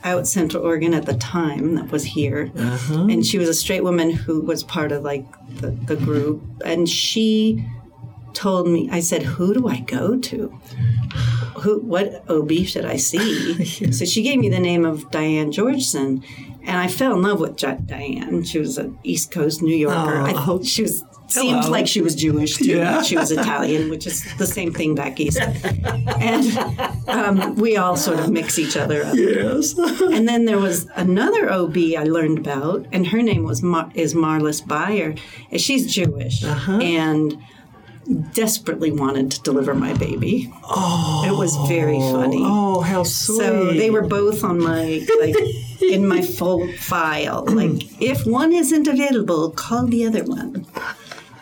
out 0.04 0.26
Central 0.26 0.64
Oregon 0.64 0.94
at 0.94 1.06
the 1.06 1.16
time 1.16 1.76
that 1.76 1.92
was 1.92 2.06
here. 2.06 2.50
Uh-huh. 2.58 3.08
And 3.10 3.26
she 3.26 3.38
was 3.38 3.50
a 3.50 3.54
straight 3.54 3.84
woman 3.84 4.10
who 4.10 4.42
was 4.42 4.64
part 4.64 4.94
of 4.94 5.04
like 5.04 5.26
the, 5.60 5.72
the 5.72 5.98
group. 5.98 6.42
And 6.64 6.88
she 6.88 7.66
told 8.34 8.68
me, 8.68 8.90
I 8.90 9.02
said, 9.02 9.24
who 9.24 9.54
do 9.54 9.68
I 9.68 9.82
go 9.82 10.18
to? 10.18 10.50
Who, 11.62 11.80
what 11.80 12.24
OB 12.30 12.52
should 12.66 12.86
I 12.86 12.98
see? 12.98 13.66
so 13.92 14.06
she 14.06 14.22
gave 14.22 14.40
me 14.40 14.48
the 14.48 14.60
name 14.60 14.86
of 14.86 15.10
Diane 15.12 15.52
Georgeson. 15.52 16.24
And 16.68 16.78
I 16.78 16.88
fell 16.90 17.14
in 17.14 17.22
love 17.22 17.40
with 17.40 17.56
Diane. 17.58 18.44
She 18.44 18.60
was 18.60 18.78
an 18.78 19.00
East 19.02 19.32
Coast 19.32 19.62
New 19.62 19.76
Yorker. 19.76 20.24
Oh. 20.28 20.60
I, 20.60 20.64
she 20.64 20.84
was 20.84 21.04
seemed 21.28 21.66
like 21.66 21.88
she 21.88 22.02
was 22.02 22.16
Jewish 22.16 22.58
too. 22.58 22.78
Yeah. 22.78 23.02
She 23.02 23.16
was 23.16 23.32
Italian, 23.32 23.90
which 23.90 24.08
is 24.08 24.24
the 24.38 24.46
same 24.46 24.74
thing 24.74 24.96
back 24.96 25.20
east. 25.20 25.40
and 26.20 26.58
um, 27.08 27.56
we 27.56 27.78
all 27.78 27.96
sort 27.96 28.20
of 28.20 28.30
mix 28.30 28.58
each 28.60 28.78
other 28.78 29.04
up. 29.04 29.16
Yes. 29.16 29.78
and 29.78 30.28
then 30.28 30.46
there 30.46 30.58
was 30.58 30.88
another 30.96 31.50
OB 31.52 31.78
I 31.98 32.04
learned 32.04 32.40
about, 32.40 32.86
and 32.92 33.08
her 33.08 33.22
name 33.22 33.44
was 33.44 33.62
Mar- 33.62 33.92
is 33.94 34.14
Marlis 34.14 34.66
Bayer, 34.66 35.16
and 35.52 35.62
she's 35.62 35.94
Jewish, 35.94 36.44
uh-huh. 36.44 36.80
and 36.82 37.38
desperately 38.32 38.92
wanted 38.92 39.32
to 39.32 39.42
deliver 39.42 39.74
my 39.74 39.94
baby. 39.94 40.52
Oh, 40.64 41.26
it 41.28 41.38
was 41.38 41.56
very 41.68 42.00
funny. 42.00 42.42
Oh, 42.42 42.82
how 42.82 43.04
sweet! 43.04 43.38
So 43.38 43.74
they 43.74 43.90
were 43.90 44.04
both 44.04 44.44
on 44.44 44.60
my 44.60 45.06
like 45.20 45.36
in 45.82 46.08
my 46.08 46.22
full 46.22 46.72
file. 46.74 47.46
Like 47.48 48.02
if 48.02 48.26
one 48.26 48.54
isn't 48.54 48.88
available, 48.88 49.52
call 49.52 49.88
the 49.88 50.06
other 50.06 50.24
one. 50.24 50.66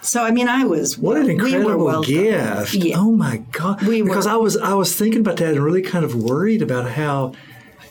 So 0.01 0.23
I 0.23 0.31
mean, 0.31 0.47
I 0.47 0.65
was 0.65 0.97
what 0.97 1.17
an 1.17 1.29
incredible 1.29 2.01
we 2.01 2.05
gift! 2.05 2.75
Yeah. 2.75 2.97
Oh 2.99 3.11
my 3.11 3.38
god! 3.51 3.81
We 3.81 4.01
because 4.01 4.25
were, 4.25 4.33
I 4.33 4.36
was 4.36 4.55
I 4.57 4.73
was 4.73 4.95
thinking 4.95 5.21
about 5.21 5.38
that 5.38 5.53
and 5.53 5.63
really 5.63 5.81
kind 5.81 6.05
of 6.05 6.15
worried 6.15 6.61
about 6.61 6.91
how 6.91 7.33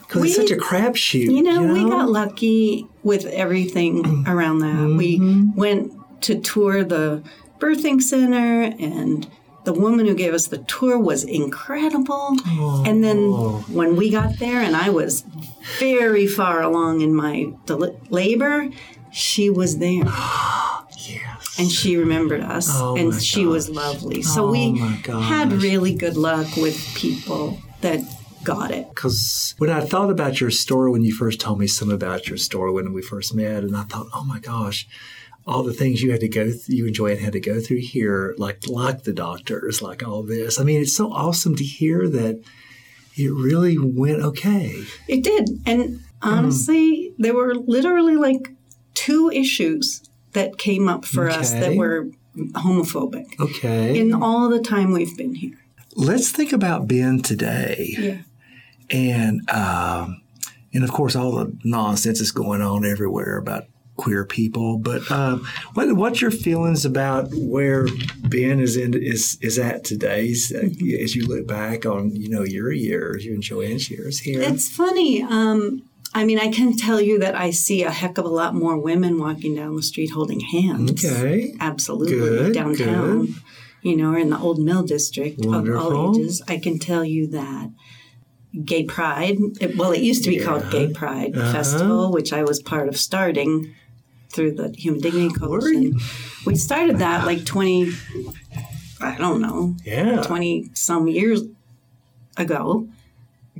because 0.00 0.24
it's 0.24 0.36
such 0.36 0.50
a 0.50 0.56
crapshoot. 0.56 1.24
You 1.24 1.42
know, 1.42 1.60
you 1.60 1.66
know, 1.66 1.72
we 1.74 1.90
got 1.90 2.08
lucky 2.08 2.86
with 3.02 3.26
everything 3.26 4.24
around 4.28 4.60
that. 4.60 4.76
Mm-hmm. 4.76 4.96
We 4.96 5.50
went 5.56 5.92
to 6.22 6.38
tour 6.38 6.84
the 6.84 7.22
birthing 7.58 8.00
center 8.00 8.62
and 8.78 9.28
the 9.64 9.72
woman 9.72 10.06
who 10.06 10.14
gave 10.14 10.34
us 10.34 10.46
the 10.46 10.58
tour 10.58 10.98
was 10.98 11.24
incredible. 11.24 12.36
And 12.86 13.02
then 13.02 13.18
oh. 13.18 13.64
when 13.68 13.96
we 13.96 14.10
got 14.10 14.38
there, 14.38 14.60
and 14.60 14.76
I 14.76 14.90
was 14.90 15.24
very 15.78 16.26
far 16.26 16.62
along 16.62 17.00
in 17.00 17.14
my 17.14 17.52
del- 17.66 17.98
labor, 18.10 18.68
she 19.12 19.50
was 19.50 19.78
there. 19.78 20.04
Yes. 21.06 21.58
And 21.58 21.70
she 21.70 21.96
remembered 21.96 22.40
us, 22.40 22.68
Oh 22.70 22.96
and 22.96 23.12
she 23.12 23.44
was 23.44 23.68
lovely. 23.68 24.22
So 24.22 24.46
Oh 24.46 24.50
we 24.50 24.78
had 24.78 25.52
really 25.52 25.94
good 25.94 26.16
luck 26.16 26.56
with 26.56 26.78
people 26.94 27.58
that 27.82 28.00
got 28.44 28.70
it. 28.70 28.88
Because 28.90 29.54
when 29.58 29.70
I 29.70 29.80
thought 29.80 30.10
about 30.10 30.40
your 30.40 30.50
story, 30.50 30.90
when 30.90 31.02
you 31.02 31.12
first 31.12 31.40
told 31.40 31.58
me 31.58 31.66
some 31.66 31.90
about 31.90 32.28
your 32.28 32.38
story 32.38 32.72
when 32.72 32.92
we 32.92 33.02
first 33.02 33.34
met, 33.34 33.64
and 33.64 33.76
I 33.76 33.82
thought, 33.82 34.06
oh 34.14 34.24
my 34.24 34.38
gosh, 34.38 34.86
all 35.46 35.62
the 35.62 35.74
things 35.74 36.02
you 36.02 36.10
had 36.10 36.20
to 36.20 36.28
go, 36.28 36.44
th- 36.44 36.68
you 36.68 36.86
and 36.86 36.94
Joanne 36.94 37.18
had 37.18 37.32
to 37.34 37.40
go 37.40 37.60
through 37.60 37.80
here, 37.80 38.34
like 38.38 38.66
like 38.68 39.02
the 39.04 39.12
doctors, 39.12 39.82
like 39.82 40.02
all 40.06 40.22
this. 40.22 40.58
I 40.58 40.64
mean, 40.64 40.80
it's 40.80 40.96
so 40.96 41.12
awesome 41.12 41.54
to 41.56 41.64
hear 41.64 42.08
that 42.08 42.42
it 43.16 43.28
really 43.32 43.76
went 43.78 44.20
okay. 44.22 44.82
It 45.08 45.22
did. 45.22 45.48
And 45.66 46.00
honestly, 46.22 47.12
there 47.18 47.34
were 47.34 47.54
literally 47.54 48.16
like 48.16 48.48
two 48.94 49.30
issues 49.30 50.02
that 50.32 50.58
came 50.58 50.88
up 50.88 51.04
for 51.04 51.28
us 51.30 51.52
that 51.52 51.76
were 51.76 52.08
homophobic 52.36 53.26
Okay. 53.38 53.98
in 54.00 54.12
all 54.12 54.48
the 54.48 54.60
time 54.60 54.92
we've 54.92 55.16
been 55.16 55.34
here. 55.34 55.58
Let's 55.94 56.30
think 56.32 56.52
about 56.52 56.88
Bend 56.88 57.24
today. 57.24 57.94
Yeah. 57.98 58.16
and 58.90 59.48
um, 59.50 60.22
and 60.72 60.82
of 60.82 60.90
course 60.90 61.14
all 61.14 61.32
the 61.32 61.56
nonsense 61.64 62.20
is 62.20 62.32
going 62.32 62.60
on 62.62 62.84
everywhere 62.84 63.36
about 63.38 63.66
queer 63.96 64.24
people. 64.24 64.78
But 64.78 65.10
um, 65.10 65.46
what 65.74 65.94
what's 65.96 66.20
your 66.20 66.30
feelings 66.30 66.84
about 66.84 67.28
where 67.32 67.86
Bend 68.20 68.60
is 68.60 68.76
in 68.76 68.94
is 68.94 69.38
is 69.40 69.58
at 69.58 69.84
today 69.84 70.30
as, 70.30 70.52
as 70.52 71.14
you 71.16 71.26
look 71.26 71.46
back 71.46 71.86
on 71.86 72.10
you 72.14 72.28
know 72.28 72.42
your 72.42 72.72
years, 72.72 73.24
you 73.24 73.34
and 73.34 73.42
Joanne's 73.42 73.90
years 73.90 74.20
here? 74.20 74.42
It's 74.42 74.68
funny. 74.68 75.22
Um, 75.22 75.82
I 76.16 76.24
mean, 76.24 76.38
I 76.38 76.48
can 76.48 76.76
tell 76.76 77.00
you 77.00 77.18
that 77.18 77.34
I 77.34 77.50
see 77.50 77.82
a 77.82 77.90
heck 77.90 78.18
of 78.18 78.24
a 78.24 78.28
lot 78.28 78.54
more 78.54 78.78
women 78.78 79.18
walking 79.18 79.56
down 79.56 79.74
the 79.74 79.82
street 79.82 80.10
holding 80.10 80.38
hands. 80.40 81.04
Okay. 81.04 81.54
Absolutely. 81.58 82.14
Good, 82.16 82.54
Downtown, 82.54 83.26
good. 83.26 83.34
you 83.82 83.96
know, 83.96 84.12
or 84.12 84.18
in 84.18 84.30
the 84.30 84.38
old 84.38 84.60
mill 84.60 84.84
district 84.84 85.44
of 85.44 85.68
all 85.68 86.16
ages. 86.16 86.40
I 86.46 86.58
can 86.58 86.78
tell 86.78 87.04
you 87.04 87.26
that 87.28 87.70
Gay 88.64 88.84
Pride, 88.84 89.38
it, 89.60 89.76
well, 89.76 89.90
it 89.90 90.02
used 90.02 90.22
to 90.22 90.30
be 90.30 90.38
called 90.38 90.70
Gay 90.70 90.92
Pride 90.92 91.36
Uh-huh. 91.36 91.52
Festival, 91.52 92.12
which 92.12 92.32
I 92.32 92.44
was 92.44 92.62
part 92.62 92.86
of 92.88 92.96
starting 92.96 93.74
through 94.34 94.52
the 94.52 94.70
Human 94.76 95.00
Dignity 95.00 95.28
Were 95.28 95.34
Coalition. 95.48 95.82
you? 95.82 95.98
We 96.46 96.56
started 96.56 96.98
that 96.98 97.24
like 97.26 97.44
20, 97.44 97.90
I 99.00 99.16
don't 99.16 99.40
know, 99.40 99.74
Yeah. 99.84 100.22
20 100.22 100.70
some 100.74 101.08
years 101.08 101.42
ago. 102.36 102.88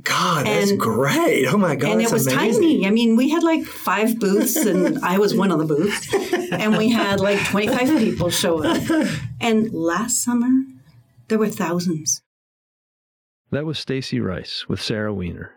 God, 0.03 0.45
that's 0.45 0.71
and- 0.71 0.79
great. 0.79 1.45
Oh 1.47 1.57
my 1.57 1.75
God, 1.75 1.91
and 1.93 2.01
it 2.01 2.03
that's 2.03 2.13
was 2.13 2.27
amazing. 2.27 2.61
tiny. 2.61 2.87
I 2.87 2.91
mean, 2.91 3.15
we 3.15 3.29
had 3.29 3.43
like 3.43 3.63
five 3.63 4.19
booths, 4.19 4.55
and 4.57 4.99
I 5.03 5.17
was 5.17 5.33
one 5.33 5.51
of 5.51 5.57
the 5.59 5.65
booths, 5.65 6.13
and 6.51 6.77
we 6.77 6.89
had 6.91 7.19
like 7.21 7.39
25 7.45 7.97
people 7.99 8.29
show 8.29 8.61
up. 8.63 9.07
And 9.39 9.71
last 9.73 10.21
summer, 10.21 10.49
there 11.29 11.39
were 11.39 11.47
thousands. 11.49 12.21
That 13.51 13.65
was 13.65 13.79
Stacey 13.79 14.19
Rice 14.19 14.65
with 14.67 14.81
Sara 14.81 15.13
Wiener. 15.13 15.51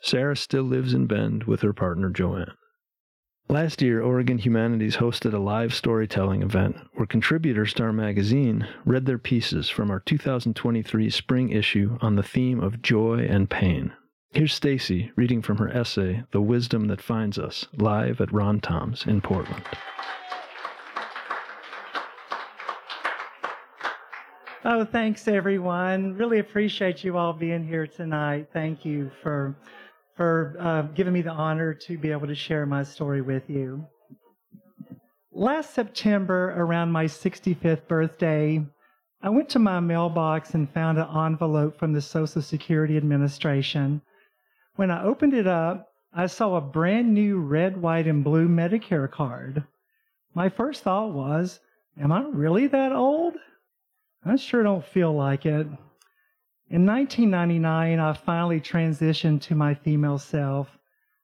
Sara 0.00 0.36
still 0.36 0.62
lives 0.64 0.94
in 0.94 1.06
Bend 1.06 1.44
with 1.44 1.62
her 1.62 1.72
partner 1.72 2.10
Joanne. 2.10 2.52
Last 3.48 3.82
year, 3.82 4.00
Oregon 4.00 4.38
Humanities 4.38 4.96
hosted 4.96 5.34
a 5.34 5.38
live 5.38 5.74
storytelling 5.74 6.42
event 6.42 6.76
where 6.94 7.06
contributors 7.06 7.74
to 7.74 7.82
our 7.82 7.92
magazine 7.92 8.66
read 8.86 9.04
their 9.04 9.18
pieces 9.18 9.68
from 9.68 9.90
our 9.90 10.00
2023 10.00 11.10
spring 11.10 11.50
issue 11.50 11.98
on 12.00 12.16
the 12.16 12.22
theme 12.22 12.60
of 12.60 12.80
joy 12.80 13.26
and 13.28 13.50
pain. 13.50 13.92
Here's 14.32 14.54
Stacey 14.54 15.12
reading 15.14 15.42
from 15.42 15.58
her 15.58 15.68
essay, 15.68 16.24
The 16.32 16.40
Wisdom 16.40 16.86
That 16.86 17.02
Finds 17.02 17.38
Us, 17.38 17.66
live 17.76 18.20
at 18.22 18.30
Rontoms 18.30 19.06
in 19.06 19.20
Portland. 19.20 19.64
Oh, 24.64 24.86
thanks 24.86 25.28
everyone. 25.28 26.16
Really 26.16 26.38
appreciate 26.38 27.04
you 27.04 27.18
all 27.18 27.34
being 27.34 27.62
here 27.62 27.86
tonight. 27.86 28.48
Thank 28.54 28.86
you 28.86 29.10
for 29.22 29.54
for 30.16 30.56
uh, 30.60 30.82
giving 30.94 31.12
me 31.12 31.22
the 31.22 31.30
honor 31.30 31.74
to 31.74 31.98
be 31.98 32.10
able 32.10 32.26
to 32.26 32.34
share 32.34 32.66
my 32.66 32.82
story 32.82 33.20
with 33.20 33.48
you. 33.48 33.84
Last 35.32 35.74
September, 35.74 36.54
around 36.56 36.92
my 36.92 37.06
65th 37.06 37.88
birthday, 37.88 38.64
I 39.20 39.30
went 39.30 39.48
to 39.50 39.58
my 39.58 39.80
mailbox 39.80 40.54
and 40.54 40.70
found 40.70 40.98
an 40.98 41.08
envelope 41.26 41.78
from 41.78 41.92
the 41.92 42.00
Social 42.00 42.42
Security 42.42 42.96
Administration. 42.96 44.02
When 44.76 44.90
I 44.90 45.02
opened 45.02 45.34
it 45.34 45.46
up, 45.46 45.88
I 46.12 46.26
saw 46.26 46.54
a 46.54 46.60
brand 46.60 47.12
new 47.12 47.38
red, 47.38 47.76
white, 47.76 48.06
and 48.06 48.22
blue 48.22 48.46
Medicare 48.48 49.10
card. 49.10 49.64
My 50.34 50.48
first 50.48 50.82
thought 50.82 51.12
was, 51.12 51.58
Am 51.98 52.12
I 52.12 52.22
really 52.22 52.66
that 52.68 52.92
old? 52.92 53.34
I 54.24 54.36
sure 54.36 54.62
don't 54.62 54.84
feel 54.84 55.12
like 55.12 55.46
it. 55.46 55.66
In 56.70 56.86
1999, 56.86 58.00
I 58.00 58.12
finally 58.14 58.58
transitioned 58.58 59.42
to 59.42 59.54
my 59.54 59.74
female 59.74 60.18
self. 60.18 60.78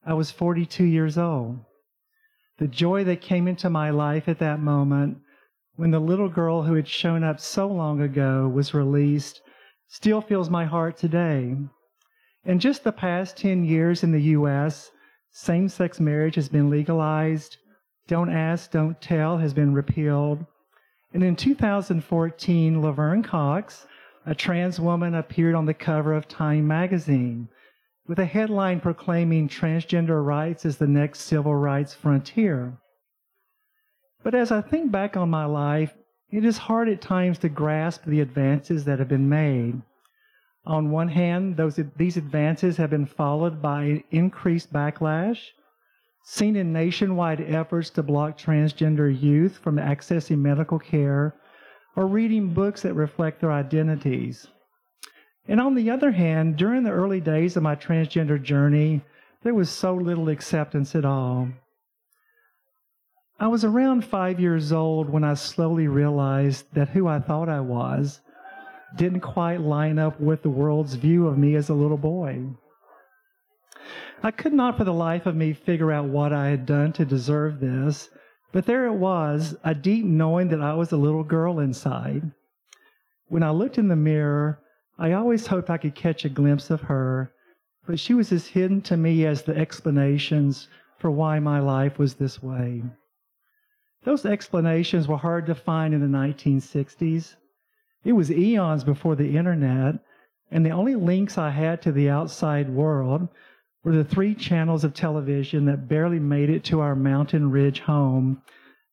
I 0.04 0.12
was 0.12 0.30
42 0.30 0.84
years 0.84 1.16
old. 1.16 1.60
The 2.58 2.68
joy 2.68 3.04
that 3.04 3.22
came 3.22 3.48
into 3.48 3.70
my 3.70 3.88
life 3.88 4.28
at 4.28 4.38
that 4.40 4.60
moment, 4.60 5.18
when 5.76 5.92
the 5.92 5.98
little 5.98 6.28
girl 6.28 6.62
who 6.62 6.74
had 6.74 6.86
shown 6.86 7.24
up 7.24 7.40
so 7.40 7.66
long 7.66 8.02
ago 8.02 8.46
was 8.48 8.74
released, 8.74 9.40
still 9.88 10.20
fills 10.20 10.50
my 10.50 10.66
heart 10.66 10.98
today. 10.98 11.56
In 12.44 12.58
just 12.58 12.84
the 12.84 12.92
past 12.92 13.38
10 13.38 13.64
years 13.64 14.02
in 14.02 14.12
the 14.12 14.22
U.S., 14.36 14.90
same 15.32 15.70
sex 15.70 15.98
marriage 15.98 16.34
has 16.34 16.50
been 16.50 16.68
legalized, 16.68 17.56
don't 18.06 18.30
ask, 18.30 18.70
don't 18.72 19.00
tell 19.00 19.38
has 19.38 19.54
been 19.54 19.72
repealed. 19.72 20.44
And 21.14 21.24
in 21.24 21.34
2014, 21.34 22.82
Laverne 22.82 23.22
Cox, 23.22 23.86
a 24.26 24.34
trans 24.34 24.78
woman, 24.78 25.14
appeared 25.14 25.54
on 25.54 25.66
the 25.66 25.74
cover 25.74 26.12
of 26.12 26.28
Time 26.28 26.66
magazine 26.66 27.48
with 28.06 28.18
a 28.18 28.24
headline 28.24 28.80
proclaiming 28.80 29.48
transgender 29.48 30.24
rights 30.24 30.66
as 30.66 30.76
the 30.76 30.86
next 30.86 31.20
civil 31.20 31.54
rights 31.54 31.94
frontier. 31.94 32.76
But 34.22 34.34
as 34.34 34.50
I 34.50 34.60
think 34.60 34.90
back 34.90 35.16
on 35.16 35.30
my 35.30 35.44
life, 35.44 35.94
it 36.30 36.44
is 36.44 36.58
hard 36.58 36.88
at 36.88 37.00
times 37.00 37.38
to 37.38 37.48
grasp 37.48 38.04
the 38.04 38.20
advances 38.20 38.84
that 38.84 38.98
have 38.98 39.08
been 39.08 39.28
made. 39.28 39.80
On 40.66 40.90
one 40.90 41.08
hand, 41.08 41.56
those, 41.56 41.80
these 41.96 42.16
advances 42.16 42.76
have 42.76 42.90
been 42.90 43.06
followed 43.06 43.62
by 43.62 44.04
increased 44.10 44.72
backlash, 44.72 45.40
seen 46.22 46.56
in 46.56 46.72
nationwide 46.72 47.40
efforts 47.40 47.90
to 47.90 48.02
block 48.02 48.36
transgender 48.36 49.10
youth 49.10 49.58
from 49.58 49.76
accessing 49.76 50.38
medical 50.38 50.78
care 50.78 51.34
or 51.96 52.06
reading 52.06 52.54
books 52.54 52.82
that 52.82 52.94
reflect 52.94 53.40
their 53.40 53.52
identities. 53.52 54.46
And 55.48 55.60
on 55.60 55.74
the 55.74 55.90
other 55.90 56.12
hand, 56.12 56.56
during 56.56 56.84
the 56.84 56.90
early 56.90 57.20
days 57.20 57.56
of 57.56 57.62
my 57.62 57.74
transgender 57.74 58.40
journey, 58.40 59.02
there 59.42 59.54
was 59.54 59.70
so 59.70 59.94
little 59.94 60.28
acceptance 60.28 60.94
at 60.94 61.04
all. 61.04 61.48
I 63.38 63.48
was 63.48 63.64
around 63.64 64.04
five 64.04 64.38
years 64.38 64.70
old 64.70 65.08
when 65.08 65.24
I 65.24 65.34
slowly 65.34 65.88
realized 65.88 66.66
that 66.74 66.90
who 66.90 67.08
I 67.08 67.20
thought 67.20 67.48
I 67.48 67.60
was 67.60 68.20
didn't 68.96 69.20
quite 69.20 69.60
line 69.60 69.98
up 69.98 70.20
with 70.20 70.42
the 70.42 70.50
world's 70.50 70.94
view 70.94 71.26
of 71.26 71.38
me 71.38 71.54
as 71.54 71.70
a 71.70 71.74
little 71.74 71.96
boy. 71.96 72.44
I 74.22 74.30
could 74.30 74.52
not 74.52 74.76
for 74.76 74.84
the 74.84 74.92
life 74.92 75.24
of 75.24 75.34
me 75.34 75.54
figure 75.54 75.90
out 75.90 76.04
what 76.04 76.32
I 76.32 76.48
had 76.48 76.66
done 76.66 76.92
to 76.92 77.04
deserve 77.06 77.60
this, 77.60 78.10
but 78.52 78.66
there 78.66 78.86
it 78.86 78.94
was, 78.94 79.56
a 79.64 79.74
deep 79.74 80.04
knowing 80.04 80.48
that 80.48 80.60
I 80.60 80.74
was 80.74 80.92
a 80.92 80.96
little 80.96 81.24
girl 81.24 81.60
inside. 81.60 82.30
When 83.28 83.42
I 83.42 83.50
looked 83.50 83.78
in 83.78 83.88
the 83.88 83.96
mirror, 83.96 84.60
I 84.98 85.12
always 85.12 85.46
hoped 85.46 85.70
I 85.70 85.78
could 85.78 85.94
catch 85.94 86.24
a 86.24 86.28
glimpse 86.28 86.68
of 86.70 86.82
her, 86.82 87.32
but 87.86 88.00
she 88.00 88.12
was 88.12 88.32
as 88.32 88.48
hidden 88.48 88.82
to 88.82 88.96
me 88.96 89.24
as 89.24 89.42
the 89.42 89.56
explanations 89.56 90.68
for 90.98 91.10
why 91.10 91.38
my 91.38 91.60
life 91.60 91.98
was 91.98 92.14
this 92.14 92.42
way. 92.42 92.82
Those 94.04 94.26
explanations 94.26 95.06
were 95.06 95.16
hard 95.16 95.46
to 95.46 95.54
find 95.54 95.94
in 95.94 96.00
the 96.00 96.18
1960s. 96.18 97.36
It 98.04 98.12
was 98.12 98.30
eons 98.30 98.82
before 98.82 99.14
the 99.14 99.36
internet, 99.36 99.96
and 100.50 100.66
the 100.66 100.70
only 100.70 100.96
links 100.96 101.38
I 101.38 101.50
had 101.50 101.80
to 101.82 101.92
the 101.92 102.10
outside 102.10 102.68
world 102.68 103.28
were 103.82 103.96
the 103.96 104.04
three 104.04 104.34
channels 104.34 104.84
of 104.84 104.92
television 104.92 105.64
that 105.64 105.88
barely 105.88 106.18
made 106.18 106.50
it 106.50 106.64
to 106.64 106.80
our 106.80 106.94
mountain 106.94 107.50
ridge 107.50 107.80
home 107.80 108.42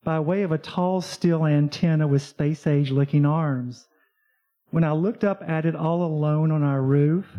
by 0.04 0.20
way 0.20 0.44
of 0.44 0.52
a 0.52 0.58
tall 0.58 1.02
steel 1.02 1.46
antenna 1.46 2.08
with 2.08 2.22
space 2.22 2.66
age 2.66 2.92
looking 2.92 3.26
arms. 3.26 3.88
When 4.70 4.84
I 4.84 4.94
looked 4.94 5.24
up 5.24 5.44
at 5.48 5.66
it 5.66 5.76
all 5.76 6.04
alone 6.04 6.52
on 6.52 6.64
our 6.64 6.82
roof, 6.82 7.38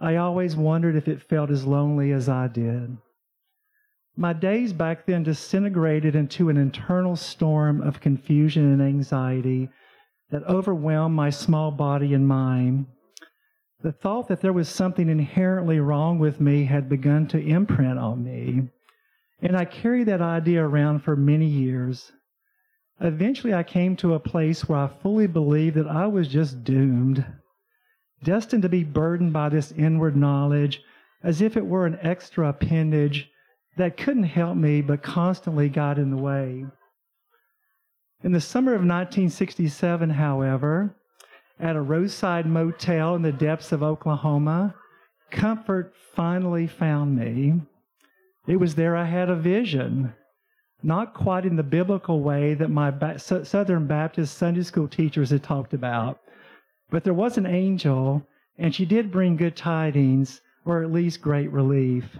I 0.00 0.16
always 0.16 0.56
wondered 0.56 0.96
if 0.96 1.08
it 1.08 1.22
felt 1.22 1.50
as 1.50 1.64
lonely 1.64 2.12
as 2.12 2.28
I 2.28 2.48
did. 2.48 2.96
My 4.16 4.32
days 4.32 4.72
back 4.72 5.06
then 5.06 5.22
disintegrated 5.22 6.14
into 6.14 6.48
an 6.48 6.56
internal 6.56 7.16
storm 7.16 7.80
of 7.80 8.00
confusion 8.00 8.72
and 8.72 8.82
anxiety 8.82 9.70
that 10.30 10.44
overwhelmed 10.44 11.14
my 11.14 11.30
small 11.30 11.70
body 11.70 12.14
and 12.14 12.28
mind. 12.28 12.86
The 13.84 13.92
thought 13.92 14.28
that 14.28 14.40
there 14.40 14.54
was 14.54 14.70
something 14.70 15.10
inherently 15.10 15.78
wrong 15.78 16.18
with 16.18 16.40
me 16.40 16.64
had 16.64 16.88
begun 16.88 17.26
to 17.26 17.38
imprint 17.38 17.98
on 17.98 18.24
me, 18.24 18.70
and 19.42 19.54
I 19.54 19.66
carried 19.66 20.08
that 20.08 20.22
idea 20.22 20.66
around 20.66 21.00
for 21.00 21.14
many 21.16 21.44
years. 21.44 22.10
Eventually, 22.98 23.52
I 23.52 23.62
came 23.62 23.94
to 23.96 24.14
a 24.14 24.18
place 24.18 24.66
where 24.66 24.78
I 24.78 24.86
fully 24.86 25.26
believed 25.26 25.76
that 25.76 25.86
I 25.86 26.06
was 26.06 26.28
just 26.28 26.64
doomed, 26.64 27.26
destined 28.22 28.62
to 28.62 28.70
be 28.70 28.84
burdened 28.84 29.34
by 29.34 29.50
this 29.50 29.70
inward 29.72 30.16
knowledge 30.16 30.80
as 31.22 31.42
if 31.42 31.54
it 31.54 31.66
were 31.66 31.84
an 31.84 31.98
extra 32.00 32.48
appendage 32.48 33.28
that 33.76 33.98
couldn't 33.98 34.22
help 34.22 34.56
me 34.56 34.80
but 34.80 35.02
constantly 35.02 35.68
got 35.68 35.98
in 35.98 36.08
the 36.08 36.16
way. 36.16 36.64
In 38.22 38.32
the 38.32 38.40
summer 38.40 38.72
of 38.72 38.80
1967, 38.80 40.08
however, 40.08 40.96
at 41.58 41.76
a 41.76 41.80
roadside 41.80 42.46
motel 42.46 43.14
in 43.14 43.22
the 43.22 43.32
depths 43.32 43.72
of 43.72 43.82
Oklahoma, 43.82 44.74
comfort 45.30 45.94
finally 46.14 46.66
found 46.66 47.16
me. 47.16 47.60
It 48.46 48.56
was 48.56 48.74
there 48.74 48.96
I 48.96 49.04
had 49.04 49.30
a 49.30 49.36
vision, 49.36 50.12
not 50.82 51.14
quite 51.14 51.46
in 51.46 51.56
the 51.56 51.62
biblical 51.62 52.20
way 52.22 52.54
that 52.54 52.70
my 52.70 52.90
ba- 52.90 53.18
Southern 53.18 53.86
Baptist 53.86 54.36
Sunday 54.36 54.62
school 54.62 54.88
teachers 54.88 55.30
had 55.30 55.42
talked 55.42 55.74
about, 55.74 56.20
but 56.90 57.04
there 57.04 57.14
was 57.14 57.38
an 57.38 57.46
angel, 57.46 58.26
and 58.58 58.74
she 58.74 58.84
did 58.84 59.10
bring 59.10 59.36
good 59.36 59.56
tidings, 59.56 60.40
or 60.64 60.82
at 60.82 60.92
least 60.92 61.22
great 61.22 61.50
relief. 61.50 62.18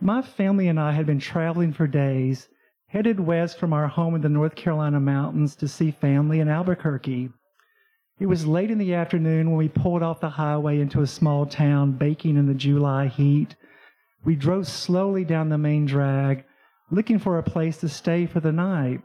My 0.00 0.22
family 0.22 0.68
and 0.68 0.78
I 0.78 0.92
had 0.92 1.06
been 1.06 1.18
traveling 1.18 1.72
for 1.72 1.86
days 1.86 2.48
headed 2.88 3.20
west 3.20 3.58
from 3.58 3.72
our 3.72 3.86
home 3.86 4.14
in 4.14 4.22
the 4.22 4.28
North 4.28 4.54
Carolina 4.54 4.98
mountains 4.98 5.54
to 5.56 5.68
see 5.68 5.90
family 5.90 6.40
in 6.40 6.48
Albuquerque. 6.48 7.30
It 8.20 8.26
was 8.26 8.46
late 8.46 8.72
in 8.72 8.78
the 8.78 8.94
afternoon 8.94 9.48
when 9.48 9.56
we 9.56 9.68
pulled 9.68 10.02
off 10.02 10.18
the 10.18 10.28
highway 10.28 10.80
into 10.80 11.02
a 11.02 11.06
small 11.06 11.46
town 11.46 11.92
baking 11.92 12.36
in 12.36 12.46
the 12.46 12.54
July 12.54 13.06
heat. 13.06 13.54
We 14.24 14.34
drove 14.34 14.66
slowly 14.66 15.24
down 15.24 15.48
the 15.48 15.58
main 15.58 15.86
drag, 15.86 16.44
looking 16.90 17.20
for 17.20 17.38
a 17.38 17.44
place 17.44 17.78
to 17.78 17.88
stay 17.88 18.26
for 18.26 18.40
the 18.40 18.50
night. 18.50 19.02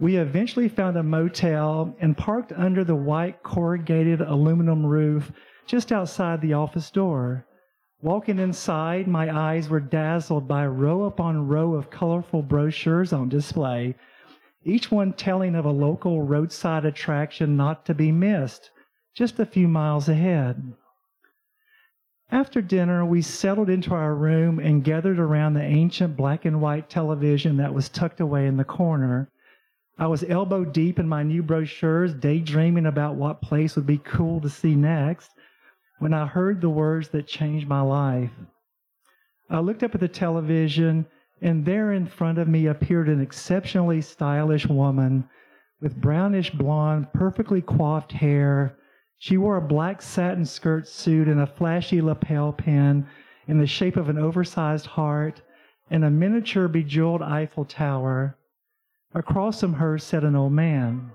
We 0.00 0.16
eventually 0.16 0.68
found 0.68 0.96
a 0.96 1.02
motel 1.02 1.94
and 2.00 2.16
parked 2.16 2.52
under 2.52 2.84
the 2.84 2.94
white 2.94 3.42
corrugated 3.42 4.22
aluminum 4.22 4.86
roof 4.86 5.30
just 5.66 5.92
outside 5.92 6.40
the 6.40 6.54
office 6.54 6.90
door. 6.90 7.46
Walking 8.00 8.38
inside, 8.38 9.08
my 9.08 9.34
eyes 9.34 9.68
were 9.68 9.80
dazzled 9.80 10.48
by 10.48 10.66
row 10.66 11.04
upon 11.04 11.48
row 11.48 11.74
of 11.74 11.90
colorful 11.90 12.42
brochures 12.42 13.12
on 13.12 13.28
display, 13.28 13.94
each 14.64 14.90
one 14.90 15.12
telling 15.12 15.54
of 15.54 15.64
a 15.64 15.70
local 15.70 16.22
roadside 16.22 16.84
attraction 16.84 17.56
not 17.56 17.86
to 17.86 17.94
be 17.94 18.10
missed, 18.10 18.70
just 19.14 19.38
a 19.38 19.46
few 19.46 19.68
miles 19.68 20.08
ahead. 20.08 20.72
After 22.30 22.60
dinner, 22.60 23.04
we 23.04 23.22
settled 23.22 23.70
into 23.70 23.94
our 23.94 24.14
room 24.14 24.58
and 24.58 24.82
gathered 24.82 25.20
around 25.20 25.54
the 25.54 25.62
ancient 25.62 26.16
black 26.16 26.44
and 26.44 26.60
white 26.60 26.90
television 26.90 27.56
that 27.58 27.72
was 27.72 27.88
tucked 27.88 28.20
away 28.20 28.46
in 28.46 28.56
the 28.56 28.64
corner. 28.64 29.30
I 29.98 30.08
was 30.08 30.24
elbow 30.24 30.64
deep 30.64 30.98
in 30.98 31.08
my 31.08 31.22
new 31.22 31.42
brochures, 31.42 32.12
daydreaming 32.12 32.86
about 32.86 33.14
what 33.14 33.40
place 33.40 33.76
would 33.76 33.86
be 33.86 33.98
cool 33.98 34.40
to 34.40 34.50
see 34.50 34.74
next 34.74 35.30
when 36.00 36.12
I 36.12 36.26
heard 36.26 36.60
the 36.60 36.68
words 36.68 37.08
that 37.10 37.26
changed 37.26 37.68
my 37.68 37.80
life. 37.80 38.32
I 39.48 39.60
looked 39.60 39.84
up 39.84 39.94
at 39.94 40.00
the 40.00 40.08
television, 40.08 41.06
and 41.42 41.64
there 41.64 41.92
in 41.92 42.06
front 42.06 42.38
of 42.38 42.48
me 42.48 42.66
appeared 42.66 43.08
an 43.08 43.20
exceptionally 43.20 44.00
stylish 44.00 44.66
woman 44.66 45.28
with 45.80 46.00
brownish 46.00 46.50
blonde, 46.50 47.12
perfectly 47.12 47.60
coiffed 47.60 48.12
hair. 48.12 48.78
She 49.18 49.36
wore 49.36 49.56
a 49.56 49.68
black 49.68 50.00
satin 50.00 50.44
skirt 50.44 50.88
suit 50.88 51.28
and 51.28 51.40
a 51.40 51.46
flashy 51.46 52.00
lapel 52.00 52.52
pin 52.52 53.06
in 53.46 53.58
the 53.58 53.66
shape 53.66 53.96
of 53.96 54.08
an 54.08 54.18
oversized 54.18 54.86
heart 54.86 55.42
and 55.90 56.04
a 56.04 56.10
miniature 56.10 56.68
bejeweled 56.68 57.22
Eiffel 57.22 57.64
Tower. 57.64 58.36
Across 59.14 59.60
from 59.60 59.74
her 59.74 59.98
sat 59.98 60.24
an 60.24 60.34
old 60.34 60.52
man. 60.52 61.12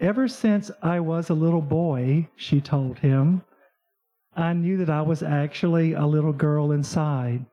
Ever 0.00 0.28
since 0.28 0.70
I 0.82 1.00
was 1.00 1.28
a 1.28 1.34
little 1.34 1.60
boy, 1.62 2.28
she 2.36 2.60
told 2.60 2.98
him, 3.00 3.42
I 4.36 4.52
knew 4.52 4.76
that 4.76 4.90
I 4.90 5.02
was 5.02 5.22
actually 5.22 5.94
a 5.94 6.06
little 6.06 6.32
girl 6.32 6.70
inside. 6.70 7.44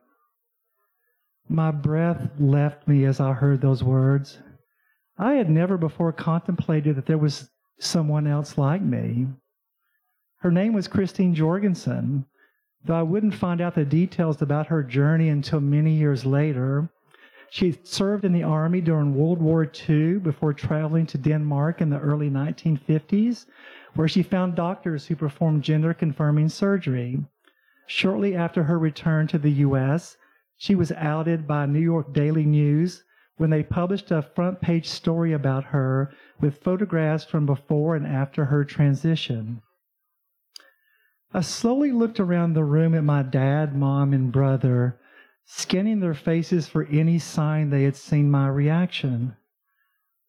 My 1.48 1.70
breath 1.70 2.30
left 2.40 2.88
me 2.88 3.04
as 3.04 3.20
I 3.20 3.32
heard 3.32 3.60
those 3.60 3.82
words. 3.82 4.38
I 5.16 5.34
had 5.34 5.48
never 5.48 5.78
before 5.78 6.12
contemplated 6.12 6.96
that 6.96 7.06
there 7.06 7.18
was 7.18 7.50
someone 7.78 8.26
else 8.26 8.58
like 8.58 8.82
me. 8.82 9.28
Her 10.38 10.50
name 10.50 10.72
was 10.72 10.88
Christine 10.88 11.34
Jorgensen, 11.34 12.26
though 12.84 12.96
I 12.96 13.02
wouldn't 13.02 13.34
find 13.34 13.60
out 13.60 13.74
the 13.74 13.84
details 13.84 14.42
about 14.42 14.66
her 14.66 14.82
journey 14.82 15.28
until 15.28 15.60
many 15.60 15.92
years 15.92 16.26
later. 16.26 16.88
She 17.48 17.78
served 17.84 18.24
in 18.24 18.32
the 18.32 18.42
Army 18.42 18.80
during 18.80 19.14
World 19.14 19.40
War 19.40 19.70
II 19.88 20.18
before 20.18 20.52
traveling 20.52 21.06
to 21.06 21.18
Denmark 21.18 21.80
in 21.80 21.90
the 21.90 22.00
early 22.00 22.28
1950s, 22.28 23.46
where 23.94 24.08
she 24.08 24.22
found 24.22 24.56
doctors 24.56 25.06
who 25.06 25.16
performed 25.16 25.62
gender 25.62 25.94
confirming 25.94 26.48
surgery. 26.48 27.24
Shortly 27.86 28.34
after 28.34 28.64
her 28.64 28.78
return 28.78 29.28
to 29.28 29.38
the 29.38 29.52
U.S., 29.52 30.16
she 30.56 30.74
was 30.74 30.92
outed 30.92 31.46
by 31.46 31.66
New 31.66 31.80
York 31.80 32.12
Daily 32.12 32.44
News 32.44 33.04
when 33.36 33.50
they 33.50 33.62
published 33.62 34.10
a 34.10 34.22
front 34.22 34.60
page 34.60 34.88
story 34.88 35.32
about 35.32 35.64
her 35.64 36.10
with 36.40 36.62
photographs 36.62 37.24
from 37.24 37.44
before 37.46 37.94
and 37.94 38.06
after 38.06 38.46
her 38.46 38.64
transition. 38.64 39.60
I 41.34 41.42
slowly 41.42 41.92
looked 41.92 42.18
around 42.18 42.54
the 42.54 42.64
room 42.64 42.94
at 42.94 43.04
my 43.04 43.22
dad, 43.22 43.76
mom, 43.76 44.12
and 44.14 44.32
brother 44.32 44.98
scanning 45.44 46.00
their 46.00 46.14
faces 46.14 46.66
for 46.66 46.84
any 46.86 47.18
sign 47.18 47.70
they 47.70 47.84
had 47.84 47.96
seen 47.96 48.30
my 48.30 48.48
reaction. 48.48 49.36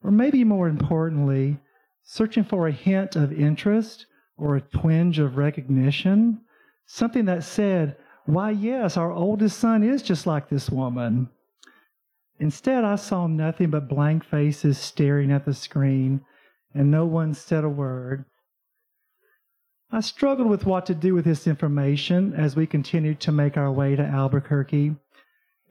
Or 0.03 0.11
maybe 0.11 0.43
more 0.43 0.67
importantly, 0.67 1.59
searching 2.03 2.43
for 2.43 2.67
a 2.67 2.71
hint 2.71 3.15
of 3.15 3.33
interest 3.33 4.05
or 4.37 4.55
a 4.55 4.61
twinge 4.61 5.17
of 5.17 5.37
recognition, 5.37 6.41
something 6.85 7.25
that 7.25 7.43
said, 7.43 7.97
Why, 8.27 8.51
yes, 8.51 8.97
our 8.97 9.11
oldest 9.11 9.57
son 9.57 9.83
is 9.83 10.01
just 10.01 10.27
like 10.27 10.49
this 10.49 10.69
woman. 10.69 11.29
Instead, 12.39 12.83
I 12.83 12.97
saw 12.97 13.25
nothing 13.25 13.69
but 13.69 13.87
blank 13.87 14.25
faces 14.25 14.77
staring 14.77 15.31
at 15.31 15.45
the 15.45 15.53
screen, 15.53 16.25
and 16.73 16.91
no 16.91 17.05
one 17.05 17.33
said 17.33 17.63
a 17.63 17.69
word. 17.69 18.25
I 19.89 20.01
struggled 20.01 20.49
with 20.49 20.65
what 20.65 20.85
to 20.87 20.93
do 20.93 21.13
with 21.13 21.23
this 21.23 21.47
information 21.47 22.33
as 22.33 22.57
we 22.57 22.67
continued 22.67 23.21
to 23.21 23.31
make 23.31 23.55
our 23.55 23.71
way 23.71 23.95
to 23.95 24.03
Albuquerque. 24.03 24.97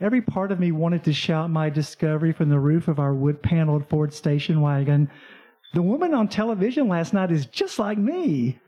Every 0.00 0.22
part 0.22 0.50
of 0.50 0.58
me 0.58 0.72
wanted 0.72 1.04
to 1.04 1.12
shout 1.12 1.50
my 1.50 1.68
discovery 1.68 2.32
from 2.32 2.48
the 2.48 2.58
roof 2.58 2.88
of 2.88 2.98
our 2.98 3.12
wood 3.12 3.42
paneled 3.42 3.86
Ford 3.90 4.14
station 4.14 4.62
wagon. 4.62 5.10
The 5.74 5.82
woman 5.82 6.14
on 6.14 6.28
television 6.28 6.88
last 6.88 7.12
night 7.12 7.30
is 7.30 7.44
just 7.44 7.78
like 7.78 7.98
me. 7.98 8.58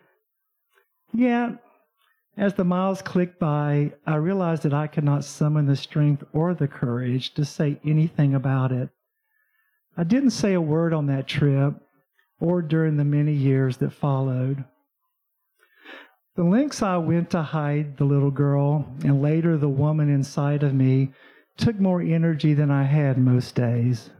Yeah, 1.15 1.53
as 2.39 2.55
the 2.55 2.65
miles 2.65 3.03
clicked 3.03 3.41
by, 3.41 3.93
I 4.07 4.15
realized 4.15 4.63
that 4.63 4.73
I 4.73 4.87
could 4.87 5.03
not 5.03 5.25
summon 5.25 5.67
the 5.67 5.75
strength 5.75 6.23
or 6.33 6.55
the 6.55 6.69
courage 6.69 7.35
to 7.35 7.45
say 7.45 7.81
anything 7.85 8.33
about 8.33 8.71
it. 8.71 8.91
I 9.97 10.05
didn't 10.05 10.31
say 10.31 10.55
a 10.55 10.61
word 10.61 10.95
on 10.95 11.07
that 11.07 11.27
trip 11.27 11.75
or 12.39 12.63
during 12.63 12.97
the 12.97 13.05
many 13.05 13.33
years 13.33 13.79
that 13.79 13.93
followed. 13.93 14.65
The 16.37 16.45
lengths 16.45 16.81
I 16.81 16.97
went 16.99 17.31
to 17.31 17.43
hide 17.43 17.97
the 17.97 18.05
little 18.05 18.31
girl 18.31 18.87
and 19.03 19.21
later 19.21 19.57
the 19.57 19.69
woman 19.69 20.09
inside 20.09 20.63
of 20.63 20.73
me 20.73 21.13
took 21.57 21.81
more 21.81 22.01
energy 22.01 22.55
than 22.55 22.71
I 22.71 22.85
had 22.85 23.19
most 23.19 23.57
days. 23.57 24.11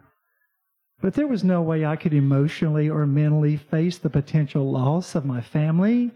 But 1.01 1.15
there 1.15 1.29
was 1.29 1.45
no 1.45 1.63
way 1.63 1.87
I 1.87 1.95
could 1.95 2.13
emotionally 2.13 2.91
or 2.91 3.07
mentally 3.07 3.57
face 3.57 3.99
the 3.99 4.11
potential 4.11 4.69
loss 4.69 5.15
of 5.15 5.25
my 5.25 5.41
family, 5.41 6.11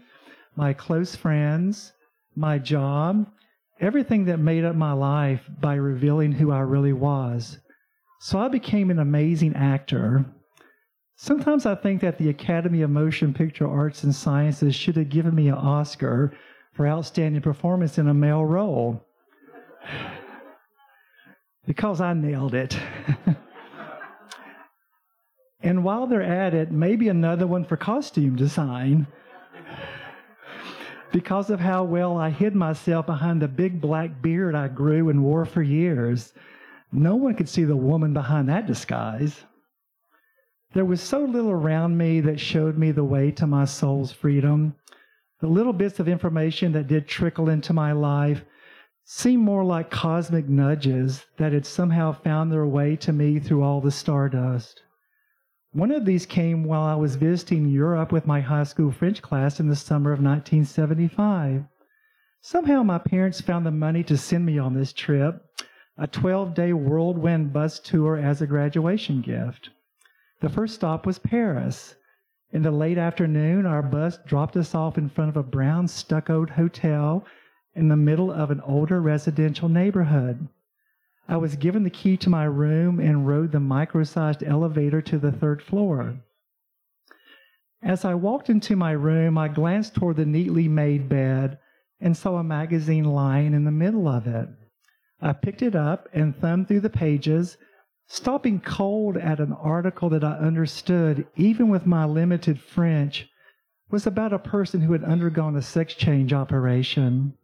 my 0.55 0.73
close 0.73 1.15
friends, 1.15 1.93
my 2.35 2.57
job, 2.57 3.29
everything 3.79 4.25
that 4.25 4.37
made 4.37 4.63
up 4.63 4.75
my 4.75 4.93
life 4.93 5.41
by 5.59 5.75
revealing 5.75 6.31
who 6.31 6.51
I 6.51 6.59
really 6.59 6.93
was. 6.93 7.59
So 8.19 8.39
I 8.39 8.47
became 8.47 8.89
an 8.89 8.99
amazing 8.99 9.55
actor 9.55 10.25
Sometimes 11.15 11.65
I 11.65 11.75
think 11.75 12.01
that 12.01 12.17
the 12.17 12.29
Academy 12.29 12.81
of 12.81 12.89
Motion 12.89 13.33
Picture 13.33 13.67
Arts 13.67 14.03
and 14.03 14.13
Sciences 14.13 14.75
should 14.75 14.97
have 14.97 15.09
given 15.09 15.33
me 15.33 15.47
an 15.47 15.53
Oscar 15.53 16.33
for 16.73 16.87
outstanding 16.87 17.41
performance 17.41 17.97
in 17.97 18.07
a 18.07 18.13
male 18.13 18.43
role. 18.43 19.05
because 21.65 22.01
I 22.01 22.13
nailed 22.13 22.55
it. 22.55 22.77
and 25.61 25.83
while 25.83 26.07
they're 26.07 26.21
at 26.21 26.53
it, 26.53 26.71
maybe 26.71 27.07
another 27.07 27.47
one 27.47 27.63
for 27.63 27.77
costume 27.77 28.35
design. 28.35 29.07
Because 31.13 31.51
of 31.51 31.59
how 31.59 31.83
well 31.83 32.17
I 32.17 32.31
hid 32.31 32.55
myself 32.55 33.05
behind 33.05 33.39
the 33.39 33.47
big 33.47 33.79
black 33.79 34.21
beard 34.21 34.55
I 34.55 34.67
grew 34.67 35.09
and 35.09 35.23
wore 35.23 35.45
for 35.45 35.61
years. 35.61 36.33
No 36.91 37.15
one 37.15 37.35
could 37.35 37.47
see 37.47 37.63
the 37.63 37.75
woman 37.75 38.13
behind 38.13 38.49
that 38.49 38.65
disguise. 38.65 39.43
There 40.73 40.85
was 40.85 41.01
so 41.01 41.23
little 41.23 41.51
around 41.51 41.97
me 41.97 42.19
that 42.21 42.39
showed 42.39 42.79
me 42.79 42.91
the 42.91 43.03
way 43.03 43.29
to 43.31 43.45
my 43.45 43.65
soul's 43.65 44.11
freedom. 44.11 44.75
The 45.39 45.47
little 45.47 45.71
bits 45.71 45.99
of 45.99 46.07
information 46.07 46.71
that 46.71 46.87
did 46.87 47.07
trickle 47.07 47.47
into 47.47 47.73
my 47.73 47.91
life 47.91 48.43
seemed 49.05 49.43
more 49.43 49.63
like 49.63 49.91
cosmic 49.91 50.49
nudges 50.49 51.25
that 51.37 51.53
had 51.53 51.65
somehow 51.67 52.13
found 52.13 52.51
their 52.51 52.65
way 52.65 52.95
to 52.95 53.13
me 53.13 53.37
through 53.37 53.61
all 53.61 53.81
the 53.81 53.91
stardust. 53.91 54.82
One 55.73 55.89
of 55.89 56.05
these 56.05 56.27
came 56.27 56.63
while 56.63 56.83
I 56.83 56.93
was 56.93 57.15
visiting 57.15 57.67
Europe 57.67 58.11
with 58.11 58.27
my 58.27 58.41
high 58.41 58.63
school 58.63 58.91
French 58.91 59.23
class 59.23 59.59
in 59.59 59.67
the 59.67 59.75
summer 59.75 60.11
of 60.11 60.19
1975. 60.19 61.65
Somehow 62.41 62.83
my 62.83 62.99
parents 62.99 63.41
found 63.41 63.65
the 63.65 63.71
money 63.71 64.03
to 64.03 64.15
send 64.15 64.45
me 64.45 64.59
on 64.59 64.75
this 64.75 64.93
trip, 64.93 65.43
a 65.97 66.05
12 66.05 66.53
day 66.53 66.73
whirlwind 66.73 67.53
bus 67.53 67.79
tour 67.79 68.17
as 68.17 68.39
a 68.39 68.45
graduation 68.45 69.21
gift. 69.21 69.71
The 70.41 70.49
first 70.49 70.75
stop 70.75 71.07
was 71.07 71.17
Paris. 71.17 71.95
In 72.51 72.61
the 72.61 72.69
late 72.69 72.99
afternoon, 72.99 73.65
our 73.65 73.81
bus 73.81 74.19
dropped 74.27 74.55
us 74.55 74.75
off 74.75 74.99
in 74.99 75.09
front 75.09 75.29
of 75.29 75.37
a 75.37 75.41
brown 75.41 75.87
stuccoed 75.87 76.51
hotel 76.51 77.25
in 77.73 77.87
the 77.87 77.97
middle 77.97 78.29
of 78.31 78.51
an 78.51 78.61
older 78.61 79.01
residential 79.01 79.69
neighborhood. 79.69 80.47
I 81.27 81.37
was 81.37 81.55
given 81.55 81.83
the 81.83 81.89
key 81.89 82.17
to 82.17 82.29
my 82.29 82.43
room 82.43 82.99
and 82.99 83.27
rode 83.27 83.51
the 83.51 83.59
micro 83.59 84.03
sized 84.03 84.43
elevator 84.43 85.01
to 85.01 85.17
the 85.17 85.31
third 85.31 85.61
floor. 85.61 86.19
As 87.81 88.05
I 88.05 88.13
walked 88.13 88.49
into 88.49 88.75
my 88.75 88.91
room, 88.91 89.37
I 89.37 89.47
glanced 89.47 89.95
toward 89.95 90.17
the 90.17 90.25
neatly 90.25 90.67
made 90.67 91.09
bed 91.09 91.59
and 91.99 92.15
saw 92.15 92.37
a 92.37 92.43
magazine 92.43 93.05
lying 93.05 93.53
in 93.53 93.63
the 93.63 93.71
middle 93.71 94.07
of 94.07 94.27
it. 94.27 94.49
I 95.21 95.33
picked 95.33 95.61
it 95.61 95.75
up 95.75 96.09
and 96.13 96.35
thumbed 96.35 96.67
through 96.67 96.81
the 96.81 96.89
pages 96.89 97.57
stopping 98.07 98.59
cold 98.59 99.17
at 99.17 99.39
an 99.39 99.53
article 99.53 100.09
that 100.09 100.23
I 100.23 100.33
understood, 100.37 101.25
even 101.35 101.69
with 101.69 101.85
my 101.85 102.05
limited 102.05 102.59
French, 102.59 103.27
was 103.89 104.05
about 104.05 104.33
a 104.33 104.39
person 104.39 104.81
who 104.81 104.91
had 104.91 105.03
undergone 105.03 105.55
a 105.55 105.61
sex 105.61 105.93
change 105.93 106.33
operation. 106.33 107.37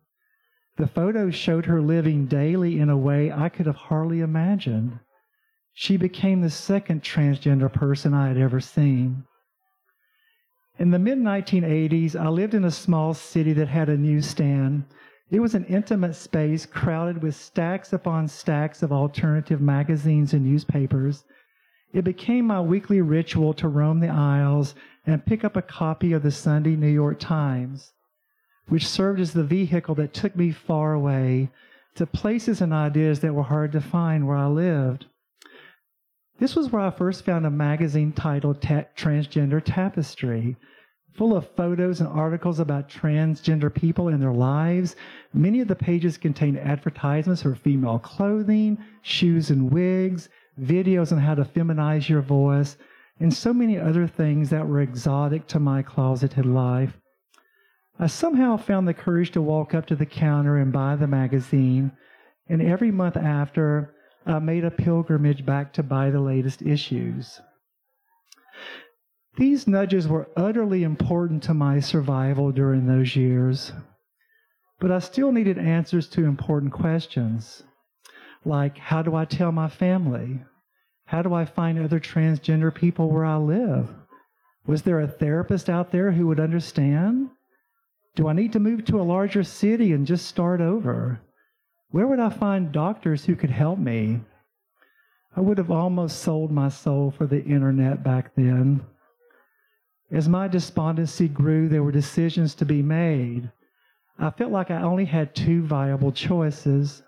The 0.79 0.87
photos 0.87 1.35
showed 1.35 1.65
her 1.65 1.81
living 1.81 2.25
daily 2.25 2.79
in 2.79 2.89
a 2.89 2.97
way 2.97 3.31
I 3.31 3.49
could 3.49 3.67
have 3.67 3.75
hardly 3.75 4.21
imagined. 4.21 4.99
She 5.73 5.97
became 5.97 6.41
the 6.41 6.49
second 6.49 7.03
transgender 7.03 7.71
person 7.71 8.13
I 8.13 8.29
had 8.29 8.37
ever 8.37 8.59
seen. 8.59 9.25
In 10.79 10.89
the 10.89 10.97
mid 10.97 11.19
1980s, 11.19 12.15
I 12.15 12.29
lived 12.29 12.53
in 12.53 12.63
a 12.63 12.71
small 12.71 13.13
city 13.13 13.53
that 13.53 13.67
had 13.67 13.89
a 13.89 13.97
newsstand 13.97 14.85
it 15.31 15.41
was 15.41 15.53
an 15.53 15.65
intimate 15.65 16.15
space 16.15 16.65
crowded 16.65 17.21
with 17.21 17.35
stacks 17.35 17.93
upon 17.93 18.27
stacks 18.27 18.81
of 18.81 18.91
alternative 18.91 19.61
magazines 19.61 20.33
and 20.33 20.43
newspapers. 20.43 21.23
It 21.93 22.03
became 22.03 22.47
my 22.47 22.61
weekly 22.61 23.01
ritual 23.01 23.53
to 23.55 23.67
roam 23.67 23.99
the 23.99 24.07
aisles 24.07 24.73
and 25.05 25.25
pick 25.25 25.43
up 25.43 25.55
a 25.55 25.61
copy 25.61 26.13
of 26.13 26.23
the 26.23 26.31
Sunday 26.31 26.75
New 26.75 26.87
York 26.87 27.19
Times, 27.19 27.93
which 28.69 28.87
served 28.87 29.19
as 29.19 29.33
the 29.33 29.43
vehicle 29.43 29.95
that 29.95 30.13
took 30.13 30.35
me 30.35 30.51
far 30.51 30.93
away 30.93 31.49
to 31.95 32.05
places 32.05 32.61
and 32.61 32.71
ideas 32.71 33.19
that 33.19 33.33
were 33.33 33.43
hard 33.43 33.71
to 33.73 33.81
find 33.81 34.25
where 34.25 34.37
I 34.37 34.47
lived. 34.47 35.05
This 36.39 36.55
was 36.55 36.71
where 36.71 36.81
I 36.81 36.91
first 36.91 37.25
found 37.25 37.45
a 37.45 37.49
magazine 37.49 38.13
titled 38.13 38.61
Ta- 38.61 38.85
Transgender 38.95 39.61
Tapestry, 39.63 40.55
full 41.13 41.35
of 41.35 41.49
photos 41.55 41.99
and 41.99 42.07
articles 42.07 42.61
about 42.61 42.87
transgender 42.87 43.73
people 43.73 44.07
and 44.07 44.21
their 44.21 44.31
lives. 44.31 44.95
Many 45.33 45.59
of 45.59 45.67
the 45.67 45.75
pages 45.75 46.17
contained 46.17 46.57
advertisements 46.57 47.41
for 47.41 47.55
female 47.55 47.99
clothing, 47.99 48.77
shoes 49.01 49.49
and 49.49 49.69
wigs, 49.69 50.29
videos 50.61 51.11
on 51.11 51.17
how 51.17 51.35
to 51.35 51.43
feminize 51.43 52.07
your 52.07 52.21
voice, 52.21 52.77
and 53.19 53.33
so 53.33 53.53
many 53.53 53.77
other 53.77 54.07
things 54.07 54.49
that 54.49 54.65
were 54.65 54.79
exotic 54.79 55.45
to 55.47 55.59
my 55.59 55.81
closeted 55.81 56.45
life. 56.45 56.97
I 57.99 58.07
somehow 58.07 58.55
found 58.55 58.87
the 58.87 58.93
courage 58.93 59.31
to 59.31 59.41
walk 59.41 59.73
up 59.73 59.85
to 59.87 59.95
the 59.95 60.05
counter 60.05 60.57
and 60.57 60.71
buy 60.71 60.95
the 60.95 61.07
magazine, 61.07 61.91
and 62.47 62.61
every 62.61 62.91
month 62.91 63.17
after, 63.17 63.93
I 64.25 64.39
made 64.39 64.63
a 64.63 64.71
pilgrimage 64.71 65.45
back 65.45 65.73
to 65.73 65.83
buy 65.83 66.09
the 66.09 66.21
latest 66.21 66.61
issues. 66.61 67.41
These 69.35 69.67
nudges 69.67 70.07
were 70.07 70.29
utterly 70.37 70.83
important 70.83 71.43
to 71.43 71.53
my 71.53 71.81
survival 71.81 72.51
during 72.51 72.85
those 72.85 73.15
years. 73.15 73.73
But 74.79 74.91
I 74.91 74.99
still 74.99 75.33
needed 75.33 75.57
answers 75.57 76.07
to 76.09 76.25
important 76.25 76.71
questions 76.71 77.63
like 78.45 78.77
how 78.77 79.01
do 79.01 79.15
I 79.15 79.25
tell 79.25 79.51
my 79.51 79.67
family? 79.67 80.41
How 81.05 81.21
do 81.21 81.33
I 81.33 81.43
find 81.43 81.77
other 81.77 81.99
transgender 81.99 82.73
people 82.73 83.09
where 83.09 83.25
I 83.25 83.35
live? 83.35 83.89
Was 84.65 84.83
there 84.83 85.01
a 85.01 85.07
therapist 85.07 85.69
out 85.69 85.91
there 85.91 86.11
who 86.11 86.27
would 86.27 86.39
understand? 86.39 87.29
Do 88.19 88.27
I 88.27 88.33
need 88.33 88.51
to 88.51 88.59
move 88.59 88.83
to 88.83 88.99
a 88.99 89.01
larger 89.01 89.45
city 89.45 89.93
and 89.93 90.05
just 90.05 90.27
start 90.27 90.59
over? 90.59 91.21
Where 91.91 92.05
would 92.05 92.19
I 92.19 92.27
find 92.27 92.69
doctors 92.69 93.23
who 93.23 93.33
could 93.33 93.49
help 93.49 93.79
me? 93.79 94.19
I 95.37 95.39
would 95.39 95.57
have 95.57 95.71
almost 95.71 96.19
sold 96.19 96.51
my 96.51 96.67
soul 96.67 97.11
for 97.11 97.25
the 97.25 97.41
internet 97.41 98.03
back 98.03 98.35
then. 98.35 98.81
As 100.11 100.27
my 100.27 100.49
despondency 100.49 101.29
grew, 101.29 101.69
there 101.69 101.81
were 101.81 101.93
decisions 101.93 102.55
to 102.55 102.65
be 102.65 102.81
made. 102.81 103.49
I 104.17 104.31
felt 104.31 104.51
like 104.51 104.69
I 104.69 104.81
only 104.81 105.05
had 105.05 105.33
two 105.33 105.63
viable 105.63 106.11
choices. 106.11 107.01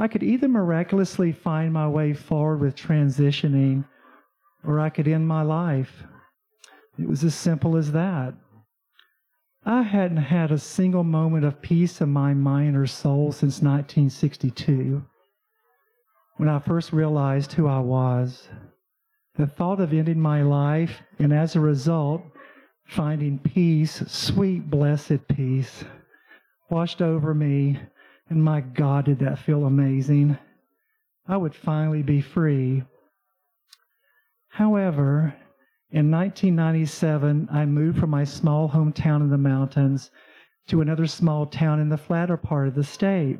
I 0.00 0.08
could 0.08 0.24
either 0.24 0.48
miraculously 0.48 1.30
find 1.30 1.72
my 1.72 1.86
way 1.86 2.12
forward 2.12 2.58
with 2.58 2.74
transitioning, 2.74 3.84
or 4.66 4.80
I 4.80 4.90
could 4.90 5.06
end 5.06 5.28
my 5.28 5.42
life. 5.42 6.02
It 6.98 7.08
was 7.08 7.22
as 7.22 7.36
simple 7.36 7.76
as 7.76 7.92
that. 7.92 8.34
I 9.68 9.82
hadn't 9.82 10.16
had 10.16 10.50
a 10.50 10.56
single 10.56 11.04
moment 11.04 11.44
of 11.44 11.60
peace 11.60 12.00
in 12.00 12.08
my 12.08 12.32
mind 12.32 12.74
or 12.74 12.86
soul 12.86 13.32
since 13.32 13.60
1962, 13.60 15.04
when 16.38 16.48
I 16.48 16.58
first 16.58 16.90
realized 16.90 17.52
who 17.52 17.68
I 17.68 17.78
was 17.80 18.48
the 19.36 19.46
thought 19.46 19.78
of 19.78 19.92
ending 19.92 20.18
my 20.18 20.40
life 20.42 21.02
and 21.18 21.34
as 21.34 21.54
a 21.54 21.60
result, 21.60 22.22
finding 22.86 23.38
peace, 23.38 24.02
sweet, 24.08 24.68
blessed 24.68 25.28
peace, 25.28 25.84
washed 26.70 27.02
over 27.02 27.34
me. 27.34 27.78
And 28.30 28.42
my 28.42 28.60
God, 28.62 29.04
did 29.04 29.20
that 29.20 29.38
feel 29.38 29.66
amazing. 29.66 30.36
I 31.28 31.36
would 31.36 31.54
finally 31.54 32.02
be 32.02 32.20
free. 32.20 32.82
However, 34.48 35.34
in 35.90 36.10
1997, 36.10 37.48
I 37.50 37.64
moved 37.64 37.98
from 37.98 38.10
my 38.10 38.24
small 38.24 38.68
hometown 38.68 39.22
in 39.22 39.30
the 39.30 39.38
mountains 39.38 40.10
to 40.66 40.82
another 40.82 41.06
small 41.06 41.46
town 41.46 41.80
in 41.80 41.88
the 41.88 41.96
flatter 41.96 42.36
part 42.36 42.68
of 42.68 42.74
the 42.74 42.84
state. 42.84 43.38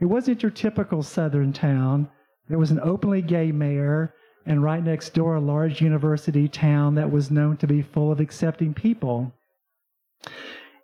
It 0.00 0.06
wasn't 0.06 0.42
your 0.42 0.50
typical 0.50 1.02
southern 1.02 1.52
town. 1.52 2.08
There 2.48 2.58
was 2.58 2.72
an 2.72 2.80
openly 2.80 3.22
gay 3.22 3.52
mayor 3.52 4.14
and 4.46 4.62
right 4.62 4.82
next 4.82 5.14
door, 5.14 5.36
a 5.36 5.40
large 5.40 5.80
university 5.80 6.48
town 6.48 6.96
that 6.96 7.10
was 7.10 7.30
known 7.30 7.56
to 7.58 7.66
be 7.66 7.82
full 7.82 8.10
of 8.10 8.20
accepting 8.20 8.74
people. 8.74 9.32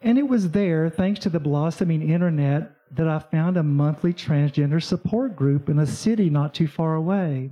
And 0.02 0.18
it 0.18 0.28
was 0.28 0.52
there, 0.52 0.88
thanks 0.88 1.20
to 1.20 1.28
the 1.30 1.40
blossoming 1.40 2.08
internet, 2.08 2.70
that 2.92 3.08
I 3.08 3.18
found 3.18 3.56
a 3.56 3.62
monthly 3.62 4.14
transgender 4.14 4.82
support 4.82 5.36
group 5.36 5.68
in 5.68 5.78
a 5.78 5.86
city 5.86 6.30
not 6.30 6.54
too 6.54 6.68
far 6.68 6.94
away. 6.94 7.50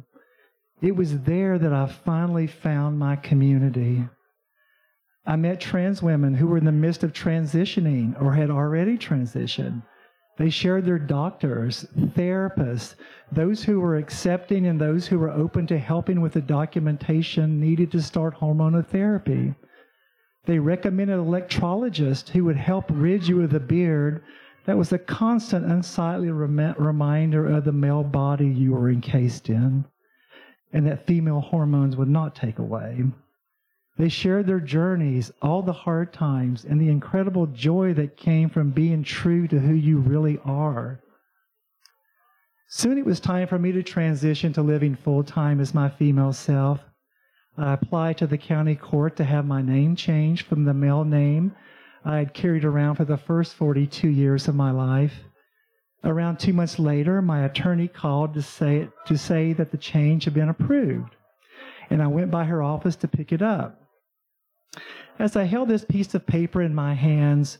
It 0.81 0.95
was 0.95 1.23
there 1.23 1.59
that 1.59 1.73
I 1.73 1.87
finally 1.87 2.47
found 2.47 3.01
my 3.01 3.17
community. 3.17 4.09
I 5.27 5.35
met 5.35 5.61
trans 5.61 6.03
women 6.03 6.35
who 6.35 6.47
were 6.47 6.59
in 6.59 6.65
the 6.65 6.73
midst 6.73 7.03
of 7.03 7.13
transitioning 7.13 8.21
or 8.23 8.33
had 8.33 8.49
already 8.49 8.97
transitioned. 8.97 9.83
They 10.37 10.51
shared 10.51 10.85
their 10.85 11.01
doctors, 11.01 11.85
therapists, 12.15 12.95
those 13.33 13.65
who 13.65 13.81
were 13.81 13.97
accepting 13.97 14.69
and 14.69 14.81
those 14.81 15.09
who 15.09 15.19
were 15.19 15.33
open 15.33 15.67
to 15.67 15.79
helping 15.79 16.21
with 16.21 16.35
the 16.35 16.41
documentation 16.41 17.59
needed 17.59 17.91
to 17.91 18.01
start 18.01 18.37
hormonal 18.37 18.87
therapy. 18.87 19.57
They 20.47 20.61
recommended 20.61 21.19
electrologists 21.19 22.29
who 22.29 22.45
would 22.45 22.57
help 22.57 22.85
rid 22.89 23.27
you 23.27 23.43
of 23.43 23.51
the 23.51 23.59
beard 23.59 24.23
that 24.65 24.79
was 24.79 24.93
a 24.93 24.99
constant 24.99 25.67
unsightly 25.67 26.31
rem- 26.31 26.77
reminder 26.79 27.47
of 27.47 27.65
the 27.65 27.73
male 27.73 28.05
body 28.05 28.47
you 28.47 28.73
were 28.73 28.91
encased 28.91 29.51
in 29.51 29.85
and 30.73 30.87
that 30.87 31.07
female 31.07 31.41
hormones 31.41 31.97
would 31.97 32.09
not 32.09 32.35
take 32.35 32.59
away. 32.59 33.05
They 33.97 34.09
shared 34.09 34.47
their 34.47 34.61
journeys, 34.61 35.33
all 35.43 35.63
the 35.63 35.73
hard 35.73 36.13
times, 36.13 36.65
and 36.65 36.81
the 36.81 36.89
incredible 36.89 37.47
joy 37.47 37.95
that 37.95 38.17
came 38.17 38.49
from 38.49 38.71
being 38.71 39.03
true 39.03 39.49
to 39.49 39.59
who 39.59 39.75
you 39.75 39.99
really 39.99 40.39
are. 40.45 41.01
Soon 42.69 42.99
it 42.99 43.07
was 43.07 43.19
time 43.19 43.49
for 43.49 43.59
me 43.59 43.73
to 43.73 43.83
transition 43.83 44.53
to 44.53 44.63
living 44.63 44.95
full 44.95 45.25
time 45.25 45.59
as 45.59 45.75
my 45.75 45.89
female 45.89 46.33
self. 46.33 46.81
I 47.57 47.73
applied 47.73 48.19
to 48.19 48.27
the 48.27 48.39
county 48.39 48.77
court 48.77 49.17
to 49.17 49.25
have 49.25 49.47
my 49.47 49.63
name 49.63 49.97
changed 49.97 50.47
from 50.47 50.65
the 50.65 50.75
male 50.75 51.05
name 51.05 51.57
I 52.05 52.19
had 52.19 52.35
carried 52.35 52.65
around 52.65 52.95
for 52.95 53.05
the 53.05 53.17
first 53.17 53.55
42 53.55 54.09
years 54.09 54.49
of 54.49 54.55
my 54.55 54.71
life. 54.71 55.25
Around 56.05 56.39
two 56.39 56.53
months 56.53 56.79
later, 56.79 57.21
my 57.21 57.45
attorney 57.45 57.89
called 57.89 58.35
to 58.35 58.43
say, 58.43 58.89
to 59.07 59.19
say 59.19 59.53
that 59.53 59.71
the 59.71 59.79
change 59.79 60.25
had 60.25 60.35
been 60.35 60.49
approved 60.49 61.17
and 61.91 62.03
I 62.03 62.07
went 62.07 62.31
by 62.31 62.45
her 62.45 62.63
office 62.63 62.97
to 62.97 63.09
pick 63.09 63.33
it 63.33 63.43
up. 63.43 63.83
As 65.19 65.37
I 65.37 65.45
held 65.45 65.69
this 65.69 65.85
piece 65.85 66.15
of 66.15 66.27
paper 66.27 66.63
in 66.63 66.75
my 66.75 66.95
hands, 66.95 67.59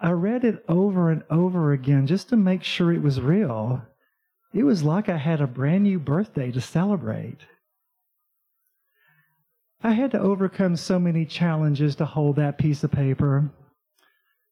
I 0.00 0.10
read 0.10 0.44
it 0.44 0.64
over 0.68 1.10
and 1.10 1.22
over 1.30 1.72
again 1.72 2.06
just 2.06 2.28
to 2.28 2.36
make 2.36 2.62
sure 2.62 2.92
it 2.92 3.02
was 3.02 3.20
real. 3.20 3.82
It 4.52 4.64
was 4.64 4.82
like 4.82 5.08
I 5.08 5.16
had 5.16 5.40
a 5.40 5.46
brand 5.46 5.84
new 5.84 5.98
birthday 5.98 6.50
to 6.52 6.60
celebrate. 6.60 7.38
I 9.82 9.92
had 9.92 10.10
to 10.12 10.20
overcome 10.20 10.76
so 10.76 10.98
many 10.98 11.24
challenges 11.24 11.96
to 11.96 12.04
hold 12.04 12.36
that 12.36 12.58
piece 12.58 12.82
of 12.82 12.90
paper. 12.90 13.50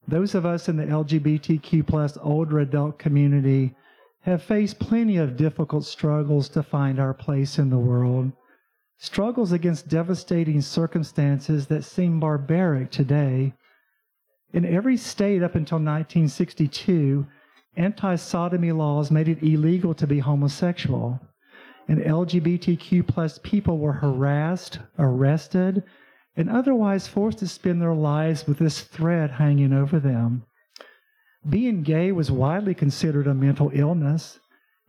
Those 0.08 0.34
of 0.34 0.46
us 0.46 0.68
in 0.68 0.76
the 0.76 0.84
LGBTQ 0.84 1.86
plus 1.86 2.16
older 2.22 2.60
adult 2.60 2.98
community 2.98 3.74
have 4.20 4.42
faced 4.42 4.78
plenty 4.78 5.16
of 5.16 5.36
difficult 5.36 5.84
struggles 5.84 6.48
to 6.50 6.62
find 6.62 7.00
our 7.00 7.14
place 7.14 7.58
in 7.58 7.70
the 7.70 7.78
world. 7.78 8.32
Struggles 8.98 9.52
against 9.52 9.88
devastating 9.88 10.60
circumstances 10.60 11.66
that 11.66 11.84
seem 11.84 12.20
barbaric 12.20 12.90
today. 12.90 13.52
In 14.52 14.64
every 14.64 14.96
state 14.96 15.42
up 15.42 15.54
until 15.54 15.78
1962, 15.78 17.26
anti 17.76 18.16
sodomy 18.16 18.72
laws 18.72 19.10
made 19.10 19.28
it 19.28 19.42
illegal 19.42 19.92
to 19.94 20.06
be 20.06 20.20
homosexual. 20.20 21.20
And 21.88 22.00
LGBTQ 22.00 23.06
plus 23.06 23.38
people 23.42 23.78
were 23.78 23.92
harassed, 23.92 24.78
arrested, 24.98 25.82
and 26.36 26.50
otherwise 26.50 27.08
forced 27.08 27.38
to 27.38 27.48
spend 27.48 27.80
their 27.80 27.94
lives 27.94 28.46
with 28.46 28.58
this 28.58 28.82
thread 28.82 29.30
hanging 29.30 29.72
over 29.72 29.98
them. 29.98 30.44
Being 31.48 31.82
gay 31.82 32.12
was 32.12 32.30
widely 32.30 32.74
considered 32.74 33.26
a 33.26 33.34
mental 33.34 33.70
illness, 33.72 34.38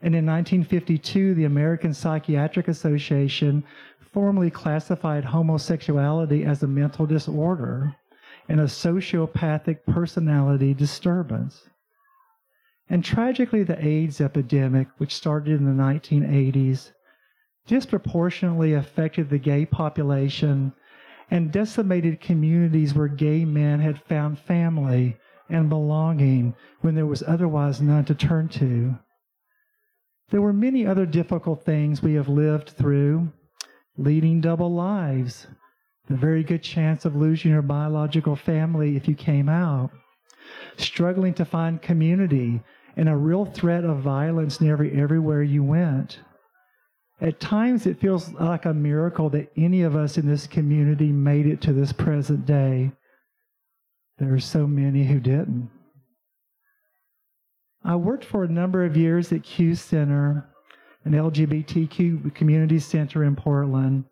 and 0.02 0.16
in 0.16 0.26
1952, 0.26 1.34
the 1.36 1.46
American 1.46 1.94
Psychiatric 1.94 2.68
Association 2.68 3.64
formally 4.00 4.50
classified 4.50 5.24
homosexuality 5.24 6.44
as 6.44 6.64
a 6.64 6.68
mental 6.68 7.06
disorder 7.06 7.96
and 8.50 8.60
a 8.60 8.66
sociopathic 8.66 9.80
personality 9.86 10.74
disturbance. 10.74 11.70
And 12.90 13.04
tragically, 13.04 13.64
the 13.64 13.86
AIDS 13.86 14.22
epidemic, 14.22 14.88
which 14.98 15.14
started 15.14 15.60
in 15.60 15.66
the 15.66 15.84
1980s, 15.84 16.92
disproportionately 17.68 18.74
affected 18.74 19.30
the 19.30 19.38
gay 19.38 19.66
population 19.66 20.74
and 21.30 21.52
decimated 21.52 22.22
communities 22.22 22.94
where 22.94 23.08
gay 23.08 23.44
men 23.44 23.80
had 23.80 24.02
found 24.04 24.40
family 24.40 25.18
and 25.50 25.70
belonging 25.70 26.56
when 26.82 26.96
there 26.96 27.06
was 27.06 27.24
otherwise 27.28 27.82
none 27.82 28.06
to 28.06 28.16
turn 28.16 28.48
to. 28.48 28.98
There 30.30 30.42
were 30.42 30.54
many 30.54 30.86
other 30.86 31.06
difficult 31.06 31.64
things 31.64 32.02
we 32.02 32.16
have 32.16 32.28
lived 32.28 32.70
through, 32.72 33.32
leading 33.98 34.42
double 34.42 34.74
lives, 34.74 35.48
the 36.08 36.18
very 36.18 36.44
good 36.44 36.64
chance 36.64 37.06
of 37.06 37.16
losing 37.16 37.52
your 37.52 37.62
biological 37.62 38.36
family 38.36 38.96
if 38.96 39.08
you 39.08 39.16
came 39.16 39.50
out, 39.50 39.92
struggling 40.78 41.34
to 41.36 41.46
find 41.46 41.82
community, 41.82 42.62
and 42.96 43.08
a 43.08 43.16
real 43.16 43.46
threat 43.46 43.84
of 43.84 44.00
violence 44.00 44.60
nearly 44.60 44.92
everywhere 45.00 45.44
you 45.44 45.64
went. 45.64 46.20
At 47.20 47.40
times, 47.40 47.88
it 47.88 48.00
feels 48.00 48.32
like 48.34 48.66
a 48.66 48.74
miracle 48.74 49.30
that 49.32 49.52
any 49.58 49.82
of 49.82 49.96
us 49.96 50.18
in 50.18 50.28
this 50.28 50.46
community 50.46 51.12
made 51.12 51.48
it 51.48 51.62
to 51.62 51.74
this 51.74 51.92
present 51.92 52.46
day. 52.46 52.92
There 54.20 54.34
are 54.34 54.40
so 54.40 54.68
many 54.68 55.06
who 55.06 55.20
didn't. 55.20 55.70
I 57.84 57.96
worked 57.96 58.26
for 58.26 58.44
a 58.44 58.50
number 58.50 58.84
of 58.84 58.98
years 58.98 59.32
at 59.32 59.44
Q 59.44 59.76
Center, 59.76 60.50
an 61.06 61.14
LGBTQ 61.14 62.36
community 62.36 62.80
center 62.80 63.24
in 63.24 63.36
Portland. 63.36 64.06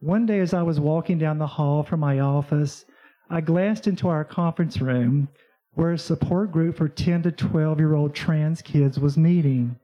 One 0.00 0.26
day, 0.26 0.40
as 0.40 0.54
I 0.54 0.62
was 0.62 0.80
walking 0.80 1.18
down 1.18 1.38
the 1.38 1.46
hall 1.46 1.82
from 1.82 2.00
my 2.00 2.20
office, 2.20 2.84
I 3.28 3.40
glanced 3.40 3.86
into 3.86 4.08
our 4.08 4.24
conference 4.24 4.80
room 4.80 5.28
where 5.74 5.92
a 5.92 5.98
support 5.98 6.50
group 6.50 6.76
for 6.76 6.88
10 6.88 7.22
to 7.24 7.32
12 7.32 7.78
year 7.78 7.94
old 7.94 8.14
trans 8.14 8.62
kids 8.62 8.98
was 8.98 9.16
meeting. 9.16 9.79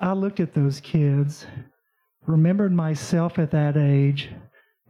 I 0.00 0.12
looked 0.12 0.40
at 0.40 0.54
those 0.54 0.80
kids, 0.80 1.46
remembered 2.26 2.72
myself 2.72 3.38
at 3.38 3.50
that 3.50 3.76
age, 3.76 4.30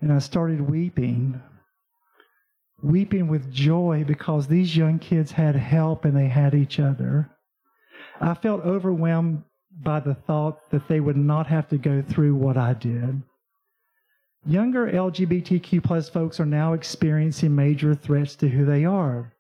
and 0.00 0.12
I 0.12 0.20
started 0.20 0.60
weeping. 0.60 1.40
Weeping 2.82 3.26
with 3.26 3.52
joy 3.52 4.04
because 4.06 4.46
these 4.46 4.76
young 4.76 5.00
kids 5.00 5.32
had 5.32 5.56
help 5.56 6.04
and 6.04 6.16
they 6.16 6.28
had 6.28 6.54
each 6.54 6.78
other. 6.78 7.28
I 8.20 8.34
felt 8.34 8.64
overwhelmed 8.64 9.42
by 9.82 9.98
the 10.00 10.14
thought 10.14 10.70
that 10.70 10.86
they 10.86 11.00
would 11.00 11.16
not 11.16 11.46
have 11.48 11.68
to 11.70 11.78
go 11.78 12.02
through 12.02 12.36
what 12.36 12.56
I 12.56 12.74
did. 12.74 13.22
Younger 14.46 14.90
LGBTQ 14.90 15.82
plus 15.82 16.08
folks 16.08 16.38
are 16.38 16.46
now 16.46 16.72
experiencing 16.72 17.54
major 17.54 17.94
threats 17.94 18.36
to 18.36 18.48
who 18.48 18.64
they 18.64 18.84
are. 18.84 19.34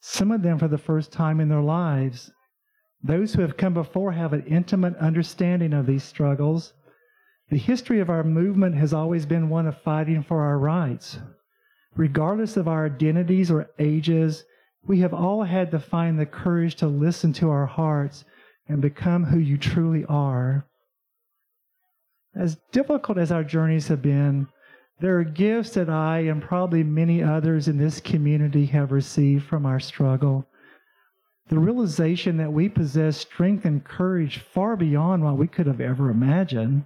Some 0.00 0.30
of 0.30 0.42
them 0.42 0.58
for 0.58 0.68
the 0.68 0.78
first 0.78 1.12
time 1.12 1.40
in 1.40 1.48
their 1.48 1.62
lives. 1.62 2.30
Those 3.02 3.34
who 3.34 3.42
have 3.42 3.56
come 3.56 3.74
before 3.74 4.12
have 4.12 4.32
an 4.32 4.44
intimate 4.46 4.96
understanding 4.96 5.72
of 5.72 5.86
these 5.86 6.02
struggles. 6.02 6.72
The 7.50 7.58
history 7.58 8.00
of 8.00 8.10
our 8.10 8.24
movement 8.24 8.74
has 8.74 8.92
always 8.92 9.26
been 9.26 9.48
one 9.48 9.66
of 9.66 9.80
fighting 9.82 10.22
for 10.22 10.42
our 10.42 10.58
rights. 10.58 11.18
Regardless 11.94 12.56
of 12.56 12.68
our 12.68 12.86
identities 12.86 13.50
or 13.50 13.70
ages, 13.78 14.44
we 14.86 15.00
have 15.00 15.14
all 15.14 15.44
had 15.44 15.70
to 15.70 15.78
find 15.78 16.18
the 16.18 16.26
courage 16.26 16.76
to 16.76 16.86
listen 16.86 17.32
to 17.34 17.50
our 17.50 17.66
hearts 17.66 18.24
and 18.68 18.80
become 18.80 19.24
who 19.24 19.38
you 19.38 19.56
truly 19.56 20.04
are. 20.06 20.66
As 22.34 22.56
difficult 22.72 23.18
as 23.18 23.32
our 23.32 23.44
journeys 23.44 23.88
have 23.88 24.02
been, 24.02 24.48
there 25.00 25.18
are 25.18 25.24
gifts 25.24 25.74
that 25.74 25.88
I 25.88 26.20
and 26.20 26.42
probably 26.42 26.82
many 26.82 27.22
others 27.22 27.68
in 27.68 27.78
this 27.78 28.00
community 28.00 28.66
have 28.66 28.92
received 28.92 29.44
from 29.44 29.66
our 29.66 29.80
struggle 29.80 30.46
the 31.48 31.58
realization 31.58 32.36
that 32.38 32.52
we 32.52 32.68
possess 32.68 33.16
strength 33.16 33.64
and 33.64 33.84
courage 33.84 34.38
far 34.38 34.76
beyond 34.76 35.22
what 35.22 35.38
we 35.38 35.46
could 35.46 35.66
have 35.66 35.80
ever 35.80 36.10
imagined. 36.10 36.84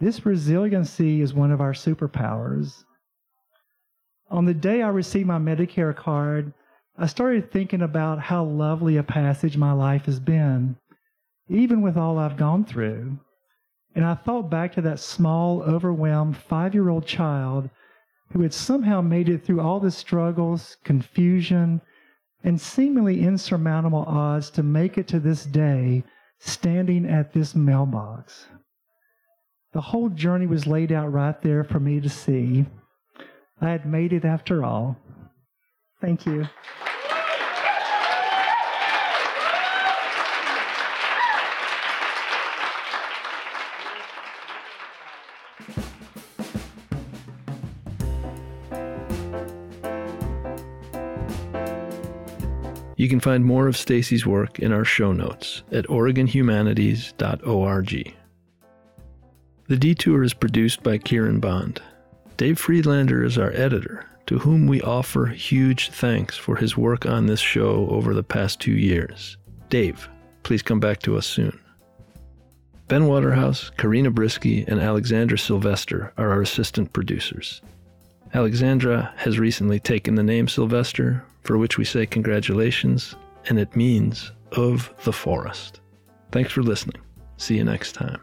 This 0.00 0.26
resiliency 0.26 1.20
is 1.22 1.32
one 1.32 1.50
of 1.50 1.60
our 1.60 1.72
superpowers. 1.72 2.84
On 4.30 4.44
the 4.44 4.54
day 4.54 4.82
I 4.82 4.88
received 4.88 5.26
my 5.26 5.38
Medicare 5.38 5.96
card, 5.96 6.52
I 6.98 7.06
started 7.06 7.50
thinking 7.50 7.82
about 7.82 8.20
how 8.20 8.44
lovely 8.44 8.98
a 8.98 9.02
passage 9.02 9.56
my 9.56 9.72
life 9.72 10.04
has 10.04 10.20
been, 10.20 10.76
even 11.48 11.80
with 11.80 11.96
all 11.96 12.18
I've 12.18 12.36
gone 12.36 12.64
through. 12.64 13.18
And 13.94 14.04
I 14.04 14.14
thought 14.14 14.50
back 14.50 14.74
to 14.74 14.82
that 14.82 15.00
small, 15.00 15.62
overwhelmed 15.62 16.36
five 16.36 16.74
year 16.74 16.90
old 16.90 17.06
child 17.06 17.70
who 18.32 18.42
had 18.42 18.52
somehow 18.52 19.00
made 19.00 19.28
it 19.28 19.44
through 19.44 19.60
all 19.60 19.80
the 19.80 19.90
struggles, 19.90 20.76
confusion, 20.84 21.80
and 22.42 22.60
seemingly 22.60 23.22
insurmountable 23.22 24.04
odds 24.06 24.50
to 24.50 24.62
make 24.62 24.98
it 24.98 25.06
to 25.08 25.20
this 25.20 25.44
day 25.44 26.04
standing 26.38 27.06
at 27.06 27.32
this 27.32 27.54
mailbox. 27.54 28.46
The 29.72 29.80
whole 29.80 30.08
journey 30.08 30.46
was 30.46 30.66
laid 30.66 30.90
out 30.90 31.12
right 31.12 31.40
there 31.42 31.64
for 31.64 31.78
me 31.78 32.00
to 32.00 32.08
see. 32.08 32.66
I 33.60 33.70
had 33.70 33.86
made 33.86 34.12
it 34.12 34.24
after 34.24 34.64
all. 34.64 34.96
Thank 36.00 36.26
you. 36.26 36.48
You 53.00 53.08
can 53.08 53.18
find 53.18 53.44
more 53.46 53.66
of 53.66 53.78
Stacey's 53.78 54.26
work 54.26 54.58
in 54.58 54.72
our 54.72 54.84
show 54.84 55.14
notes 55.14 55.62
at 55.72 55.86
OregonHumanities.org. 55.86 58.14
The 59.68 59.76
Detour 59.78 60.22
is 60.22 60.34
produced 60.34 60.82
by 60.82 60.98
Kieran 60.98 61.40
Bond. 61.40 61.80
Dave 62.36 62.58
Friedlander 62.58 63.24
is 63.24 63.38
our 63.38 63.52
editor, 63.52 64.04
to 64.26 64.38
whom 64.38 64.66
we 64.66 64.82
offer 64.82 65.24
huge 65.24 65.88
thanks 65.88 66.36
for 66.36 66.56
his 66.56 66.76
work 66.76 67.06
on 67.06 67.24
this 67.24 67.40
show 67.40 67.88
over 67.88 68.12
the 68.12 68.22
past 68.22 68.60
two 68.60 68.76
years. 68.76 69.38
Dave, 69.70 70.06
please 70.42 70.60
come 70.60 70.78
back 70.78 71.00
to 71.00 71.16
us 71.16 71.26
soon. 71.26 71.58
Ben 72.86 73.06
Waterhouse, 73.06 73.70
Karina 73.78 74.10
Brisky, 74.10 74.68
and 74.68 74.78
Alexandra 74.78 75.38
Sylvester 75.38 76.12
are 76.18 76.32
our 76.32 76.42
assistant 76.42 76.92
producers. 76.92 77.62
Alexandra 78.34 79.10
has 79.16 79.38
recently 79.38 79.80
taken 79.80 80.16
the 80.16 80.22
name 80.22 80.46
Sylvester 80.46 81.24
for 81.42 81.58
which 81.58 81.78
we 81.78 81.84
say 81.84 82.06
congratulations, 82.06 83.14
and 83.48 83.58
it 83.58 83.74
means 83.76 84.32
of 84.52 84.92
the 85.04 85.12
forest. 85.12 85.80
Thanks 86.32 86.52
for 86.52 86.62
listening. 86.62 87.00
See 87.36 87.56
you 87.56 87.64
next 87.64 87.92
time. 87.92 88.20